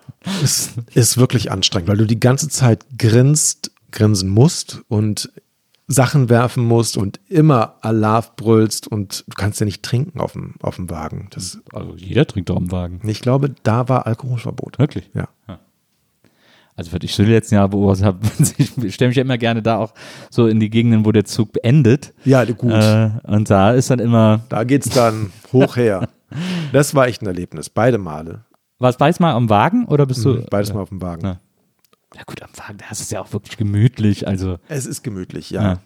[0.43, 5.31] es ist wirklich anstrengend, weil du die ganze Zeit grinst, grinsen musst und
[5.89, 10.55] Sachen werfen musst und immer Alarv brüllst und du kannst ja nicht trinken auf dem,
[10.63, 11.29] auf dem Wagen.
[11.31, 13.01] Das, Also jeder trinkt doch im Wagen.
[13.07, 14.79] ich glaube, da war Alkoholverbot.
[14.79, 15.11] Wirklich?
[15.15, 15.29] Ja.
[16.75, 18.19] Also was ich so die letzten Jahre beobachtet habe,
[18.87, 19.93] ich stelle mich ja immer gerne da auch
[20.31, 22.15] so in die Gegenden, wo der Zug endet.
[22.25, 22.73] Ja, gut.
[22.73, 26.09] Äh, und da ist dann immer, Da geht's dann hoch her.
[26.73, 28.41] Das war echt ein Erlebnis, beide Male.
[28.83, 30.45] War es beides mal am Wagen oder bist du?
[30.51, 31.25] Beides mal auf dem Wagen.
[31.25, 31.41] Ja.
[32.15, 34.29] Ja gut, am Wagen, da ist es ja auch wirklich gemütlich.
[34.29, 35.63] Also Es ist gemütlich, ja.
[35.63, 35.79] Ja.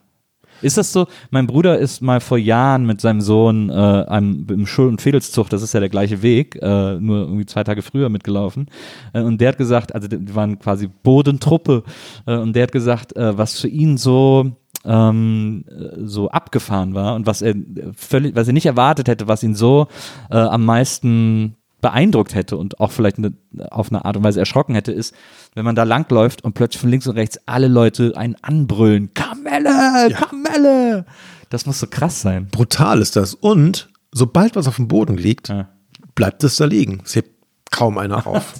[0.62, 1.07] Ist das so?
[1.30, 5.51] Mein Bruder ist mal vor Jahren mit seinem Sohn äh, einem, im Schul- und Fädelszug,
[5.51, 8.68] das ist ja der gleiche Weg, äh, nur irgendwie zwei Tage früher mitgelaufen.
[9.12, 11.82] Äh, und der hat gesagt, also die waren quasi Bodentruppe,
[12.26, 14.53] äh, und der hat gesagt, äh, was für ihn so
[14.86, 17.55] ähm, äh, so abgefahren war und was er
[17.94, 19.88] völlig, was er nicht erwartet hätte, was ihn so
[20.30, 21.57] äh, am meisten
[21.87, 23.32] beeindruckt hätte und auch vielleicht eine,
[23.70, 25.14] auf eine Art und Weise erschrocken hätte, ist,
[25.55, 29.14] wenn man da langläuft und plötzlich von links und rechts alle Leute einen anbrüllen.
[29.14, 31.07] Kamelle, Kamelle.
[31.49, 32.49] Das muss so krass sein.
[32.51, 33.34] Brutal ist das.
[33.34, 35.68] Und sobald was auf dem Boden liegt, Ja.
[36.16, 37.03] bleibt es da liegen.
[37.05, 37.30] Es hebt
[37.70, 38.55] kaum einer auf.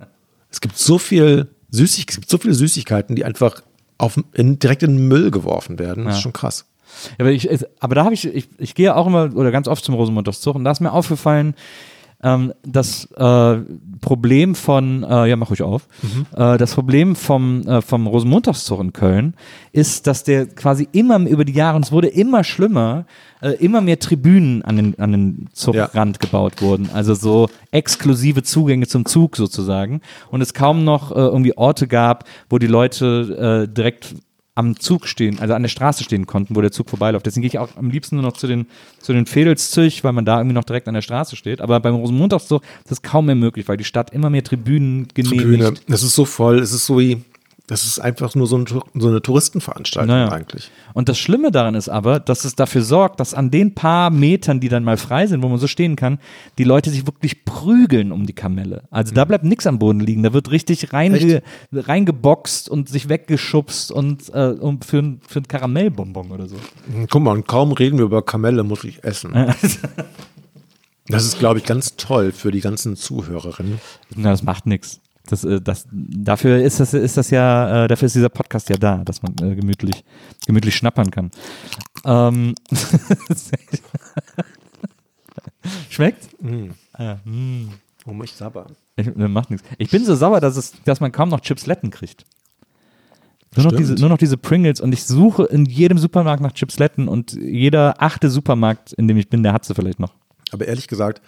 [0.50, 3.62] es gibt so viel Süßig es gibt so viele Süßigkeiten, die einfach
[3.98, 6.06] auf, in, direkt in den Müll geworfen werden.
[6.06, 6.66] Das ist schon krass.
[7.18, 7.48] Ja, aber, ich,
[7.80, 10.64] aber da habe ich, ich, ich gehe auch immer oder ganz oft zum Rosenmontagszug und
[10.64, 11.54] da ist mir aufgefallen,
[12.24, 13.56] ähm, das äh,
[14.00, 15.86] Problem von, äh, ja mach ruhig auf,
[16.34, 19.34] äh, das Problem vom, äh, vom Rosenmontagszug in Köln
[19.72, 23.04] ist, dass der quasi immer über die Jahre, und es wurde immer schlimmer,
[23.42, 26.88] äh, immer mehr Tribünen an den, an den Zugrand gebaut wurden.
[26.92, 30.00] Also so exklusive Zugänge zum Zug sozusagen.
[30.30, 34.14] Und es kaum noch äh, irgendwie Orte gab, wo die Leute direkt
[34.56, 37.26] am Zug stehen, also an der Straße stehen konnten, wo der Zug vorbeiläuft.
[37.26, 38.66] Deswegen gehe ich auch am liebsten nur noch zu den,
[39.00, 41.60] zu den Vedelszüch, weil man da irgendwie noch direkt an der Straße steht.
[41.60, 45.42] Aber beim Rosenmontagszug ist das kaum mehr möglich, weil die Stadt immer mehr Tribünen genehmigt.
[45.42, 45.74] Tribüne.
[45.88, 47.22] Es ist so voll, es ist so wie,
[47.66, 50.30] das ist einfach nur so, ein, so eine Touristenveranstaltung Naja.
[50.30, 50.70] eigentlich.
[50.92, 54.60] Und das Schlimme daran ist aber, dass es dafür sorgt, dass an den paar Metern,
[54.60, 56.18] die dann mal frei sind, wo man so stehen kann,
[56.58, 58.82] die Leute sich wirklich prügeln um die Kamelle.
[58.90, 60.22] Also da bleibt nichts am Boden liegen.
[60.22, 61.42] Da wird richtig reinge
[61.72, 66.56] reingeboxt und sich weggeschubst und äh, um für, ein- für ein Karamellbonbon oder so.
[67.08, 69.32] Guck mal, und kaum reden wir über Kamelle, muss ich essen.
[71.06, 73.78] Das ist, glaube ich, ganz toll für die ganzen Zuhörerinnen.
[74.16, 75.00] Na, das macht nichts.
[75.26, 78.76] Das, äh, das, dafür ist das, ist das ja, äh, dafür ist dieser Podcast ja
[78.76, 80.04] da, dass man äh, gemütlich,
[80.46, 81.30] gemütlich schnappern kann.
[82.04, 82.54] Ähm,
[85.88, 86.28] Schmeckt?
[86.92, 87.70] Ah, mm.
[88.06, 88.66] Oh, mich sabber.
[88.96, 89.66] Ich, äh, macht nichts.
[89.78, 92.26] Ich bin so sauer, dass, es, dass man kaum noch Chipsletten kriegt.
[93.56, 97.06] Nur noch, diese, nur noch diese Pringles und ich suche in jedem Supermarkt nach Chipsletten
[97.06, 100.12] und jeder achte Supermarkt, in dem ich bin, der hat sie vielleicht noch.
[100.50, 101.22] Aber ehrlich gesagt,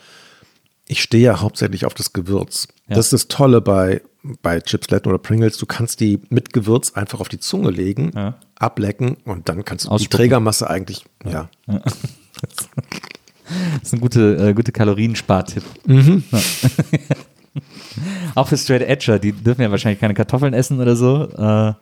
[0.88, 2.68] ich stehe ja hauptsächlich auf das Gewürz.
[2.88, 2.96] Ja.
[2.96, 4.02] Das ist das Tolle bei,
[4.42, 5.58] bei Chipsletten oder Pringles.
[5.58, 8.34] Du kannst die mit Gewürz einfach auf die Zunge legen, Ja.
[8.56, 10.16] ablecken und dann kannst du die Ausspucken.
[10.16, 11.48] Trägermasse eigentlich, ja.
[13.80, 15.62] Das ist ein gute, äh, gute Kalorienspartipp.
[15.86, 16.24] Mhm.
[16.32, 16.40] Ja.
[18.34, 21.22] Auch für Straight Edger, die dürfen ja wahrscheinlich keine Kartoffeln essen oder so.
[21.30, 21.74] Äh,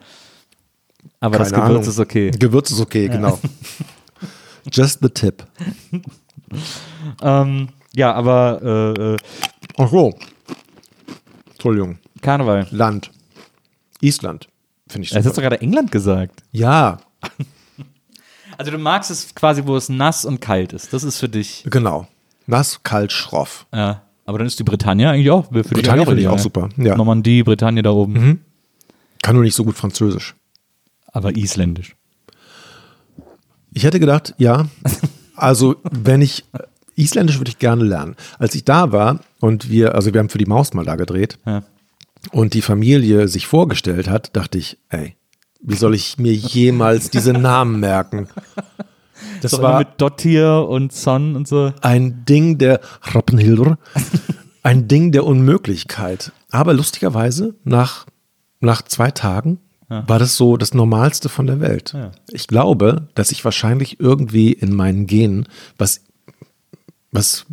[1.21, 1.89] aber das Keine Gewürz Ahnung.
[1.91, 2.31] ist okay.
[2.33, 3.41] Gewürz ist okay, genau.
[4.73, 5.45] Just the tip.
[7.23, 8.61] Ähm, ja, aber
[8.99, 9.17] äh, äh,
[9.79, 10.15] Ach so.
[11.53, 11.99] Entschuldigung.
[12.21, 12.67] Karneval.
[12.71, 13.11] Land.
[14.01, 14.49] Island.
[14.89, 15.43] Finde ich Das hast du super.
[15.51, 16.43] gerade England gesagt.
[16.53, 16.99] Ja,
[18.57, 20.93] Also du magst es quasi, wo es nass und kalt ist.
[20.93, 21.65] Das ist für dich.
[21.71, 22.07] genau.
[22.47, 23.67] Nass, kalt, schroff.
[23.75, 24.03] Ja.
[24.27, 26.97] Aber dann ist die Bretagne eigentlich auch für Bretagne finde ich auch super, ja.
[26.97, 28.45] Normandie, Bretagne da oben.
[29.23, 30.35] Kann nur nicht so gut Französisch.
[31.07, 31.97] Aber isländisch.
[33.73, 34.67] Ich hätte gedacht, ja.
[35.37, 36.45] Also, wenn ich
[36.97, 38.17] Isländisch würde ich gerne lernen.
[38.39, 41.39] Als ich da war und wir, also wir haben für die Maus mal da gedreht
[41.47, 41.63] Ja.
[42.33, 45.17] und die Familie sich vorgestellt hat, dachte ich, ey,
[45.61, 48.29] wie soll ich mir jemals diese Namen merken?
[49.41, 51.73] Das So war mit Dottir und Son und so.
[51.81, 53.79] ein Ding der Rappenhilder,
[54.63, 56.33] ein Ding der Unmöglichkeit.
[56.51, 58.07] Aber lustigerweise, nach,
[58.61, 61.95] nach zwei Tagen war das so das Normalste von der Welt.
[62.33, 65.47] Ich glaube, dass ich wahrscheinlich irgendwie in meinen Genen
[65.79, 66.01] was,
[67.15, 67.47] was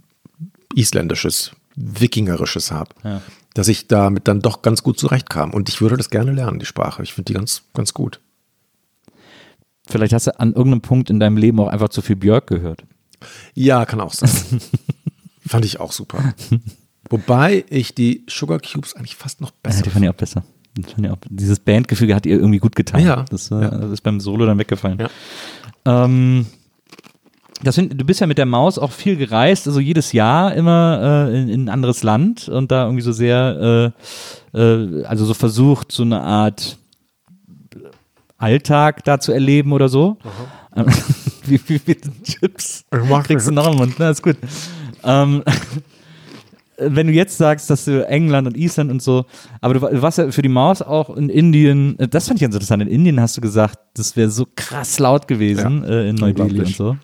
[0.75, 2.89] Isländisches, Wikingerisches habe.
[3.03, 3.21] Ja.
[3.53, 5.53] Dass ich damit dann doch ganz gut zurechtkam.
[5.53, 7.03] Und ich würde das gerne lernen, die Sprache.
[7.03, 8.19] Ich finde die ganz, ganz gut.
[9.87, 12.83] Vielleicht hast du an irgendeinem Punkt in deinem Leben auch einfach zu viel Björk gehört.
[13.53, 14.29] Ja, kann auch sein.
[15.45, 16.33] Fand ich auch super.
[17.09, 20.43] Wobei ich die Sugar Cubes eigentlich fast noch Ja, besser die fand ich auch besser.
[21.29, 23.03] Dieses Bandgefühl hat ihr irgendwie gut getan.
[23.03, 23.25] Ja.
[23.29, 23.69] Das, äh, Ja.
[23.71, 24.99] das ist beim Solo dann weggefallen.
[24.99, 26.05] Ja.
[26.05, 26.45] Ähm,
[27.63, 31.27] das find, du bist ja mit der Maus auch viel gereist, also jedes Jahr immer
[31.31, 33.93] äh, in, in ein anderes Land und da irgendwie so sehr,
[34.53, 36.77] äh, äh, also so versucht, so eine Art
[38.37, 40.17] Alltag da zu erleben oder so.
[41.45, 42.85] Wie viele Chips
[43.27, 43.95] kriegst du noch im Mund?
[43.99, 44.37] Na, ist gut.
[45.03, 45.43] Ähm,
[46.77, 49.25] wenn du jetzt sagst, dass du England und Island und so,
[49.59, 52.37] aber du, wa- du warst ja für die Maus auch in Indien, äh, das fand
[52.37, 55.89] ich ganz interessant, in Indien hast du gesagt, das wäre so krass laut gewesen Ja,
[55.89, 56.97] äh, in Neu-Delhi und so.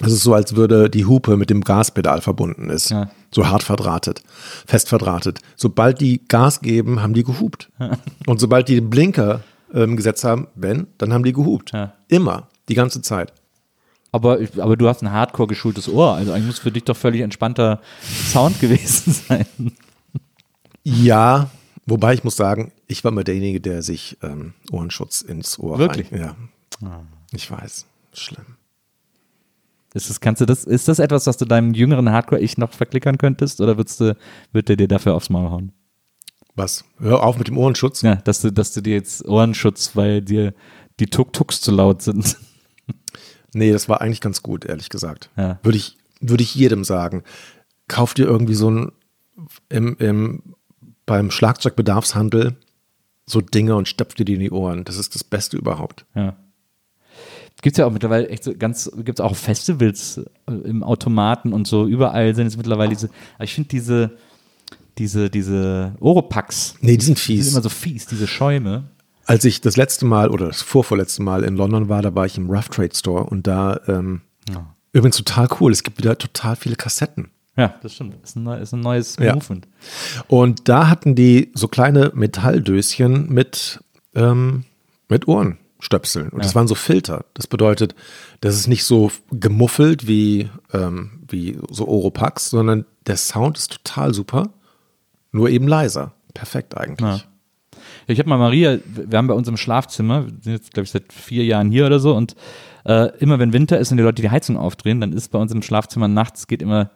[0.00, 2.90] Es ist so, als würde die Hupe mit dem Gaspedal verbunden ist.
[2.90, 3.10] Ja.
[3.30, 4.22] So hart verdrahtet,
[4.66, 5.38] fest verdrahtet.
[5.56, 7.70] Sobald die Gas geben, haben die gehupt.
[8.26, 9.42] Und sobald die den Blinker
[9.72, 11.72] ähm, gesetzt haben, wenn, dann haben die gehupt.
[11.72, 11.92] Ja.
[12.08, 13.32] Immer, die ganze Zeit.
[14.12, 17.20] Aber, aber du hast ein hardcore geschultes Ohr, also eigentlich muss für dich doch völlig
[17.20, 17.80] entspannter
[18.30, 19.46] Sound gewesen sein.
[20.84, 21.50] Ja,
[21.86, 26.12] wobei ich muss sagen, ich war mal derjenige, der sich ähm, Ohrenschutz ins Ohr Wirklich?
[26.12, 26.20] rein-
[26.80, 27.00] Ja.
[27.32, 27.86] Ich weiß.
[28.12, 28.44] Schlimm.
[29.94, 33.16] Ist das, kannst du das, ist das etwas, was du deinem jüngeren Hardcore-Ich noch verklickern
[33.16, 34.16] könntest oder würdest du,
[34.52, 35.72] wird der dir dafür aufs Maul hauen?
[36.56, 36.84] Was?
[36.98, 38.02] Hör auf mit dem Ohrenschutz.
[38.02, 40.52] Ja, dass du, dass du dir jetzt Ohrenschutz, weil dir
[41.00, 42.36] die Tuk-Tuks zu laut sind.
[43.56, 45.30] Nee, das war eigentlich ganz gut, ehrlich gesagt.
[45.36, 45.60] Ja.
[45.62, 47.22] Würde ich, würde ich jedem sagen.
[47.86, 48.92] Kauf dir irgendwie so ein
[49.68, 50.54] im, im,
[51.06, 52.56] beim Schlagzeugbedarfshandel
[53.26, 54.84] so Dinge und stopf dir die in die Ohren.
[54.84, 56.04] Das ist das Beste überhaupt.
[56.14, 56.36] Ja.
[57.62, 61.52] Gibt es ja auch mittlerweile echt so ganz, gibt es auch Festivals äh, im Automaten
[61.52, 64.10] und so, überall sind es mittlerweile diese, aber ich finde diese,
[64.98, 67.44] diese, diese Oropax, Nee, die sind die fies.
[67.46, 68.84] sind immer so fies, diese Schäume.
[69.26, 72.36] Als ich das letzte Mal oder das vorvorletzte Mal in London war, da war ich
[72.36, 74.20] im Rough Trade Store und da ähm,
[74.92, 75.72] übrigens total cool.
[75.72, 77.30] Es gibt wieder total viele Kassetten.
[77.56, 78.16] Ja, das stimmt.
[78.22, 79.32] Ist ein, ist ein neues Ja.
[79.34, 79.66] Movement.
[80.26, 83.80] Und da hatten die so kleine Metalldöschen mit,
[84.14, 84.64] ähm,
[85.08, 85.26] mit
[85.84, 86.28] Ohrenstöpseln.
[86.30, 86.56] Und das Ja.
[86.56, 87.24] waren so Filter.
[87.34, 87.94] Das bedeutet,
[88.40, 94.14] das ist nicht so gemuffelt wie, ähm, wie so Oropax, sondern der Sound ist total
[94.14, 94.50] super,
[95.32, 96.12] nur eben leiser.
[96.32, 97.00] Perfekt eigentlich.
[97.00, 97.22] Ja.
[98.06, 100.84] Ja, Ich habe mal Maria, wir haben bei uns im Schlafzimmer, wir sind jetzt glaube
[100.84, 102.34] ich seit vier Jahren hier oder so und
[102.86, 105.52] äh, immer wenn Winter ist und die Leute die Heizung aufdrehen, dann ist bei uns
[105.52, 106.90] im Schlafzimmer nachts geht immer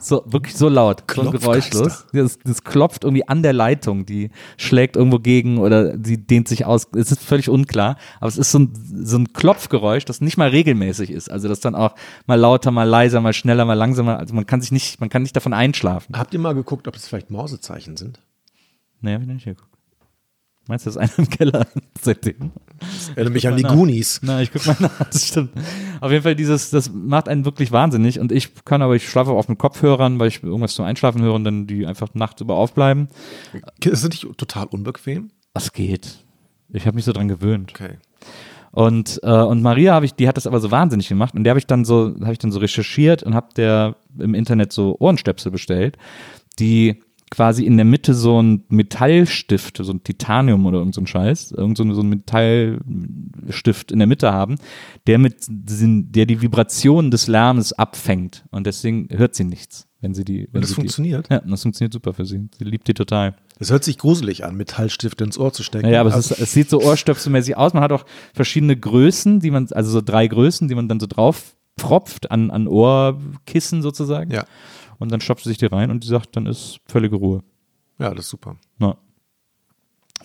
[0.00, 2.06] so wirklich so laut, so geräuschlos.
[2.12, 6.64] Das, das klopft irgendwie an der Leitung, die schlägt irgendwo gegen oder sie dehnt sich
[6.64, 6.88] aus.
[6.94, 8.72] Es ist völlig unklar, aber es ist so ein,
[9.04, 11.30] so ein Klopfgeräusch, das nicht mal regelmäßig ist.
[11.30, 11.94] Also das dann auch
[12.26, 14.18] mal lauter, mal leiser, mal schneller, mal langsamer.
[14.18, 16.16] Also man kann sich nicht, man kann nicht davon einschlafen.
[16.16, 18.20] Habt ihr mal geguckt, ob das vielleicht Mausezeichen sind?
[19.00, 19.69] Nee, hab ich noch nicht geguckt.
[20.70, 21.66] Meinst du, das ist einer im Keller
[22.00, 22.52] seitdem?
[23.16, 23.74] Erinnere mich an die nach.
[23.74, 24.20] Goonies.
[24.22, 25.50] Na, ich guck mal nach, das stimmt.
[26.00, 29.32] Auf jeden Fall, dieses, das macht einen wirklich wahnsinnig und ich kann aber, ich schlafe
[29.32, 32.54] auf mit Kopfhörern, weil ich irgendwas zum Einschlafen höre und dann die einfach nachts über
[32.54, 33.08] aufbleiben.
[33.84, 35.32] Ist das nicht total unbequem?
[35.54, 36.24] Das geht.
[36.68, 37.72] Ich habe mich so dran gewöhnt.
[37.74, 37.98] Okay.
[38.70, 41.50] Und, äh, und Maria habe ich, die hat das aber so wahnsinnig gemacht und der
[41.50, 44.94] habe ich dann so, habe ich dann so recherchiert und habe der im Internet so
[45.00, 45.96] Ohrenstöpsel bestellt,
[46.60, 51.06] die quasi in der Mitte so ein Metallstift, so ein Titanium oder irgend so ein
[51.06, 54.56] Scheiß, irgend so, ein- so ein Metallstift in der Mitte haben,
[55.06, 60.24] der mit, der die Vibration des Lärmes abfängt und deswegen hört sie nichts, wenn sie
[60.24, 60.48] die.
[60.52, 61.28] Wenn das sie funktioniert?
[61.30, 62.48] Die, ja, das funktioniert super für sie.
[62.58, 63.34] Sie liebt die total.
[63.58, 65.88] Das hört sich gruselig an, Metallstifte ins Ohr zu stecken.
[65.88, 67.74] Ja, aber es, ist, es sieht so ohrstöpselmäßig aus.
[67.74, 71.06] Man hat auch verschiedene Größen, die man, also so drei Größen, die man dann so
[71.06, 74.30] drauf pfropft an, an Ohrkissen sozusagen.
[74.32, 74.44] ja.
[75.00, 77.42] Und dann stopft sie sich die rein und die sagt, dann ist völlige Ruhe.
[77.98, 78.56] ja, das ist super.
[78.78, 78.96] Na.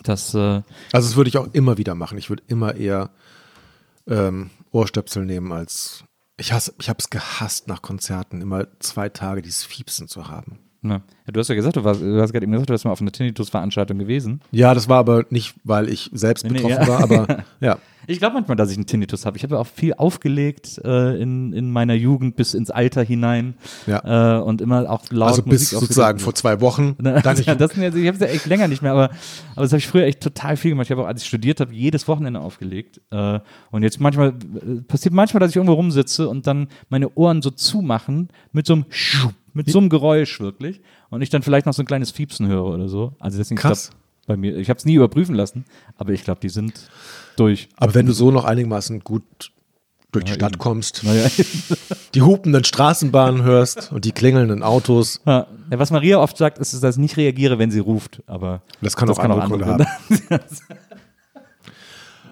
[0.02, 0.62] Das, äh,
[0.92, 2.18] Also das würde ich auch immer wieder machen.
[2.18, 3.10] Ich würde immer eher
[4.06, 6.04] ähm, Ohrstöpsel nehmen als
[6.36, 10.58] ich hasse, ich habe es gehasst nach Konzerten immer zwei Tage dieses Fiepsen zu haben.
[10.82, 11.02] Na.
[11.26, 12.92] Ja, du hast ja gesagt, du, warst, du hast gerade eben gesagt, du warst mal
[12.92, 14.40] auf einer Tinnitus-Veranstaltung gewesen.
[14.52, 16.88] Ja, das war aber nicht, weil ich selbst Nee, nee, betroffen ja.
[16.88, 17.78] war, aber ja.
[18.08, 19.36] Ich glaube manchmal, dass ich einen Tinnitus habe.
[19.36, 23.54] Ich habe ja auch viel aufgelegt äh, in, in meiner Jugend bis ins Alter hinein
[23.88, 24.38] Ja.
[24.38, 26.94] äh, und immer auch laut Also bis Musik sozusagen vor zwei Wochen.
[27.00, 29.10] Na, Dann ich, ja, das ja, ich habe es ja echt länger nicht mehr, aber,
[29.56, 30.86] aber das habe ich früher echt total viel gemacht.
[30.86, 33.00] Ich habe auch, als ich studiert habe, jedes Wochenende aufgelegt.
[33.10, 33.40] Äh,
[33.72, 37.50] und jetzt manchmal, äh, passiert manchmal, dass ich irgendwo rumsitze und dann meine Ohren so
[37.50, 40.80] zumachen mit so einem Schuh, mit so einem Geräusch wirklich.
[41.10, 43.14] Und ich dann vielleicht noch so ein kleines Fiepsen höre oder so.
[43.18, 43.84] Also deswegen, Krass.
[43.84, 45.64] Ich glaub, bei mir, ich habe es nie überprüfen lassen,
[45.96, 46.74] aber ich glaube, die sind
[47.36, 47.68] durch.
[47.76, 49.22] aber wenn du so noch einigermaßen gut
[50.12, 50.58] durch die Ja, Stadt eben.
[50.58, 51.28] kommst, Naja,
[52.14, 56.96] die hupenden Straßenbahnen hörst und die klingelnden Autos, ja, was Maria oft sagt, ist, dass
[56.96, 58.22] ich nicht reagiere, wenn sie ruft.
[58.26, 59.86] Aber das kann auch andere Gründe haben.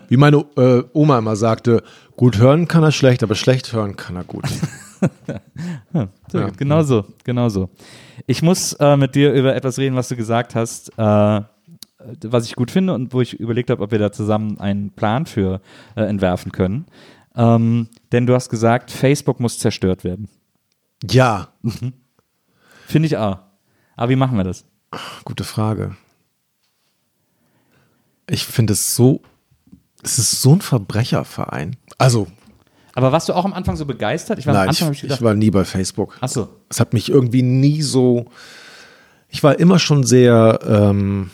[0.08, 1.82] Wie meine äh, Oma immer sagte,
[2.16, 4.44] gut hören kann er schlecht, aber schlecht hören kann er gut.
[6.30, 6.50] So, Ja.
[6.50, 7.70] Genau so, genau so.
[8.26, 11.40] Ich muss äh, mit dir über etwas reden, was du gesagt hast, äh,
[12.22, 15.26] was ich gut finde und wo ich überlegt habe, ob wir da zusammen einen Plan
[15.26, 15.60] für
[15.96, 16.86] äh, entwerfen können.
[17.36, 20.28] Ähm, denn du hast gesagt, Facebook muss zerstört werden.
[21.08, 21.48] Ja,
[22.86, 23.38] Finde ich auch.
[23.96, 24.64] Aber wie machen wir das?
[25.24, 25.96] gute Frage.
[28.28, 29.22] Ich finde es so,
[30.02, 31.76] es ist so ein Verbrecherverein.
[31.98, 32.28] Also,
[32.94, 34.38] Aber warst du auch am Anfang so begeistert?
[34.38, 36.16] Ich war nein, ich, Anfang ich ich gedacht, war nie bei Facebook.
[36.20, 38.26] ach so, Es hat mich irgendwie nie so.
[39.28, 41.30] Ich war immer schon sehr, ähm,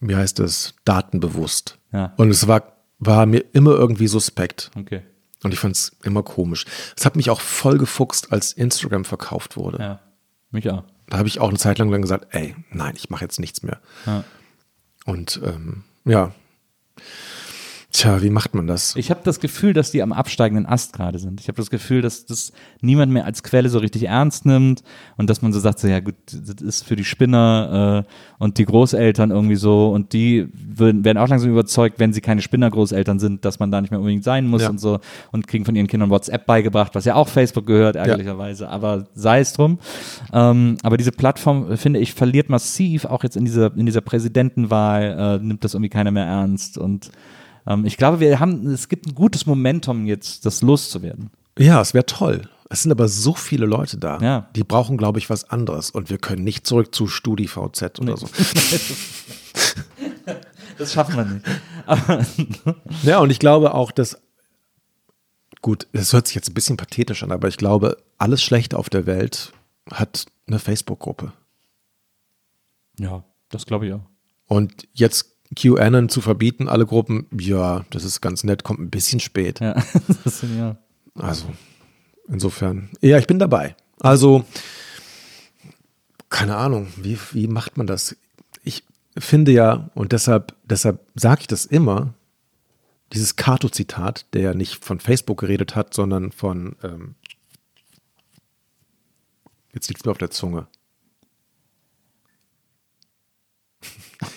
[0.00, 1.78] wie heißt es, datenbewusst.
[1.92, 2.12] Ja.
[2.16, 4.70] Und es war, war mir immer irgendwie suspekt.
[4.78, 5.02] okay.
[5.44, 6.66] Und ich fand es immer komisch.
[6.96, 9.78] Es hat mich auch voll gefuchst, als Instagram verkauft wurde.
[9.80, 10.00] Ja,
[10.52, 10.84] mich auch.
[11.08, 13.64] Da habe ich auch eine Zeit lang dann gesagt, ey, nein, ich mache jetzt nichts
[13.64, 13.80] mehr.
[14.06, 14.22] Ja.
[15.04, 16.32] Und ähm, ja.
[17.92, 18.96] Tja, wie macht man das?
[18.96, 21.42] Ich habe das Gefühl, dass die am absteigenden Ast gerade sind.
[21.42, 24.82] Ich habe das Gefühl, dass das niemand mehr als Quelle so richtig ernst nimmt
[25.18, 28.12] und dass man so sagt, so, ja gut, das ist für die Spinner äh,
[28.42, 32.40] und die Großeltern irgendwie so und die würden, werden auch langsam überzeugt, wenn sie keine
[32.40, 34.70] Spinner-Großeltern sind, dass man da nicht mehr unbedingt sein muss Ja.
[34.70, 34.98] und so
[35.30, 39.40] und kriegen von ihren Kindern WhatsApp beigebracht, was ja auch Facebook gehört, ärgerlicherweise, aber sei
[39.40, 39.78] es drum.
[40.32, 44.00] Ähm, aber diese Plattform, äh, finde ich, verliert massiv, auch jetzt in dieser, in dieser
[44.00, 47.10] Präsidentenwahl, äh, nimmt das irgendwie keiner mehr ernst und
[47.66, 51.30] ähm, ich glaube, wir haben, es gibt ein gutes Momentum jetzt, das loszuwerden.
[51.58, 52.48] Ja, es wäre toll.
[52.70, 54.18] Es sind aber so viele Leute da.
[54.20, 54.48] Ja.
[54.56, 55.90] Die brauchen, glaube ich, was anderes.
[55.90, 58.28] Und wir können nicht zurück zu StudiVZ oder so.
[60.78, 61.46] Das schaffen wir nicht.
[61.86, 62.24] Aber,
[63.02, 64.20] Ja, und ich glaube auch, dass,
[65.60, 68.90] gut, das hört sich jetzt ein bisschen pathetisch an, aber ich glaube, alles Schlechte auf
[68.90, 69.52] der Welt
[69.92, 71.32] hat eine Facebook-Gruppe.
[72.98, 74.00] ja, das glaube ich auch.
[74.46, 79.20] Und jetzt QAnon zu verbieten, alle Gruppen, ja, das ist ganz nett, kommt ein bisschen
[79.20, 79.60] spät.
[79.60, 79.74] Ja,
[80.24, 80.76] das sind ja.
[81.14, 81.46] Also,
[82.28, 83.76] insofern, ja, ich bin dabei.
[84.00, 84.44] Also,
[86.30, 88.16] keine Ahnung, wie, wie macht man das?
[88.64, 88.84] Ich
[89.18, 92.14] finde ja, und deshalb, deshalb sage ich das immer,
[93.12, 97.14] dieses Kato-Zitat, der ja nicht von Facebook geredet hat, sondern von, ähm,
[99.74, 100.66] jetzt liegt es mir auf der Zunge.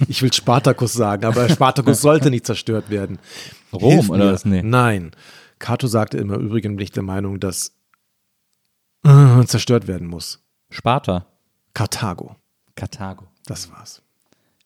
[0.08, 3.20] Ich will Spartacus sagen, aber Spartacus sollte nicht zerstört werden.
[3.74, 4.32] Rom Hilf oder mir.
[4.34, 4.46] was?
[4.46, 4.62] Nee.
[4.64, 5.12] Nein.
[5.60, 7.72] Cato sagte immer, übrigens bin ich der Meinung, dass
[9.06, 10.44] äh, zerstört werden muss.
[10.70, 11.26] Sparta,
[11.74, 12.36] Karthago.
[12.76, 13.28] Karthago.
[13.46, 14.02] Das war's.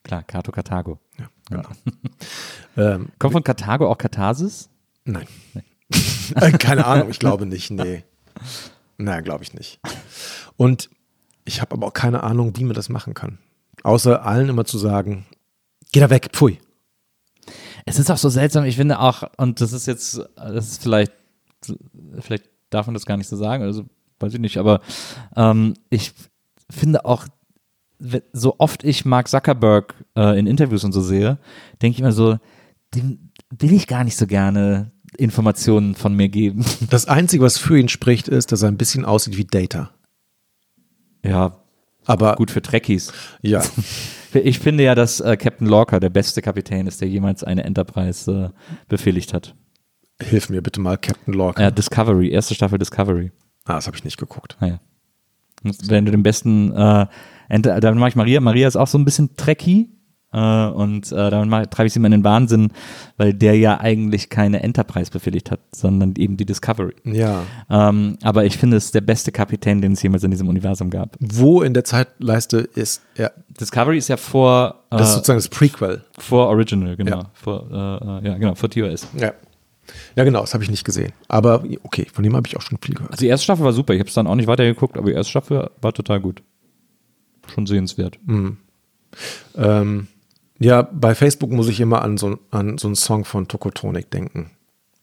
[0.04, 1.00] Klar, Kato Karthago.
[1.20, 1.70] Ja, genau.
[2.78, 4.70] ähm, Kommt von Karthago auch Katharsis?
[5.06, 5.28] nein.
[6.36, 7.72] Äh, Keine Ahnung, ich glaube nicht.
[7.72, 8.04] Nee.
[9.00, 9.80] Nein, glaube ich nicht.
[10.56, 10.92] Und
[11.46, 13.40] ich habe aber auch keine Ahnung, wie man das machen kann.
[13.84, 15.26] Außer allen immer zu sagen,
[15.92, 16.60] geh da weg, pfui.
[17.86, 21.14] Es ist auch so seltsam, ich finde auch, und das ist jetzt, das ist vielleicht,
[22.20, 23.86] vielleicht darf man das gar nicht so sagen, also
[24.20, 24.82] weiß ich nicht, aber
[25.36, 26.14] ähm, ich
[26.70, 27.26] finde auch,
[28.32, 31.38] so oft ich Mark Zuckerberg äh, in Interviews und so sehe,
[31.82, 32.38] denke ich immer so,
[32.96, 36.64] dem will ich gar nicht so gerne Informationen von mir geben.
[36.90, 39.92] Das Einzige, was für ihn spricht, ist, dass er ein bisschen aussieht wie Data.
[41.24, 41.64] Ja,
[42.10, 43.12] Aber gut für Trekkies.
[43.42, 43.64] ja,
[44.34, 48.52] Ich finde ja, dass äh, Captain Lorca der beste Kapitän ist, der jemals eine Enterprise
[48.54, 49.56] äh, befehligt hat.
[50.22, 51.62] hilf mir bitte mal, Captain Lorca.
[51.64, 53.32] Ja, Discovery, erste Staffel Discovery.
[53.66, 54.58] Ah, das habe ich nicht geguckt.
[54.60, 54.80] Naja.
[55.64, 57.08] Und Wenn du den besten, äh,
[57.50, 58.40] Enter, dann mache ich Maria.
[58.40, 59.90] Maria ist auch so ein bisschen trekky.
[60.32, 62.72] Äh, und äh, damit treibe ich sie mal in den Wahnsinn,
[63.18, 66.94] weil der ja eigentlich keine Enterprise befehligt hat, sondern eben die Discovery.
[67.04, 67.44] Ja.
[67.70, 70.90] Ähm, aber ich finde es ist der beste Kapitän, den es jemals in diesem Universum
[70.92, 71.16] gab.
[71.20, 73.34] Wo in der Zeitleiste ist er?
[73.60, 76.04] Discovery ist ja vor, äh, Das ist sozusagen das Prequel.
[76.18, 77.18] vor Original, genau.
[77.22, 77.32] Ja.
[77.34, 79.08] Vor, äh, äh, ja, genau, vor TOS.
[79.20, 79.34] Ja.
[80.16, 81.14] Ja, genau, das habe ich nicht gesehen.
[81.28, 83.12] Aber okay, von dem habe ich auch schon viel gehört.
[83.12, 83.94] Also die erste Staffel war super.
[83.96, 86.44] Ich habe es dann auch nicht weitergeguckt, aber die erste Staffel war total gut.
[87.52, 88.20] Schon sehenswert.
[89.56, 90.08] Ähm,
[90.60, 94.52] ja, bei Facebook muss ich immer an so, an so einen Song von Tokotronic denken.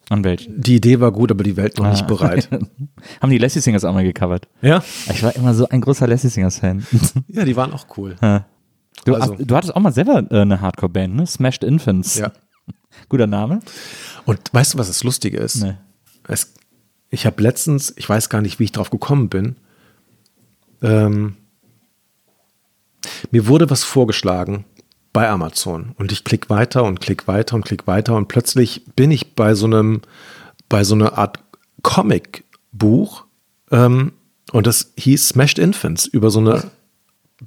[0.09, 0.61] An welchen?
[0.61, 2.49] Die Idee war gut, aber die Welt noch nicht bereit.
[3.21, 4.47] Haben die Lassie Singers auch mal gecovert.
[4.63, 4.83] ja?
[5.11, 6.87] Ich war immer so ein großer Lassie Singers Fan.
[7.29, 8.17] Ja, die waren auch cool.
[9.05, 11.27] Du, Also- du hattest auch mal selber äh, eine Hardcore-Band, ne?
[11.27, 12.19] Smashed Infants.
[12.19, 12.31] Ja.
[13.09, 13.59] Guter Name?
[14.27, 15.57] Und weißt du, was das Lustige ist?
[15.57, 15.75] Nee.
[16.29, 16.55] Es,
[17.11, 19.57] ich habe letztens, ich weiß gar nicht, wie ich drauf gekommen bin,
[20.83, 21.37] ähm,
[23.31, 24.65] mir wurde was vorgeschlagen
[25.17, 29.11] bei Amazon und ich klicke weiter und klick weiter und klick weiter und plötzlich bin
[29.11, 30.03] ich bei so einem,
[30.69, 31.39] bei so einer Art
[31.81, 33.25] Comic-Buch
[33.71, 34.13] ähm,
[34.53, 36.65] und das hieß Smashed Infants über so eine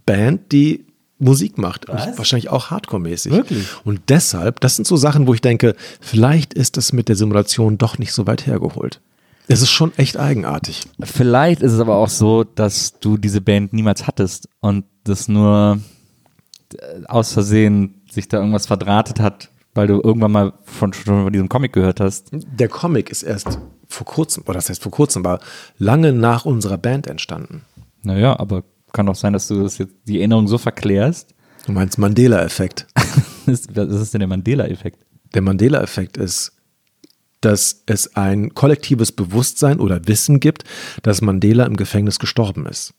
[0.08, 0.88] Band, die
[1.20, 1.88] Musik macht.
[1.88, 2.18] Was?
[2.18, 3.34] wahrscheinlich auch Hardcore-mäßig.
[3.34, 3.68] Wirklich?
[3.84, 7.78] Und deshalb, das sind so Sachen, wo ich denke, vielleicht ist das mit der Simulation
[7.78, 9.00] doch nicht so weit hergeholt.
[9.48, 10.86] Es ist schon echt eigenartig.
[11.04, 15.80] Vielleicht ist es aber auch so, dass du diese Band niemals hattest und das nur
[17.08, 21.50] aus Versehen sich da irgendwas verdrahtet hat, weil du irgendwann mal von, schon von diesem
[21.50, 22.30] Comic gehört hast.
[22.32, 25.40] Der Comic ist erst vor kurzem, oder das heißt vor kurzem, war
[25.78, 27.64] lange nach unserer Band entstanden.
[28.04, 28.64] Naja, aber
[28.94, 31.34] kann doch sein, dass du das jetzt die Erinnerung so verklärst.
[31.66, 32.88] Du meinst Mandela-Effekt.
[33.46, 35.06] Was ist denn der Mandela-Effekt?
[35.34, 36.54] Der Mandela-Effekt ist,
[37.42, 40.64] dass es ein kollektives Bewusstsein oder Wissen gibt,
[41.04, 42.94] dass Mandela im Gefängnis gestorben ist.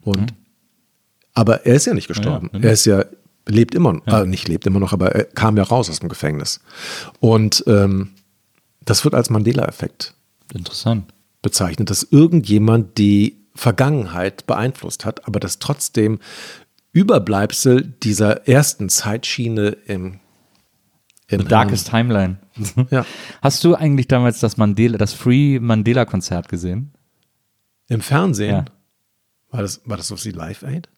[0.00, 0.34] Und
[1.36, 2.50] aber er ist ja nicht gestorben.
[2.52, 2.64] Ja, ja.
[2.64, 3.04] Er ist ja
[3.46, 6.08] lebt immer, noch, äh, nicht lebt immer noch, aber er kam ja raus aus dem
[6.08, 6.60] Gefängnis.
[7.20, 8.10] Und ähm,
[8.84, 10.14] das wird als Mandela-Effekt
[10.52, 11.12] Interessant.
[11.42, 16.18] bezeichnet, dass irgendjemand die Vergangenheit beeinflusst hat, aber dass trotzdem
[16.92, 20.20] Überbleibsel dieser ersten Zeitschiene im,
[21.28, 22.38] Im The Darkest Timeline.
[22.90, 23.04] Ja.
[23.42, 26.92] Hast du eigentlich damals das Mandela, das Free Mandela Konzert gesehen?
[27.88, 28.50] Im Fernsehen?
[28.50, 28.64] Ja.
[29.50, 30.88] War das, war das so wie Live Aid?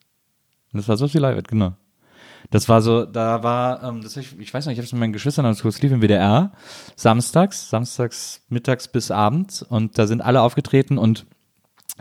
[0.73, 1.75] Das war so viel Live, genau.
[2.51, 5.01] Das war so, da war, ähm, das ich, ich weiß nicht, ich habe es mit
[5.01, 6.53] meinen Geschwistern angeguckt, es lief im WDR,
[6.97, 11.27] samstags, samstags mittags bis abends und da sind alle aufgetreten und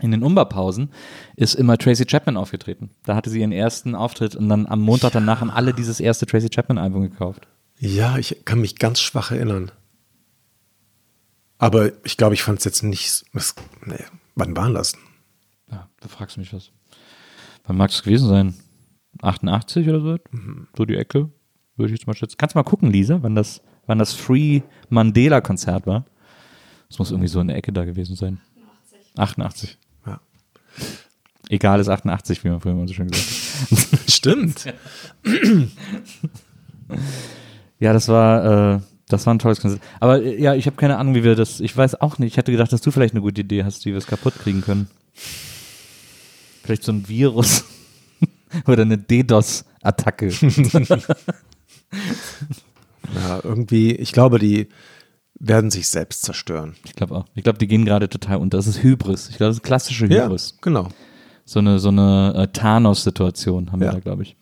[0.00, 0.90] in den Umbaupausen
[1.36, 2.90] ist immer Tracy Chapman aufgetreten.
[3.04, 6.24] Da hatte sie ihren ersten Auftritt und dann am Montag danach haben alle dieses erste
[6.24, 7.48] Tracy Chapman Album gekauft.
[7.78, 9.72] Ja, ich kann mich ganz schwach erinnern.
[11.58, 13.24] Aber ich glaube, ich fand es jetzt nicht.
[13.34, 13.54] Es,
[13.84, 14.04] nee,
[14.36, 14.94] wann war das?
[15.70, 16.70] Ja, da fragst du mich was.
[17.68, 18.54] Wann mag es gewesen sein?
[19.20, 20.16] 88 oder so?
[20.76, 21.30] So die Ecke,
[21.76, 22.36] würde ich jetzt mal schätzen.
[22.38, 26.06] Kannst du mal gucken, Lisa, wann das, wann das Free Mandela Konzert war?
[26.88, 28.40] Das muss irgendwie so in der Ecke da gewesen sein.
[29.18, 29.76] 88.
[30.06, 30.20] Ja.
[31.50, 34.00] Egal ist 88, wie man früher immer so schön gesagt hat.
[34.10, 34.64] Stimmt.
[37.78, 39.82] Ja, das war, äh, das war ein tolles Konzert.
[40.00, 41.60] Aber äh, ja, ich habe keine Ahnung, wie wir das.
[41.60, 42.32] Ich weiß auch nicht.
[42.32, 44.62] Ich hätte gedacht, dass du vielleicht eine gute Idee hast, wie wir es kaputt kriegen
[44.62, 44.88] können.
[46.62, 47.64] Vielleicht so ein Virus
[48.66, 50.30] oder eine DDoS-Attacke.
[53.14, 54.68] Ja, irgendwie, ich glaube, die
[55.40, 56.76] werden sich selbst zerstören.
[56.84, 57.24] Ich glaube auch.
[57.34, 58.58] Ich glaube, die gehen gerade total unter.
[58.58, 59.30] Das ist Hybris.
[59.30, 60.58] Ich glaube, das ist klassische Hybris.
[60.60, 60.88] genau.
[61.44, 63.92] So eine, so eine äh, Thanos-Situation haben wir Ja.
[63.94, 64.36] da, glaube ich.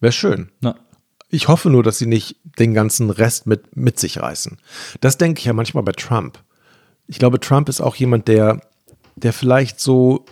[0.00, 0.50] Wäre schön.
[0.60, 0.74] Na,
[1.30, 4.58] Ich hoffe nur, dass sie nicht den ganzen Rest mit, mit sich reißen.
[5.00, 6.42] Das denke ich ja manchmal bei Trump.
[7.06, 8.60] Ich glaube, Trump ist auch jemand, der,
[9.16, 10.26] der vielleicht so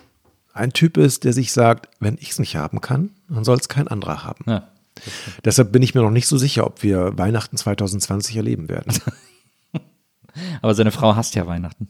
[0.59, 3.69] ein Typ ist, der sich sagt, wenn ich es nicht haben kann, dann soll es
[3.69, 4.45] kein anderer haben.
[4.47, 4.69] ja.
[5.45, 8.93] Deshalb bin ich mir noch nicht so sicher, ob wir Weihnachten 2020 erleben werden.
[10.63, 11.89] Aber seine Frau hasst ja Weihnachten.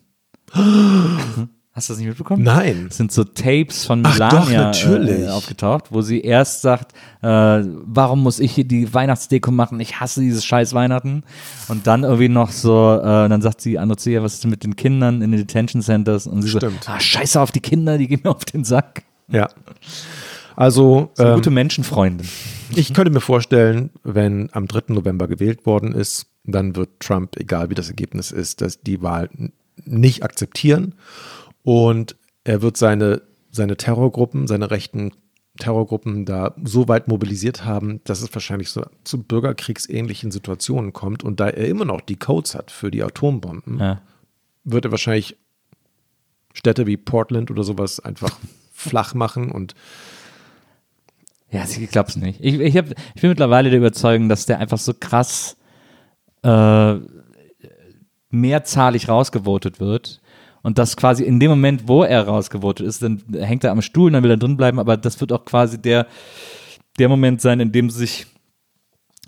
[1.79, 2.43] Hast du das nicht mitbekommen?
[2.43, 2.89] Nein.
[2.91, 6.91] Es sind so Tapes von Ach doch, Melania äh, aufgetaucht, wo sie erst sagt,
[7.23, 9.79] äh, warum muss ich hier die Weihnachtsdeko machen?
[9.79, 11.23] Ich hasse dieses scheiß Weihnachten.
[11.69, 14.75] Und dann irgendwie noch so, äh, dann sagt sie ihr, was ist denn mit den
[14.75, 16.27] Kindern in den Detention Centers?
[16.27, 16.83] Und sie Stimmt.
[16.83, 19.05] so, ah, scheiße auf die Kinder, die gehen mir auf den Sack.
[19.29, 19.49] Ja.
[20.57, 22.27] Also, ähm, gute Menschenfreundin.
[22.75, 24.95] ich könnte mir vorstellen, wenn am 3.
[24.95, 29.31] November gewählt worden ist, dann wird Trump, egal wie das Ergebnis ist, dass die Wahl
[29.85, 30.97] nicht akzeptieren
[31.63, 35.13] und er wird seine, seine Terrorgruppen, seine rechten
[35.59, 41.41] Terrorgruppen da so weit mobilisiert haben, dass es wahrscheinlich so zu bürgerkriegsähnlichen Situationen kommt und
[41.41, 44.01] da er immer noch die Codes hat für die Atombomben, Ja.
[44.65, 45.37] wird er wahrscheinlich
[46.55, 48.39] Städte wie Portland oder sowas einfach
[48.73, 49.75] flach machen und
[51.51, 52.39] Ja, ich glaub's nicht.
[52.41, 55.57] Ich, ich, hab, ich bin mittlerweile der Überzeugung, dass der einfach so krass
[56.43, 56.95] äh,
[58.31, 60.18] mehrzahlig rausgevotet wird.
[60.63, 64.11] Und dass quasi in dem Moment, wo er rausgevotet ist, dann hängt er am Stuhl,
[64.11, 66.07] dann will er drin bleiben, aber das wird auch quasi der,
[66.99, 68.27] der Moment sein, in dem sich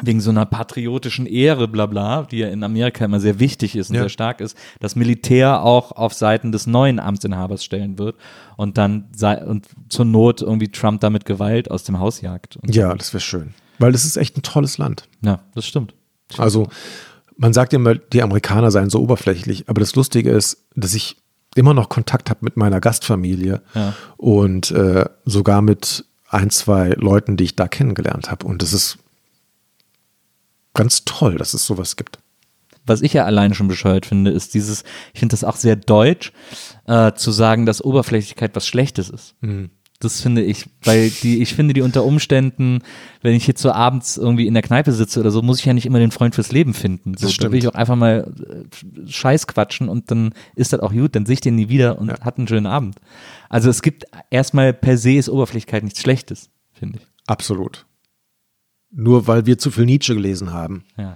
[0.02, 3.90] wegen so einer patriotischen Ehre, bla bla, die ja in Amerika immer sehr wichtig ist
[3.90, 4.02] und Ja.
[4.02, 8.16] sehr stark ist, das Militär auch auf Seiten des neuen Amtsinhabers stellen wird
[8.56, 12.56] und dann sei, und zur Not irgendwie Trump damit Gewalt aus dem Haus jagt.
[12.56, 13.52] Und ja, das wäre schön.
[13.78, 15.06] Weil das ist echt ein tolles Land.
[15.22, 15.94] ja, das stimmt.
[16.38, 16.68] Also
[17.42, 21.16] man sagt immer, die Amerikaner seien so oberflächlich, aber das Lustige ist, dass ich
[21.56, 23.94] immer noch Kontakt habe mit meiner Gastfamilie Ja.
[24.18, 28.46] und äh, sogar mit ein, zwei Leuten, die ich da kennengelernt habe.
[28.46, 28.98] Und das ist
[30.74, 32.18] ganz toll, dass es sowas gibt.
[32.86, 36.32] was ich ja alleine schon bescheuert finde, ist dieses, ich finde das auch sehr deutsch,
[36.86, 39.34] äh, zu sagen, dass Oberflächlichkeit was Schlechtes ist.
[40.02, 42.78] Das finde ich, weil die, ich finde die unter Umständen,
[43.20, 45.74] wenn ich jetzt so abends irgendwie in der Kneipe sitze oder so, muss ich ja
[45.74, 47.14] nicht immer den Freund fürs Leben finden.
[47.18, 47.74] So, Das da will ich stimmt.
[47.74, 51.42] auch einfach mal äh, Scheiß quatschen und dann ist das auch gut, dann sehe ich
[51.42, 52.96] den nie wieder und hat einen schönen Abend.
[53.50, 57.06] Also es gibt erstmal per se ist Oberflächlichkeit nichts Schlechtes, finde ich.
[57.26, 57.84] Absolut.
[58.90, 60.84] Nur weil wir zu viel Nietzsche gelesen haben.
[60.96, 61.14] Ja.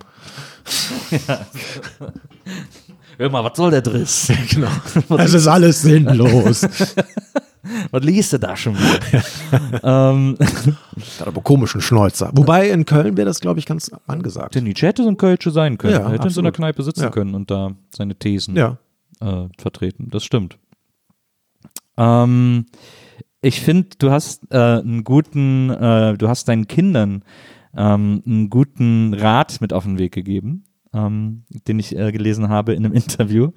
[3.18, 4.30] Hör mal, was soll der Driss?
[4.50, 4.68] Genau.
[5.18, 6.66] Es ist alles sinnlos.
[7.90, 9.24] Was liest du da schon wieder?
[10.12, 10.36] ähm,
[11.20, 12.30] Hat aber komischen Schnäuzer.
[12.34, 14.54] Wobei in Köln wäre das, glaube ich, ganz angesagt.
[14.54, 15.94] der Nietzsche hätte so ein Kölsche sein können.
[15.94, 16.54] Ja, er hätte in so einer absolut.
[16.56, 17.10] Kneipe sitzen Ja.
[17.10, 18.78] können und da seine Thesen Ja.
[19.20, 20.08] äh, vertreten.
[20.10, 20.58] Das stimmt.
[21.96, 22.66] Ähm,
[23.40, 27.22] ich finde, du hast äh, einen guten, äh, du hast deinen Kindern
[27.76, 30.63] ähm, einen guten Rat mit auf den Weg gegeben,
[30.94, 33.50] ähm, den ich äh, gelesen habe in einem Interview,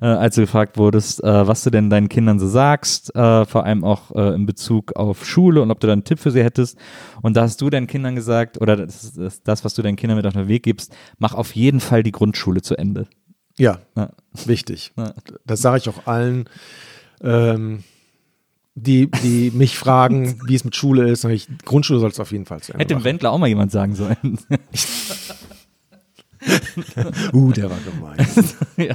[0.00, 3.64] äh, als du gefragt wurdest, äh, was du denn deinen Kindern so sagst, äh, vor
[3.64, 6.42] allem auch äh, in Bezug auf Schule und ob du da einen Tipp für sie
[6.44, 6.78] hättest.
[7.20, 9.96] Und da hast du deinen Kindern gesagt, oder das, ist- das, das was du deinen
[9.96, 13.06] Kindern mit auf den Weg gibst, mach auf jeden Fall die Grundschule zu Ende.
[13.58, 14.10] Ja, Ja.
[14.46, 14.92] wichtig.
[14.96, 15.12] Ja.
[15.46, 16.48] Das sage ich auch allen,
[17.22, 17.84] ähm,
[18.76, 21.24] die, die mich fragen, wie es mit Schule ist.
[21.26, 23.04] Ich, Grundschule soll es auf jeden Fall Ende Hätte dem.
[23.04, 24.16] Wendler auch mal jemand sagen sollen.
[27.32, 28.16] uh, der war gemein.
[28.76, 28.94] ja,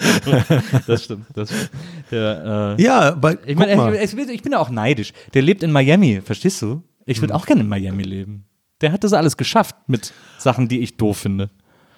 [0.87, 1.25] das stimmt.
[1.33, 1.69] Das stimmt.
[2.11, 5.13] Der, äh, ja, aber ich, mein, ich, ich, bin ja auch neidisch.
[5.33, 6.83] Der lebt in Miami, verstehst du?
[7.05, 7.21] Ich Mhm.
[7.23, 8.45] würde auch gerne in Miami leben.
[8.81, 11.49] Der hat das alles geschafft mit Sachen, die ich doof finde.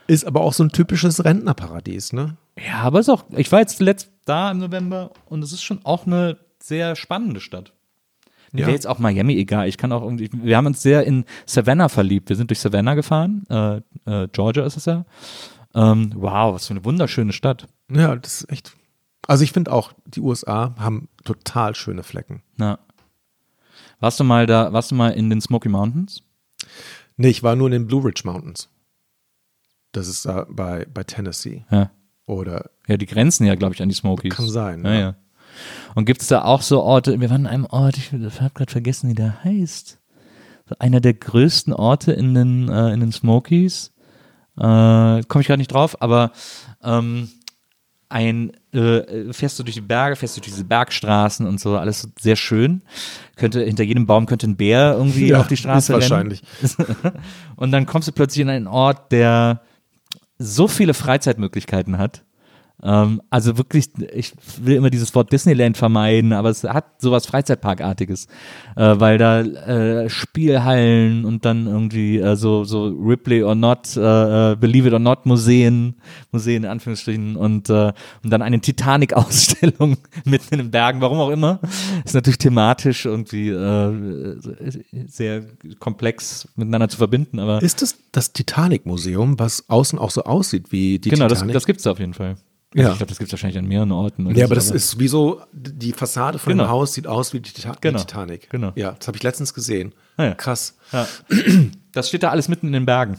[0.08, 2.38] ist aber auch so ein typisches Rentnerparadies, ne?
[2.58, 5.80] Ja, aber ist auch, ich war jetzt letzt da im November und es ist schon
[5.86, 7.74] auch eine sehr spannende Stadt.
[8.52, 8.68] Mir Ja.
[8.68, 9.68] wäre jetzt auch Miami egal.
[9.68, 12.30] Ich kann auch irgendwie, wir haben uns sehr in Savannah verliebt.
[12.30, 13.44] Wir sind durch Savannah gefahren.
[13.50, 15.06] Äh, äh, Georgia ist es ja.
[15.74, 17.68] Ähm, wow, was für eine wunderschöne Stadt.
[17.90, 18.74] Ja, das ist echt.
[19.28, 22.42] Also ich finde auch, die USA haben total schöne Flecken.
[22.60, 22.80] Ja.
[24.00, 26.24] Warst du mal da, warst du mal in den Smoky Mountains?
[27.18, 28.68] Nee, ich war nur in den Blue Ridge Mountains.
[29.92, 31.64] Das ist da bei, bei Tennessee.
[31.70, 31.92] Ja.
[32.26, 34.34] Oder Ja, die grenzen ja, glaube ich, an die Smokies.
[34.36, 35.00] Kann sein, Ja, ja.
[35.00, 35.16] ja.
[35.96, 38.72] Und gibt es da auch so Orte, wir waren an einem Ort, ich habe gerade
[38.72, 40.00] vergessen, wie der heißt.
[40.70, 43.92] So einer der größten Orte in den, äh, in den Smokies.
[44.58, 46.32] Äh, Komme ich gerade nicht drauf, aber
[46.84, 47.30] ähm,
[48.10, 52.10] ein, äh, fährst du durch die Berge, fährst du durch diese Bergstraßen und so, alles
[52.20, 52.82] sehr schön.
[53.38, 56.12] Könnte, hinter jedem Baum könnte ein Bär irgendwie Ja, auf die Straße ist rennen.
[56.12, 56.42] wahrscheinlich.
[57.56, 59.62] Und dann kommst du plötzlich in einen Ort, der
[60.38, 62.24] so viele Freizeitmöglichkeiten hat.
[62.84, 68.28] Ähm, also wirklich, ich will immer dieses Wort Disneyland vermeiden, aber es hat sowas Freizeitparkartiges,
[68.76, 74.52] äh, weil da äh, Spielhallen und dann irgendwie äh, so, so Ripley or Not, äh,
[74.52, 75.96] äh, Believe it or Not Museen,
[76.32, 77.94] Museen in Anführungsstrichen und, äh,
[78.24, 81.60] und dann eine Titanic-Ausstellung mitten in den Bergen, warum auch immer.
[82.04, 83.52] Ist natürlich thematisch irgendwie
[85.08, 85.44] sehr
[85.80, 91.00] komplex miteinander zu verbinden, aber ist es das Titanic-Museum, was außen auch so aussieht wie
[91.00, 91.54] die genau, das, Titanic?
[91.54, 92.36] das gibt's auf jeden Fall.
[92.74, 92.92] Also Ja.
[92.92, 94.34] Ich glaube, das gibt's wahrscheinlich an mehreren Orten.
[94.36, 96.64] ja, aber das ist wie so, die Fassade von Genau.
[96.66, 98.00] dem Haus sieht aus wie die, Tita Genau.
[98.00, 98.50] die Titanic.
[98.50, 98.72] Genau.
[98.76, 99.94] Ja, das habe ich letztens gesehen.
[100.18, 100.34] Ah ja.
[100.36, 100.78] Krass.
[100.92, 101.08] Ja.
[101.92, 103.18] Das steht da alles mitten in den Bergen.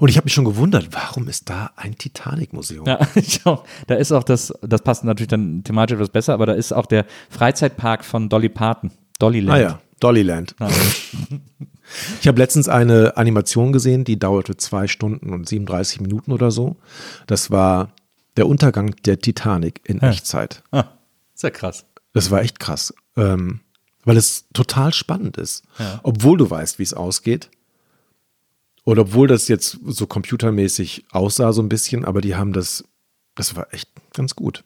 [0.00, 2.86] Und ich habe mich schon gewundert, warum ist da ein Titanic-Museum?
[2.86, 3.64] Ja, ich auch.
[3.86, 6.86] Da ist auch das, das passt natürlich dann thematisch etwas besser, aber da ist auch
[6.86, 8.90] der Freizeitpark von Dolly Parton.
[9.20, 9.56] Dollyland.
[9.56, 10.54] Ah ja, Dollyland.
[10.60, 10.68] Ja.
[12.20, 16.74] Ich habe letztens eine Animation gesehen, die dauerte zwei Stunden und 37 Minuten oder so.
[17.28, 17.92] Das war
[18.36, 20.10] der Untergang der Titanic in Ja.
[20.10, 20.62] Echtzeit.
[20.70, 20.84] Ah,
[21.34, 21.84] ist ja krass.
[22.12, 23.60] Das war echt krass, ähm,
[24.04, 25.64] weil es total spannend ist.
[25.78, 26.00] Ja.
[26.02, 27.50] Obwohl du weißt, wie es ausgeht.
[28.84, 32.84] Oder obwohl das jetzt so computermäßig aussah so ein bisschen, aber die haben das,
[33.34, 34.62] das war echt ganz gut.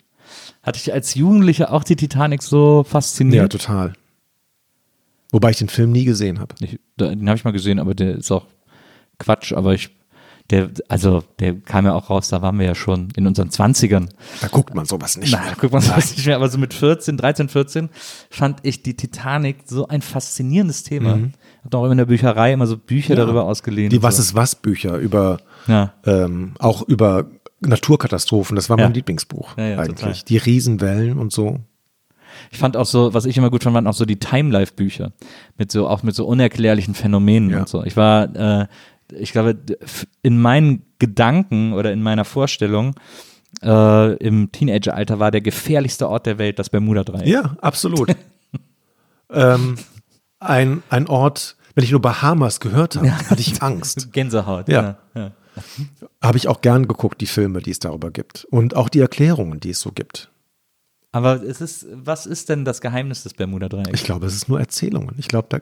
[0.62, 3.50] Hatte ich als Jugendlicher auch die Titanic so Ja, fasziniert?
[3.50, 3.94] total.
[5.32, 6.54] Wobei ich den Film nie gesehen habe.
[6.98, 8.46] Den habe ich mal gesehen, aber der ist auch
[9.18, 9.90] Quatsch, aber ich,
[10.50, 14.08] der, also der kam ja auch raus, da waren wir ja schon in unseren Zwanzigern.
[14.40, 15.32] Da guckt man sowas nicht.
[15.32, 15.54] Nein, mehr.
[15.60, 17.88] guck mal, das nicht mehr, aber so mit 14, 13, 14
[18.30, 21.16] fand ich die Titanic so ein faszinierendes Thema.
[21.16, 21.32] Mhm.
[21.64, 23.24] Hab auch immer in der Bücherei immer so Bücher Ja.
[23.24, 23.90] darüber ausgeliehen.
[23.90, 24.22] Die Was so.
[24.22, 25.92] ist was Bücher über Ja.
[26.04, 27.26] ähm, auch über
[27.60, 28.56] Naturkatastrophen.
[28.56, 28.94] Das war mein Ja.
[28.94, 30.00] Lieblingsbuch ja, eigentlich.
[30.00, 30.14] total.
[30.28, 31.60] Die Riesenwellen und so.
[32.50, 35.12] Ich fand auch so, was ich immer gut fand, waren auch so die Time-Life-Bücher.
[35.58, 37.58] Mit so, auch mit so unerklärlichen Phänomenen Ja.
[37.60, 37.84] und so.
[37.84, 38.66] Ich war, äh,
[39.12, 39.58] ich glaube,
[40.22, 42.94] in meinen Gedanken oder in meiner Vorstellung
[43.62, 47.26] äh, im Teenageralter war der gefährlichste Ort der Welt das Bermuda-Dreieck.
[47.26, 48.14] Ja, absolut.
[49.30, 49.76] ähm,
[50.38, 54.08] ein, ein Ort, wenn ich nur Bahamas gehört habe, hatte ich Angst.
[54.12, 54.68] Gänsehaut.
[54.68, 54.98] Ja.
[55.14, 55.32] ja.
[56.22, 58.46] Habe ich auch gern geguckt, die Filme, die es darüber gibt.
[58.50, 60.30] Und auch die Erklärungen, die es so gibt.
[61.12, 63.90] Aber es ist, was ist denn das Geheimnis des Bermuda-Dreiecks?
[63.92, 65.16] Ich glaube, es ist nur Erzählungen.
[65.18, 65.58] Ich glaube, da,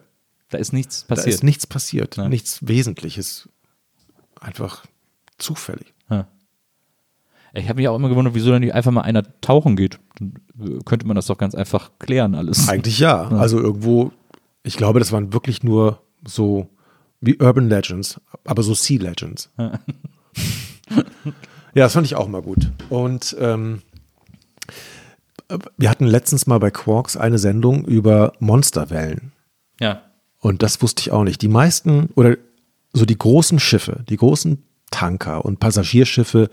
[0.51, 1.35] Da ist nichts da passiert.
[1.35, 2.17] ist nichts passiert.
[2.17, 2.29] Ja.
[2.29, 3.49] Nichts Wesentliches.
[4.41, 4.85] Einfach
[5.37, 5.95] zufällig.
[6.11, 6.27] Ja.
[7.53, 9.99] Ich habe mich auch immer gewundert, wieso da nicht einfach mal einer tauchen geht.
[10.19, 10.35] Dann
[10.85, 12.69] könnte man das doch ganz einfach klären, alles.
[12.69, 13.29] Eigentlich ja.
[13.29, 14.13] Also irgendwo,
[14.63, 16.69] ich glaube, das waren wirklich nur so
[17.21, 19.51] wie Urban Legends, aber so Sea Legends.
[19.57, 19.73] ja,
[21.75, 22.71] das fand ich auch mal gut.
[22.91, 23.83] Und ähm,
[25.77, 29.33] wir hatten letztens mal bei Quarks eine Sendung über Monsterwellen.
[29.81, 30.03] Ja.
[30.41, 31.43] Und das wusste ich auch nicht.
[31.43, 32.37] Die meisten oder
[32.93, 36.49] so die großen Schiffe, die großen Tanker und Passagierschiffe,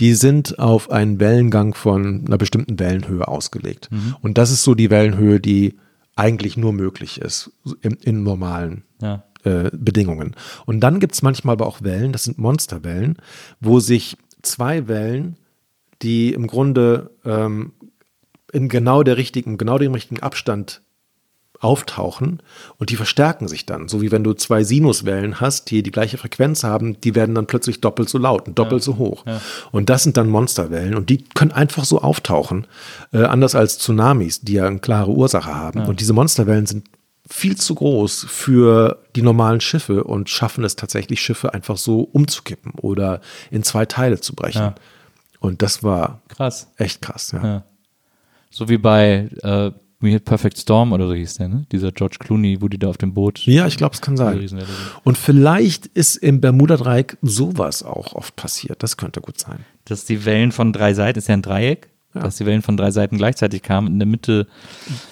[0.00, 3.88] die sind auf einen Wellengang von einer bestimmten Wellenhöhe ausgelegt.
[4.20, 5.78] Und das ist so die Wellenhöhe, die
[6.14, 7.50] eigentlich nur möglich ist
[7.80, 9.24] in, in normalen Ja.
[9.44, 10.34] äh, Bedingungen.
[10.66, 13.16] Und dann gibt es manchmal aber auch Wellen, das sind Monsterwellen,
[13.60, 15.36] wo sich zwei Wellen,
[16.02, 17.72] die im Grunde ähm,
[18.52, 20.82] in genau der richtigen, genau dem richtigen Abstand
[21.60, 22.40] auftauchen
[22.78, 23.88] und die verstärken sich dann.
[23.88, 27.46] So wie wenn du zwei Sinuswellen hast, die die gleiche Frequenz haben, die werden dann
[27.46, 29.24] plötzlich doppelt so laut und doppelt so hoch.
[29.72, 32.66] Und das sind dann Monsterwellen und die können einfach so auftauchen,
[33.12, 35.86] äh, anders als Tsunamis, die ja eine klare Ursache haben.
[35.86, 36.86] Und diese Monsterwellen sind
[37.28, 42.72] viel zu groß für die normalen Schiffe und schaffen es tatsächlich, Schiffe einfach so umzukippen
[42.80, 43.20] oder
[43.50, 44.62] in zwei Teile zu brechen.
[44.62, 44.74] Ja.
[45.40, 46.68] Und das war Krass.
[46.76, 47.32] echt krass.
[47.32, 47.44] Ja.
[47.44, 47.64] Ja.
[48.50, 51.66] So wie bei äh, We Hit Perfect Storm oder so hieß der, ne?
[51.72, 53.40] Dieser George Clooney, wo die da auf dem Boot.
[53.46, 54.48] Ja, ich glaube, es kann sein.
[55.02, 58.82] Und vielleicht ist im Bermuda-Dreieck sowas auch oft passiert.
[58.84, 59.64] Das könnte gut sein.
[59.86, 62.22] Dass die Wellen von drei Seiten, ist ja ein Dreieck, Ja.
[62.22, 64.46] dass die Wellen von drei Seiten gleichzeitig kamen, in der Mitte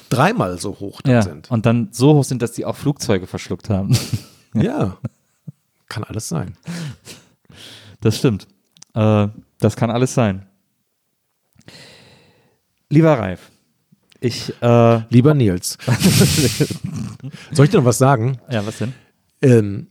[0.08, 1.50] Dreimal so hoch dann ja, sind.
[1.50, 3.96] und dann so hoch sind, dass die auch Flugzeuge verschluckt haben.
[4.54, 4.96] Ja.
[5.88, 6.56] Kann alles sein.
[8.00, 8.46] Das stimmt.
[8.94, 10.46] Äh, das kann alles sein.
[12.88, 13.50] Lieber Ralf,
[14.26, 15.78] ich, äh, ja, Lieber Nils.
[17.52, 18.38] Soll ich dir noch was sagen?
[18.48, 18.92] was denn?
[19.42, 19.86] Ähm,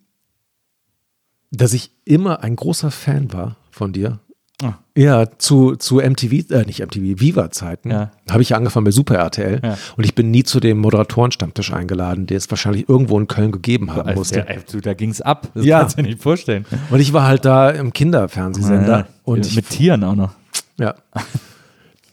[1.51, 4.19] dass ich immer ein großer Fan war von dir.
[4.63, 4.75] Ah.
[4.95, 8.11] Ja, zu, zu MTV, äh, nicht MTV, Viva-Zeiten Ja.
[8.29, 9.77] habe ich ja angefangen bei Super RTL Ja.
[9.97, 13.91] und ich bin nie zu dem Moderatorenstammtisch eingeladen, der es wahrscheinlich irgendwo in Köln gegeben
[13.93, 14.39] haben Also, musste.
[14.39, 15.49] ja, du, da ging's ab.
[15.53, 15.79] Das Ja.
[15.81, 16.65] kannst du dir nicht vorstellen.
[16.89, 20.33] Und ich war halt da im Kinderfernsehsender Ja, und ich, mit Tieren auch noch.
[20.79, 20.95] ja.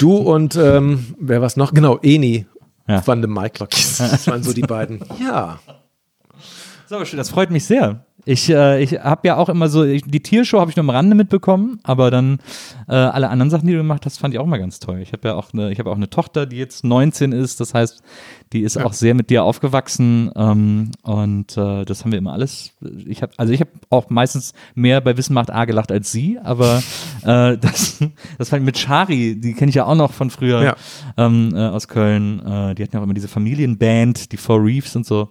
[0.03, 1.73] Du und ähm, wer was noch?
[1.73, 2.45] Genau, Eni
[2.89, 3.07] Ja.
[3.07, 4.99] van dem Mike Das waren so die beiden.
[5.21, 5.61] Ja.
[6.89, 8.05] So, schön, das freut mich sehr.
[8.25, 10.91] Ich, äh, ich habe ja auch immer so, ich, die Tiershow habe ich nur am
[10.91, 12.39] Rande mitbekommen, aber dann
[12.89, 15.01] äh, alle anderen Sachen, die du gemacht hast, fand ich auch mal ganz toll.
[15.01, 17.75] Ich habe ja auch eine, ich habe auch eine Tochter, die jetzt 19 ist, das
[17.75, 18.01] heißt,
[18.53, 22.73] die ist auch sehr mit dir aufgewachsen ähm, und äh, das haben wir immer alles.
[23.07, 26.39] Ich habe, also ich habe auch meistens mehr bei Wissen macht A gelacht als sie,
[26.45, 26.83] aber
[27.25, 27.99] äh, das,
[28.39, 30.77] das fand ich mit Shari, die kenne ich ja auch noch von früher Ja.
[31.17, 32.39] ähm, äh, aus Köln.
[32.41, 35.31] Äh, die hatten ja auch immer diese Familienband, die Four Reefs und so.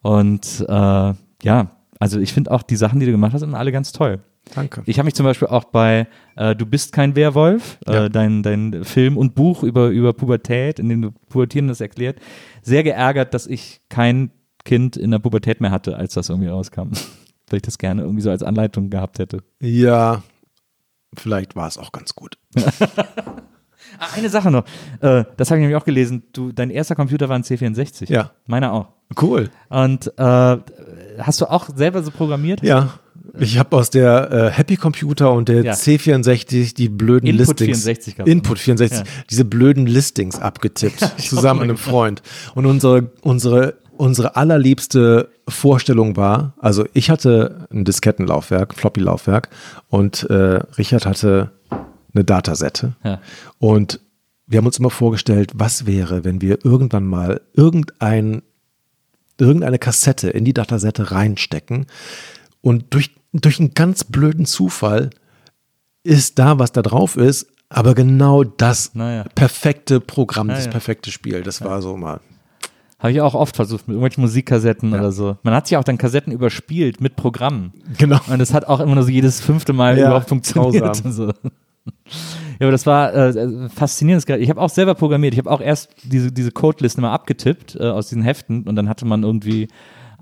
[0.00, 1.12] Und äh,
[1.42, 1.70] ja,
[2.00, 4.18] also ich finde auch die Sachen, die du gemacht hast, immer alle ganz toll.
[4.54, 4.82] Danke.
[4.86, 8.06] Ich habe mich zum Beispiel auch bei äh, Du bist kein Werwolf, Ja.
[8.06, 12.18] äh, dein, dein Film und Buch über, über Pubertät, in dem du Pubertierendes erklärt,
[12.62, 14.30] sehr geärgert, dass ich kein
[14.64, 16.90] Kind in der Pubertät mehr hatte, als das irgendwie rauskam.
[17.50, 19.42] Weil ich das gerne irgendwie so als Anleitung gehabt hätte.
[19.60, 20.22] Ja,
[21.14, 22.38] vielleicht war es auch ganz gut.
[23.98, 24.64] Ah, eine Sache noch,
[25.00, 28.10] äh, das habe ich nämlich auch gelesen, du, dein erster Computer war ein C64.
[28.10, 28.30] Ja.
[28.46, 28.88] Meiner auch.
[29.20, 29.50] Cool.
[29.68, 30.58] Und äh,
[31.22, 32.62] hast du auch selber so programmiert?
[32.62, 32.94] Ja.
[33.38, 35.72] Ich habe aus der äh, Happy Computer und der Ja.
[35.74, 37.78] C64 die blöden Input Listings.
[37.84, 39.04] 64 gab's Input 64, Ja.
[39.30, 42.22] diese blöden Listings abgetippt, ich zusammen mit einem Freund.
[42.54, 49.48] Und unsere, unsere, unsere allerliebste Vorstellung war, also ich hatte ein Diskettenlaufwerk, Floppy-Laufwerk
[49.88, 50.34] und äh,
[50.78, 51.50] Richard hatte
[52.14, 52.94] eine Datasette.
[53.04, 53.20] Ja.
[53.58, 54.00] Und
[54.46, 58.42] wir haben uns immer vorgestellt, was wäre, wenn wir irgendwann mal irgendein,
[59.40, 61.86] irgendeine Kassette in die Datasette reinstecken
[62.60, 65.10] und durch, durch einen ganz blöden Zufall
[66.02, 69.24] ist da, was da drauf ist, aber genau das Naja.
[69.34, 70.70] perfekte Programm, das Naja.
[70.70, 71.42] perfekte Spiel.
[71.42, 72.20] Das war so mal.
[72.98, 75.38] Habe ich auch oft versucht, mit irgendwelchen Musikkassetten oder so.
[75.42, 77.72] Man hat sich auch dann Kassetten überspielt mit Programmen.
[77.96, 78.20] Genau.
[78.28, 80.82] Und das hat auch immer nur so jedes fünfte Mal Ja, überhaupt funktioniert.
[80.84, 81.12] grausam.
[81.12, 81.32] So.
[82.60, 84.26] Ja, aber das war äh, faszinierendes.
[84.26, 84.42] Gerät.
[84.42, 85.32] Ich habe auch selber programmiert.
[85.32, 88.88] Ich habe auch erst diese, diese Codelisten mal abgetippt äh, aus diesen Heften und dann
[88.88, 89.68] hatte man irgendwie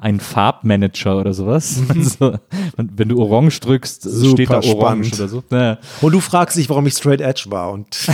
[0.01, 1.83] einen Farbmanager oder sowas.
[1.89, 2.39] Also,
[2.77, 5.15] und wenn du Orange drückst, Super steht da Orange spannend.
[5.15, 5.43] oder so.
[5.51, 5.79] Ja.
[6.01, 7.73] Und du fragst dich, warum ich Straight Edge war.
[7.73, 7.97] Und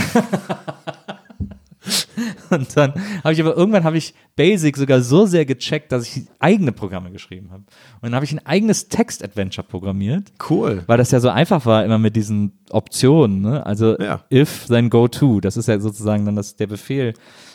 [2.49, 2.93] Und dann
[3.23, 7.11] habe ich aber irgendwann habe ich Basic sogar so sehr gecheckt, dass ich eigene Programme
[7.11, 7.63] geschrieben habe.
[7.63, 10.83] Und dann habe ich ein eigenes Text-Adventure programmiert, cool.
[10.87, 13.41] weil das ja so einfach war, immer mit diesen Optionen.
[13.41, 13.65] Ne?
[13.65, 14.23] Also Ja.
[14.31, 15.39] if, then go to.
[15.41, 17.13] Das ist ja sozusagen dann das, der Befehl,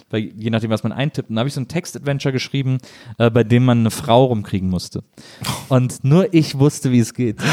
[0.09, 1.31] bei, je nachdem, was man eintippt.
[1.31, 2.79] Und dann habe ich so ein Text-Adventure geschrieben,
[3.19, 5.03] äh, bei dem man eine Frau rumkriegen musste.
[5.69, 7.37] Und nur ich wusste, wie es geht.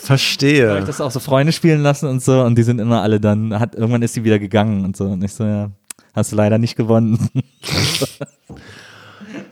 [0.00, 0.78] habe Verstehe.
[0.78, 3.58] ich das auch so Freunde spielen lassen und so und die sind immer alle dann,
[3.58, 5.70] hat, irgendwann ist sie wieder gegangen und so und ich so, ja,
[6.14, 7.28] hast du leider nicht gewonnen.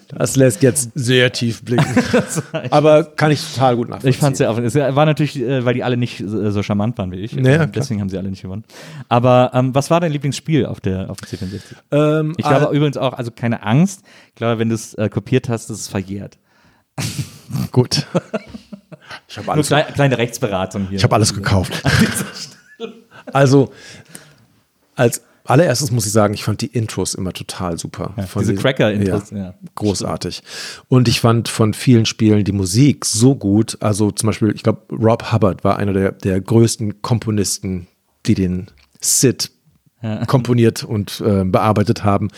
[0.09, 1.85] Das lässt jetzt sehr tief blicken.
[2.71, 4.11] Aber kann ich total gut nachvollziehen.
[4.11, 6.63] Ich fand es ja auch, es war natürlich, äh, weil die alle nicht äh, so
[6.63, 7.33] charmant waren wie ich.
[7.33, 7.67] Ja, ja, Äh, klar.
[7.69, 8.65] Deswegen haben sie alle nicht gewonnen.
[9.11, 11.61] Aber ähm, was war dein Lieblingsspiel auf der auf dem C64?
[11.93, 15.11] Ähm, Ich glaube äh, übrigens auch, also keine Angst, ich glaube, wenn du es äh,
[15.11, 16.39] kopiert hast, ist es verjährt.
[17.73, 18.07] gut.
[19.29, 20.99] Ich habe alles, klei kleine Rechtsberatung hier.
[20.99, 21.73] ich hab alles gekauft.
[23.31, 23.73] Also,
[24.95, 28.15] als allererstes muss ich sagen, ich fand die Intros immer total super.
[28.27, 29.53] Von diese den- Cracker-Intros, ja.
[29.75, 30.43] Großartig.
[30.89, 33.77] Und ich fand von vielen Spielen die Musik so gut.
[33.81, 37.87] Also zum Beispiel, ich glaube, Rob Hubbard war einer der, der größten Komponisten,
[38.25, 38.69] die den
[39.01, 39.51] Sid
[40.27, 42.29] komponiert und äh, bearbeitet haben.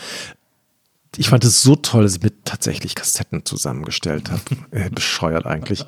[1.17, 4.41] Ich fand es so toll, dass ich mir tatsächlich Kassetten zusammengestellt habe.
[4.71, 5.85] äh, bescheuert eigentlich.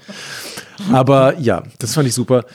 [0.91, 2.45] Aber ja, das fand ich super.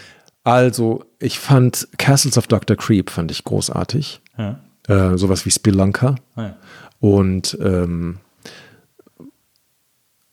[0.45, 2.77] Also, ich fand Castles of Dr.
[2.77, 4.20] Creep fand ich großartig.
[4.36, 4.61] Ja.
[4.86, 6.16] Äh, sowas wie Spelunker.
[6.36, 6.57] Ja.
[7.01, 8.19] Und ähm,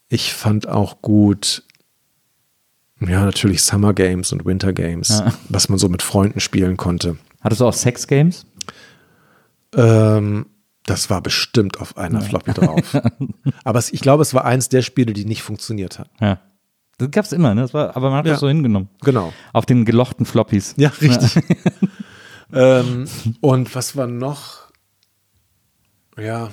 [0.08, 1.62] Ich fand auch gut,
[3.00, 5.32] ja, natürlich Summer Games und Winter Games, Ja.
[5.48, 7.16] was man so mit Freunden spielen konnte.
[7.40, 8.46] Hattest du auch Sex-Games?
[9.74, 10.46] Ähm,
[10.86, 12.96] das war bestimmt auf einer Floppy drauf.
[13.64, 16.08] Aber es, ich glaube, es war eins der Spiele, die nicht funktioniert hat.
[16.20, 16.40] Ja.
[16.98, 17.60] Das gab's immer, ne?
[17.62, 18.32] Das war, aber man hat Ja.
[18.32, 18.88] das so hingenommen.
[19.02, 19.32] Genau.
[19.52, 20.72] Auf den gelochten Floppies.
[20.78, 21.44] Ja, richtig.
[22.54, 23.06] ähm,
[23.42, 24.70] und was war noch?
[26.18, 26.50] Ja.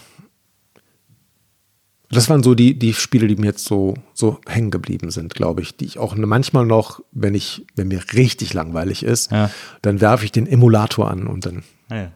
[2.10, 5.62] Das waren so die, die Spiele, die mir jetzt so, so hängen geblieben sind, glaube
[5.62, 9.50] ich, die ich auch manchmal noch, wenn ich, wenn mir richtig langweilig ist, Ja.
[9.82, 11.64] dann werfe ich den Emulator an und dann.
[11.90, 12.12] Ah, ja.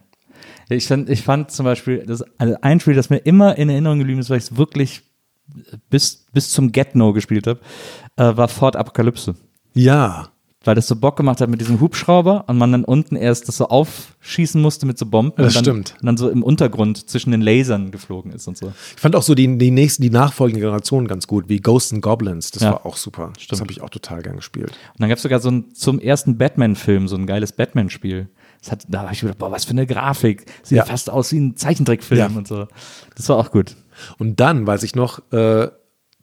[0.70, 3.98] Ich fand, ich fand zum Beispiel, das, also ein Spiel, das mir immer in Erinnerung
[3.98, 5.02] geblieben ist, weil ich es wirklich
[5.90, 7.60] bis, bis zum Get-No gespielt habe,
[8.16, 9.34] äh, war Fort Apokalypse.
[9.74, 10.28] Ja,
[10.64, 13.56] Weil das so Bock gemacht hat mit diesem Hubschrauber und man dann unten erst das
[13.58, 15.32] so aufschießen musste mit so Bomben.
[15.36, 15.94] Das und dann, stimmt.
[16.00, 18.72] Und dann so im Untergrund zwischen den Lasern geflogen ist und so.
[18.94, 22.02] ich fand auch so die, die nächsten, die nachfolgenden Generationen ganz gut, wie Ghosts and
[22.02, 22.50] Goblins.
[22.50, 22.72] Das Ja.
[22.72, 23.30] war auch super.
[23.34, 23.60] Das Stimmt.
[23.62, 24.70] habe ich auch total gern gespielt.
[24.92, 28.28] Und dann gab es sogar so ein, zum ersten Batman-Film, so ein geiles Batman-Spiel.
[28.70, 30.46] Hat, da habe ich gedacht, boah, was für eine Grafik.
[30.62, 30.84] Sieht Ja.
[30.84, 32.26] fast aus wie ein Zeichentrickfilm Ja.
[32.38, 32.66] und so.
[33.16, 33.76] Das war auch gut.
[34.18, 35.68] Und dann weiß ich noch, äh,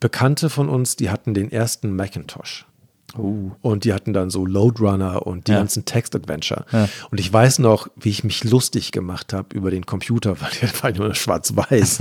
[0.00, 2.66] Bekannte von uns, die hatten den ersten Macintosh.
[3.14, 5.58] Und die hatten dann so Loadrunner und die Ja.
[5.58, 6.66] ganzen Text-Adventure.
[6.70, 6.88] Ja.
[7.10, 10.82] Und ich weiß noch, wie ich mich lustig gemacht habe über den Computer, weil der
[10.82, 12.00] war nur schwarz-weiß.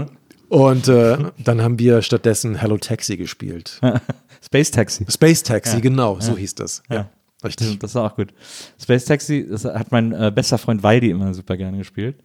[0.48, 3.80] und äh, dann haben wir stattdessen Hello Taxi gespielt.
[4.44, 5.06] Space Taxi.
[5.08, 6.82] Space Taxi, genau, so hieß das.
[6.88, 7.10] Ja, Ja.
[7.44, 7.78] Richtig.
[7.78, 8.32] Das war auch gut.
[8.80, 12.22] Space Taxi, das hat mein äh, bester Freund Waldi immer super gerne gespielt.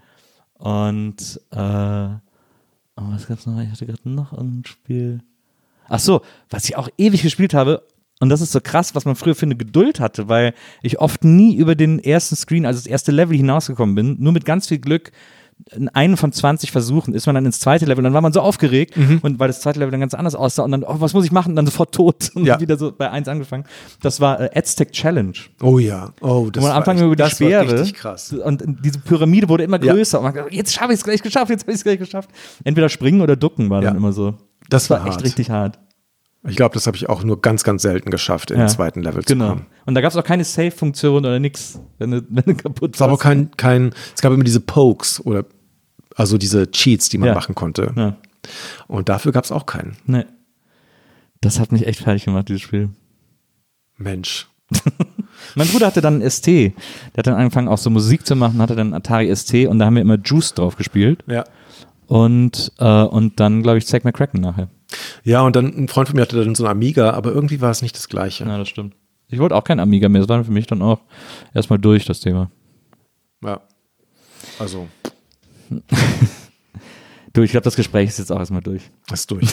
[0.54, 2.20] Und äh, oh,
[2.96, 3.60] was gab's noch?
[3.60, 5.22] Ich hatte gerade noch ein Spiel.
[5.88, 7.84] Ach so, was ich auch ewig gespielt habe.
[8.20, 11.24] Und das ist so krass, was man früher für eine Geduld hatte, weil ich oft
[11.24, 14.18] nie über den ersten Screen, also das erste Level hinausgekommen bin.
[14.20, 15.12] Nur mit ganz viel Glück
[15.76, 18.04] in einen von 20 Versuchen ist man dann ins zweite Level.
[18.04, 20.72] Dann war man so aufgeregt und weil das zweite Level dann ganz anders aussah und
[20.72, 21.50] dann, oh, was muss ich machen?
[21.52, 22.60] Und dann sofort tot und Ja.
[22.60, 23.66] wieder so bei eins angefangen.
[24.02, 25.34] Das war äh, Aztec Challenge.
[25.62, 28.34] Oh ja, oh, das Wo man war, anfangen echt- über die das war richtig krass.
[28.34, 29.94] Und diese Pyramide wurde immer Ja.
[29.94, 30.18] größer.
[30.20, 32.30] Und man gedacht, jetzt schaffe ich es gleich geschafft, jetzt habe ich es gleich geschafft.
[32.64, 33.98] Entweder springen oder ducken war dann Ja.
[33.98, 34.36] immer so.
[34.70, 35.24] Das war echt hart.
[35.24, 35.80] richtig hart.
[36.48, 38.66] Ich glaube, das habe ich auch nur ganz, ganz selten geschafft, in Ja.
[38.66, 39.50] den zweiten Level zu Genau.
[39.50, 39.66] kommen.
[39.86, 43.00] Und da gab es auch keine Save-Funktion oder nix, wenn du, wenn du kaputt Es
[43.00, 43.22] gab auch warst.
[43.24, 45.46] kein, kein, es gab immer diese Pokes oder
[46.16, 47.36] also diese Cheats, die man Ja.
[47.36, 47.94] machen konnte.
[47.96, 48.18] Ja.
[48.88, 49.98] Und dafür gab es auch keinen.
[50.08, 50.26] Nee.
[51.42, 52.90] Das hat mich echt fertig gemacht, dieses Spiel.
[53.98, 54.48] Mensch.
[55.56, 56.48] Mein Bruder hatte dann einen ST.
[56.48, 56.74] Der
[57.18, 59.96] hat dann angefangen, auch so Musik zu machen, hatte dann Atari ST und da haben
[59.96, 61.24] wir immer Juice drauf gespielt.
[61.28, 61.44] Ja.
[62.08, 64.70] Und, äh, und dann, glaube ich, Zack McCracken nachher.
[65.24, 67.72] Ja, und dann ein Freund von mir hatte dann so ein Amiga, aber irgendwie war
[67.72, 68.46] es nicht das Gleiche.
[68.46, 68.96] Ja, das stimmt.
[69.28, 70.22] Ich wollte auch kein Amiga mehr.
[70.22, 71.00] Das war für mich dann auch
[71.54, 72.52] erstmal durch, das Thema.
[73.44, 73.62] Ja.
[74.60, 74.88] Also,
[77.34, 78.82] Du, ich glaube, das Gespräch ist jetzt auch erstmal durch.
[79.12, 79.44] ist durch.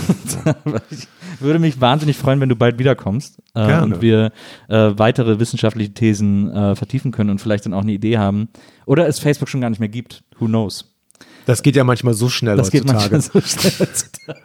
[0.90, 1.06] Ich
[1.40, 3.84] würde mich wahnsinnig freuen, wenn du bald wiederkommst äh, Gerne.
[3.84, 4.32] und wir
[4.68, 8.48] äh, weitere wissenschaftliche Thesen äh, vertiefen können und vielleicht dann auch eine Idee haben.
[8.84, 10.24] Oder es Facebook schon gar nicht mehr gibt.
[10.40, 10.92] Who knows?
[11.46, 13.12] Das geht ja manchmal so schnell Das geht heutzutage.
[13.12, 14.40] manchmal so schnell heutzutage.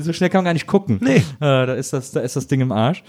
[0.00, 0.98] So schnell kann man gar nicht gucken.
[1.02, 1.16] Nee.
[1.16, 3.02] Äh, da, ist das, da ist das Ding im Arsch.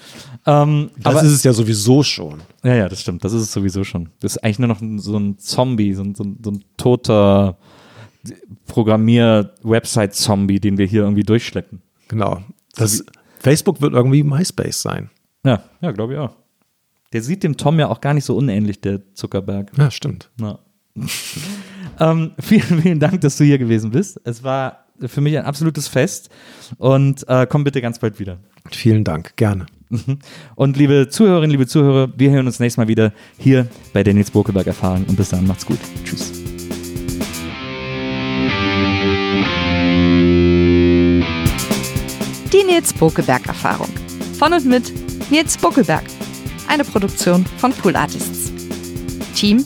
[0.46, 2.42] Ähm, das aber, ist es ja sowieso schon.
[2.64, 3.24] ja, ja, das stimmt.
[3.24, 4.10] Das ist es sowieso schon.
[4.20, 7.58] Das ist eigentlich nur noch so ein Zombie, so ein, so ein, so ein toter
[8.68, 11.82] Programmier-Website-Zombie, den wir hier irgendwie durchschleppen.
[12.08, 12.42] Genau.
[12.76, 13.04] Das,
[13.40, 15.10] Facebook wird irgendwie MySpace sein.
[15.46, 16.36] Ja, ja, glaube ich auch.
[17.12, 19.72] Der sieht dem Tom ja auch gar nicht so unähnlich, der Zuckerberg.
[19.78, 20.32] Ja, stimmt.
[20.40, 20.60] Ja.
[22.00, 24.20] ähm, vielen, vielen Dank, dass du hier gewesen bist.
[24.24, 26.30] Es war für mich ein absolutes Fest
[26.78, 28.38] und äh, komm bitte ganz bald wieder.
[28.72, 29.36] Vielen Dank.
[29.36, 29.66] Gerne.
[30.56, 34.32] Und liebe Zuhörerinnen, liebe Zuhörer, wir hören uns nächstes Mal wieder hier bei der Nils
[34.32, 35.80] Bokeberg Erfahrung und bis dann macht's gut.
[36.04, 36.32] Tschüss.
[42.52, 43.90] Die Nils Bokeberg Erfahrung.
[44.38, 44.92] Von und mit
[45.32, 46.04] Nils Bokeberg.
[46.68, 48.52] Eine Produktion von Pool Artists.
[49.36, 49.66] Team